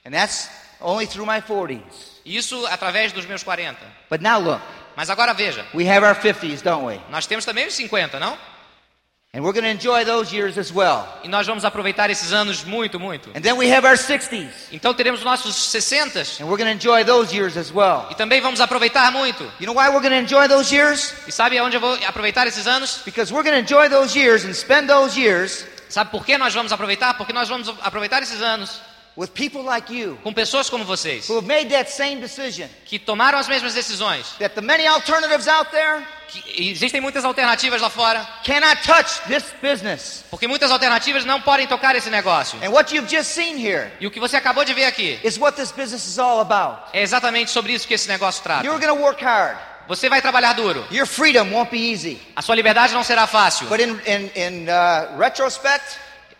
And 0.06 0.10
that's 0.12 0.48
only 0.80 1.06
through 1.06 1.26
my 1.26 1.40
40s. 1.40 2.13
Isso 2.24 2.66
através 2.66 3.12
dos 3.12 3.26
meus 3.26 3.42
40. 3.42 3.78
But 4.10 4.20
now 4.20 4.38
look, 4.38 4.60
Mas 4.96 5.10
agora 5.10 5.34
veja, 5.34 5.66
we 5.74 5.88
have 5.88 6.04
our 6.06 6.14
50s, 6.14 6.62
don't 6.62 6.84
we? 6.86 7.00
nós 7.10 7.26
temos 7.26 7.44
também 7.44 7.66
os 7.66 7.74
50, 7.74 8.18
não? 8.20 8.38
And 9.36 9.42
we're 9.42 9.52
going 9.52 9.64
to 9.64 9.68
enjoy 9.70 10.04
those 10.04 10.32
years 10.32 10.56
as 10.56 10.70
well. 10.70 11.04
E 11.24 11.28
nós 11.28 11.44
vamos 11.44 11.64
aproveitar 11.64 12.08
esses 12.08 12.32
anos 12.32 12.62
muito, 12.62 13.00
muito. 13.00 13.30
And 13.30 13.40
then 13.42 13.54
we 13.54 13.68
have 13.68 13.84
our 13.84 13.96
60s. 13.96 14.48
Então 14.70 14.94
teremos 14.94 15.18
os 15.20 15.24
nossos 15.26 15.56
60 15.72 16.20
And 16.40 16.46
we're 16.46 16.56
going 16.56 16.66
to 16.66 16.70
enjoy 16.70 17.04
those 17.04 17.34
years 17.34 17.56
as 17.56 17.72
well. 17.72 18.06
e 18.12 18.14
também 18.14 18.40
vamos 18.40 18.60
aproveitar 18.60 19.10
muito. 19.10 19.42
You 19.58 19.66
know 19.66 19.74
why 19.74 19.88
we're 19.88 20.00
going 20.00 20.10
to 20.14 20.22
enjoy 20.22 20.46
those 20.46 20.72
years? 20.72 21.12
E 21.26 21.32
sabe 21.32 21.58
aonde 21.58 21.76
eu 21.76 21.80
vou 21.80 21.98
aproveitar 22.06 22.46
esses 22.46 22.68
anos? 22.68 23.00
Because 23.04 23.34
we're 23.34 23.42
going 23.42 23.56
to 23.56 23.60
enjoy 23.60 23.88
those 23.88 24.16
years 24.16 24.44
and 24.44 24.52
spend 24.54 24.86
those 24.88 25.18
years 25.18 25.66
Sabe 25.88 26.10
por 26.10 26.24
que 26.24 26.38
nós 26.38 26.54
vamos 26.54 26.72
aproveitar? 26.72 27.14
Porque 27.14 27.32
nós 27.32 27.48
vamos 27.48 27.68
aproveitar 27.82 28.22
esses 28.22 28.40
anos 28.40 28.80
with 29.16 29.28
people 29.28 29.62
like 29.62 29.92
you 29.94 30.18
com 30.22 30.32
pessoas 30.32 30.68
como 30.68 30.84
vocês, 30.84 31.28
who 31.28 31.36
have 31.38 31.46
made 31.46 31.68
that 31.70 31.90
same 31.90 32.16
decision. 32.16 32.68
que 32.84 32.98
tomaram 32.98 33.38
as 33.38 33.46
mesmas 33.48 33.74
decisões. 33.74 34.26
That 34.38 34.54
the 34.54 34.60
many 34.60 34.86
alternatives 34.86 35.46
out 35.48 35.70
there 35.70 36.02
Que 36.26 36.70
existem 36.70 37.00
muitas 37.00 37.24
alternativas 37.24 37.80
lá 37.80 37.88
fora, 37.88 38.26
cannot 38.44 38.82
touch 38.82 39.20
this 39.28 39.44
business. 39.62 40.24
porque 40.30 40.48
muitas 40.48 40.70
alternativas 40.72 41.24
não 41.24 41.40
podem 41.40 41.66
tocar 41.66 41.94
esse 41.94 42.10
negócio. 42.10 42.58
And 42.64 42.70
what 42.70 42.92
you've 42.94 43.08
just 43.08 43.30
seen 43.30 43.56
here 43.56 43.92
E 44.00 44.06
o 44.06 44.10
que 44.10 44.18
você 44.18 44.36
acabou 44.36 44.64
de 44.64 44.74
ver 44.74 44.86
aqui 44.86 45.18
is 45.22 45.38
what 45.38 45.56
this 45.56 45.70
business 45.70 46.04
is 46.06 46.18
all 46.18 46.40
about. 46.40 46.90
é 46.92 47.02
exatamente 47.02 47.50
sobre 47.52 47.72
isso 47.72 47.86
que 47.86 47.94
esse 47.94 48.08
negócio 48.08 48.42
trata. 48.42 48.64
You're 48.66 48.84
going 48.84 48.96
to 48.96 49.00
work 49.04 49.22
hard. 49.24 49.56
Você 49.86 50.08
vai 50.08 50.22
trabalhar 50.22 50.54
duro. 50.54 50.82
Your 50.90 51.06
freedom 51.06 51.50
won't 51.52 51.70
be 51.70 51.92
easy. 51.92 52.18
A 52.34 52.40
sua 52.42 52.54
liberdade 52.56 52.94
não 52.94 53.04
será 53.04 53.26
fácil. 53.26 53.68
But 53.68 53.80
in, 53.80 53.90
in, 54.06 54.30
in 54.34 54.66
uh, 54.68 55.16
retrospect, 55.18 55.84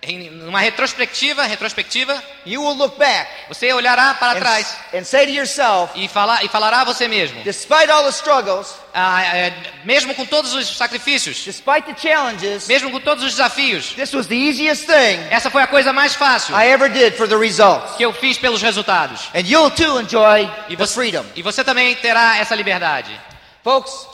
Em 0.07 0.47
uma 0.47 0.61
retrospectiva, 0.61 1.45
retrospectiva, 1.45 2.23
you 2.45 2.63
will 2.63 2.75
look 2.77 2.99
back 2.99 3.27
você 3.49 3.73
olhará 3.73 4.13
para 4.15 4.37
and, 4.39 4.41
trás 4.41 4.77
and 4.93 5.05
say 5.05 5.25
to 5.27 5.33
yourself, 5.33 5.93
e, 5.99 6.07
falar, 6.09 6.45
e 6.45 6.49
falará 6.49 6.83
a 6.83 6.85
você 6.85 7.09
mesmo. 7.09 7.43
despite 7.43 7.91
all 7.91 8.03
the 8.05 8.11
struggles, 8.11 8.75
Ah, 8.93 9.23
é, 9.25 9.53
mesmo 9.85 10.15
com 10.15 10.25
todos 10.27 10.53
os 10.55 10.77
sacrifícios, 10.77 11.43
despite 11.45 11.83
the 11.93 11.95
challenges, 11.97 12.69
mesmo 12.69 12.91
com 12.91 13.01
todos 13.01 13.25
os 13.25 13.31
desafios, 13.33 13.95
this 13.95 14.13
was 14.13 14.27
the 14.27 14.35
easiest 14.37 14.87
thing 14.87 15.19
essa 15.31 15.51
foi 15.51 15.63
a 15.63 15.67
coisa 15.67 15.93
mais 15.93 16.15
fácil 16.15 16.55
I 16.55 16.67
ever 16.71 16.91
did 16.91 17.15
for 17.17 17.27
the 17.27 17.37
results. 17.37 17.97
que 17.97 18.05
eu 18.05 18.13
fiz 18.13 18.37
pelos 18.39 18.61
resultados. 18.63 19.31
And 19.35 19.41
you'll 19.47 19.71
too 19.71 20.01
enjoy 20.01 20.43
E 20.69 20.77
the 20.77 20.87
você, 20.87 20.95
freedom. 20.95 21.25
e 21.35 21.43
você 21.43 21.65
também 21.65 21.95
terá 21.97 22.37
essa 22.39 22.55
liberdade. 22.55 23.11
Folks, 23.65 24.07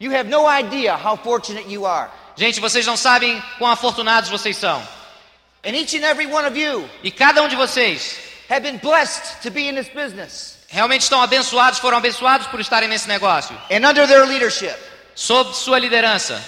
you 0.00 0.10
have 0.14 0.28
no 0.28 0.44
idea 0.50 0.94
how 0.96 1.16
fortunate 1.16 1.70
you 1.72 1.86
are. 1.86 2.10
Gente, 2.36 2.60
vocês 2.60 2.86
não 2.86 2.96
sabem 2.96 3.42
quão 3.58 3.70
afortunados 3.70 4.30
vocês 4.30 4.56
são. 4.56 4.80
And 5.64 5.74
each 5.74 5.94
and 5.94 6.04
every 6.04 6.26
one 6.26 6.46
of 6.46 6.56
you 6.56 6.88
E 7.02 7.10
cada 7.10 7.42
um 7.42 7.48
de 7.48 7.56
vocês 7.56 8.16
have 8.48 8.60
been 8.60 8.78
blessed 8.78 9.42
to 9.42 9.50
be 9.50 9.68
in 9.68 9.74
this 9.74 9.88
business 9.88 10.58
realmente 10.68 11.02
estão 11.02 11.22
abençoados, 11.22 11.78
foram 11.78 11.96
abençoados 11.98 12.46
por 12.46 12.60
estarem 12.60 12.88
nesse 12.88 13.08
negócio. 13.08 13.56
and 13.70 13.86
under 13.88 14.06
their 14.06 14.24
leadership. 14.26 14.76
Sob 15.14 15.54
sua 15.54 15.78
liderança. 15.78 16.40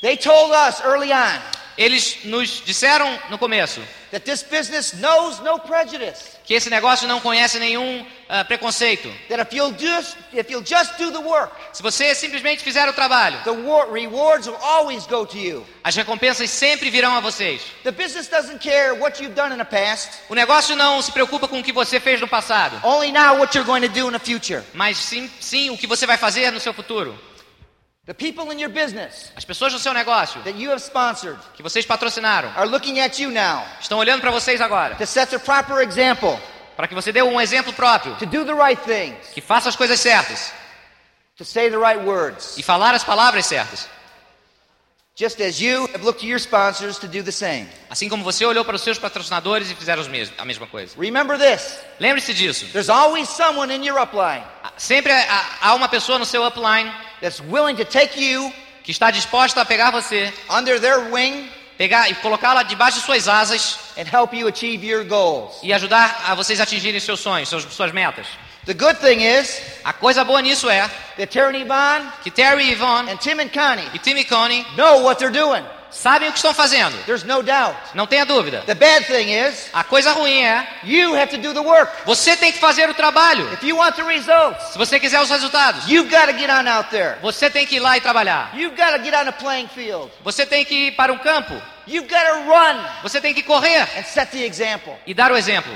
They 0.00 0.16
told 0.16 0.52
us 0.52 0.80
early 0.84 1.12
on 1.12 1.40
Eles 1.76 2.18
nos 2.24 2.62
disseram 2.64 3.18
no 3.30 3.38
começo 3.38 3.80
that 4.10 4.24
this 4.24 4.42
business 4.42 4.92
knows 4.94 5.38
no 5.40 5.58
prejudice. 5.58 6.36
que 6.44 6.54
esse 6.54 6.70
negócio 6.70 7.06
não 7.06 7.20
conhece 7.20 7.58
nenhum 7.58 8.06
ah, 8.28 8.44
preconceito. 8.44 9.10
That 9.28 9.40
if 9.42 9.52
you'll 9.54 9.74
just 9.78 10.16
if 10.32 10.50
you'll 10.50 10.64
just 10.64 10.96
do 10.98 11.10
the 11.10 11.18
work, 11.20 11.52
Se 11.72 11.82
você 11.82 12.14
simplesmente 12.14 12.62
fizer 12.62 12.88
o 12.88 12.92
trabalho, 12.92 13.38
the 13.44 13.50
war, 13.50 13.90
rewards 13.92 14.46
will 14.46 14.58
always 14.62 15.06
go 15.06 15.26
to 15.26 15.36
you. 15.36 15.66
as 15.84 15.94
recompensas 15.94 16.48
sempre 16.50 16.90
virão 16.90 17.14
a 17.16 17.20
vocês. 17.20 17.60
The 17.84 17.92
business 17.92 18.28
doesn't 18.28 18.60
care 18.60 18.94
what 18.94 19.22
you've 19.22 19.34
done 19.34 19.52
in 19.54 19.58
the 19.58 19.64
past, 19.64 20.10
O 20.28 20.34
negócio 20.34 20.74
não 20.74 21.00
se 21.02 21.12
preocupa 21.12 21.46
com 21.48 21.60
o 21.60 21.62
que 21.62 21.72
você 21.72 22.00
fez 22.00 22.20
no 22.20 22.28
passado, 22.28 22.80
only 22.84 23.12
now 23.12 23.38
what 23.38 23.56
you're 23.56 23.66
going 23.66 23.82
to 23.82 23.88
do 23.88 24.08
in 24.08 24.12
the 24.12 24.18
future. 24.18 24.62
mas 24.74 24.96
sim, 24.96 25.30
sim 25.40 25.70
o 25.70 25.76
que 25.78 25.86
você 25.86 26.06
vai 26.06 26.16
fazer 26.16 26.50
no 26.50 26.60
seu 26.60 26.72
futuro. 26.72 27.18
The 28.08 28.14
people 28.14 28.50
in 28.50 28.58
your 28.58 28.70
business 28.70 29.30
As 29.36 29.44
pessoas 29.44 29.70
do 29.70 29.78
seu 29.78 29.92
negócio, 29.92 30.40
that 30.42 30.58
you 30.58 30.70
have 30.70 30.80
sponsored 30.80 31.38
que 31.54 31.62
vocês 31.62 31.84
patrocinaram, 31.84 32.50
are 32.56 32.66
looking 32.66 33.00
at 33.00 33.20
you 33.20 33.30
now 33.30 33.62
estão 33.82 33.98
olhando 33.98 34.22
para 34.22 34.30
vocês 34.30 34.62
agora, 34.62 34.94
to 34.94 35.06
set 35.06 35.28
the 35.28 35.38
proper 35.38 35.82
example, 35.82 36.40
para 36.74 36.88
que 36.88 36.94
você 36.94 37.12
dê 37.12 37.22
um 37.22 37.38
exemplo 37.38 37.70
próprio, 37.74 38.16
to 38.16 38.24
do 38.24 38.46
the 38.46 38.54
right 38.54 38.80
things, 38.82 39.28
que 39.34 39.42
faça 39.42 39.68
as 39.68 39.76
coisas 39.76 40.00
certas 40.00 40.54
to 41.36 41.44
say 41.44 41.68
the 41.68 41.76
right 41.76 42.02
words, 42.02 42.56
e 42.56 42.62
falar 42.62 42.94
as 42.94 43.04
palavras 43.04 43.44
certas. 43.44 43.86
Just 45.18 45.40
as 45.40 45.60
you 45.60 45.88
have 45.88 46.04
looked 46.04 46.20
to 46.20 46.26
your 46.28 46.38
sponsors 46.38 46.96
to 47.00 47.08
do 47.08 47.24
the 47.24 47.32
same. 47.32 47.66
Assim 47.90 48.08
como 48.08 48.22
você 48.22 48.44
olhou 48.46 48.64
para 48.64 48.76
os 48.76 48.82
seus 48.82 48.98
patrocinadores 48.98 49.68
e 49.68 49.74
fizeram 49.74 50.04
mesmos, 50.08 50.38
a 50.38 50.44
mesma 50.44 50.66
coisa. 50.68 50.94
Remember 50.96 51.36
this 51.36 51.76
Lembre-se 51.98 52.32
disso. 52.32 52.66
there's 52.72 52.88
always 52.88 53.28
someone 53.28 53.74
in 53.74 53.84
your 53.84 53.98
upline 53.98 54.44
Sempre 54.76 55.12
há 55.60 55.74
uma 55.74 55.88
pessoa 55.88 56.20
no 56.20 56.24
seu 56.24 56.44
upline 56.46 56.88
that's 57.20 57.40
willing 57.40 57.74
to 57.74 57.84
take 57.84 58.22
you 58.22 58.52
que 58.84 58.92
está 58.92 59.10
disposta 59.10 59.60
a 59.60 59.64
pegar 59.64 59.90
você, 59.90 60.32
under 60.48 60.80
their 60.80 61.12
wing 61.12 61.50
pegar 61.76 62.08
e 62.08 62.14
colocá-la 62.16 62.62
debaixo 62.62 63.00
de 63.00 63.04
suas 63.04 63.26
asas 63.26 63.76
and 63.98 64.06
help 64.06 64.32
you 64.32 64.46
achieve 64.46 64.86
your 64.86 65.04
goals. 65.04 65.58
e 65.64 65.72
ajudar 65.72 66.26
a 66.28 66.34
vocês 66.36 66.60
atingirem 66.60 67.00
seus 67.00 67.18
sonhos, 67.18 67.48
seus, 67.48 67.64
suas 67.64 67.90
metas. 67.90 68.28
The 68.68 68.74
good 68.74 68.98
thing 69.00 69.22
is 69.22 69.62
A 69.82 69.94
coisa 69.94 70.24
boa 70.24 70.42
nisso 70.42 70.68
é 70.68 70.86
that 71.16 71.32
Terry 71.32 71.62
Yvonne 71.62 72.04
que 72.22 72.30
Terry 72.30 72.70
Yvonne 72.72 73.10
and 73.10 73.16
Tim 73.16 73.40
and 73.40 73.48
Connie 73.48 73.88
e 73.94 73.98
Tim 73.98 74.18
e 74.18 74.24
Connie 74.24 74.62
know 74.76 75.02
what 75.04 75.18
they're 75.18 75.32
doing. 75.32 75.64
sabem 75.90 76.28
o 76.28 76.32
que 76.32 76.36
estão 76.38 76.52
fazendo. 76.52 76.94
There's 77.06 77.24
no 77.24 77.42
doubt. 77.42 77.74
Não 77.94 78.06
tenha 78.06 78.26
dúvida. 78.26 78.60
The 78.66 78.74
bad 78.74 79.06
thing 79.06 79.32
is 79.32 79.70
A 79.72 79.82
coisa 79.82 80.12
ruim 80.12 80.42
é 80.44 80.68
you 80.84 81.14
have 81.16 81.28
to 81.28 81.38
do 81.38 81.54
the 81.54 81.60
work. 81.66 81.90
você 82.04 82.36
tem 82.36 82.52
que 82.52 82.58
fazer 82.58 82.90
o 82.90 82.92
trabalho. 82.94 83.50
If 83.54 83.62
you 83.62 83.78
want 83.78 83.96
the 83.96 84.02
results, 84.02 84.72
Se 84.72 84.76
você 84.76 85.00
quiser 85.00 85.22
os 85.22 85.30
resultados, 85.30 85.88
you've 85.88 86.10
got 86.10 86.26
to 86.30 86.38
get 86.38 86.50
on 86.50 86.68
out 86.68 86.90
there. 86.90 87.16
você 87.22 87.48
tem 87.48 87.64
que 87.66 87.76
ir 87.76 87.80
lá 87.80 87.96
e 87.96 88.02
trabalhar. 88.02 88.50
You've 88.54 88.76
got 88.76 88.94
to 88.94 89.02
get 89.02 89.14
on 89.14 89.24
the 89.24 89.32
playing 89.32 89.68
field. 89.68 90.12
Você 90.22 90.44
tem 90.44 90.62
que 90.66 90.88
ir 90.88 90.92
para 90.92 91.10
um 91.10 91.16
campo. 91.18 91.54
Você 93.02 93.18
tem 93.18 93.32
que 93.32 93.42
correr 93.42 93.88
and 93.96 94.02
set 94.04 94.30
the 94.30 94.44
example. 94.44 94.94
e 95.06 95.14
dar 95.14 95.32
o 95.32 95.38
exemplo. 95.38 95.72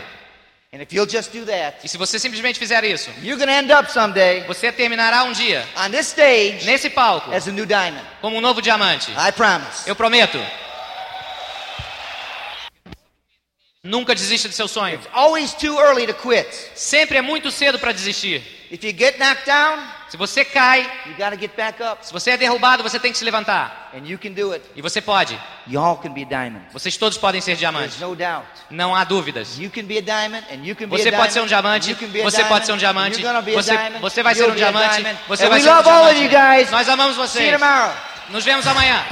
That, 0.72 1.76
E 1.84 1.88
se 1.88 1.98
você 1.98 2.18
simplesmente 2.18 2.58
fizer 2.58 2.82
isso, 2.84 3.10
you're 3.22 3.36
going 3.36 3.46
to 3.46 3.52
end 3.52 3.70
up 3.70 3.92
someday 3.92 4.42
você 4.46 4.72
terminará 4.72 5.22
um 5.24 5.32
dia 5.32 5.68
on 5.76 5.90
this 5.90 6.08
stage 6.08 6.64
nesse 6.64 6.88
palco 6.88 7.30
as 7.30 7.46
a 7.46 7.52
new 7.52 7.66
diamond. 7.66 8.02
como 8.22 8.38
um 8.38 8.40
novo 8.40 8.62
diamante. 8.62 9.10
I 9.12 9.32
promise. 9.32 9.86
Eu 9.86 9.94
prometo. 9.94 10.38
Nunca 13.84 14.14
desista 14.14 14.48
de 14.48 14.54
seu 14.54 14.66
sonho. 14.68 14.94
It's 14.94 15.08
always 15.12 15.52
too 15.52 15.78
early 15.78 16.06
to 16.06 16.14
quit. 16.14 16.48
Sempre 16.74 17.18
é 17.18 17.20
muito 17.22 17.50
cedo 17.50 17.78
para 17.78 17.92
desistir. 17.92 18.40
If 18.70 18.82
you 18.82 18.94
get 18.96 19.18
knocked 19.18 19.44
down, 19.44 19.78
Se 20.12 20.18
você 20.18 20.44
cai, 20.44 20.82
se 22.02 22.12
você 22.12 22.32
é 22.32 22.36
derrubado, 22.36 22.82
você 22.82 22.98
tem 22.98 23.10
que 23.12 23.16
se 23.16 23.24
levantar. 23.24 23.88
E 24.76 24.82
você 24.82 25.00
pode. 25.00 25.38
Vocês 26.70 26.98
todos 26.98 27.16
podem 27.16 27.40
ser 27.40 27.56
diamantes. 27.56 27.96
Não 28.70 28.94
há 28.94 29.04
dúvidas. 29.04 29.56
Você 30.98 31.04
pode 31.16 31.32
ser 31.32 31.40
um 31.40 31.46
diamante, 31.46 31.94
você 32.24 32.44
pode 32.44 32.66
ser 32.66 32.72
um 32.72 32.76
diamante, 32.76 33.22
você- 33.54 33.72
você 34.02 34.22
vai 34.22 34.34
ser 34.34 34.42
um 34.52 34.54
diamante, 34.54 35.02
você 35.28 35.44
vai 35.48 35.60
ser 35.62 35.70
um 35.70 35.82
diamante. 35.94 36.28
Nós 36.70 36.88
amamos 36.90 37.16
vocês. 37.16 37.48
Nos 38.28 38.44
vemos 38.44 38.66
amanhã. 38.66 39.02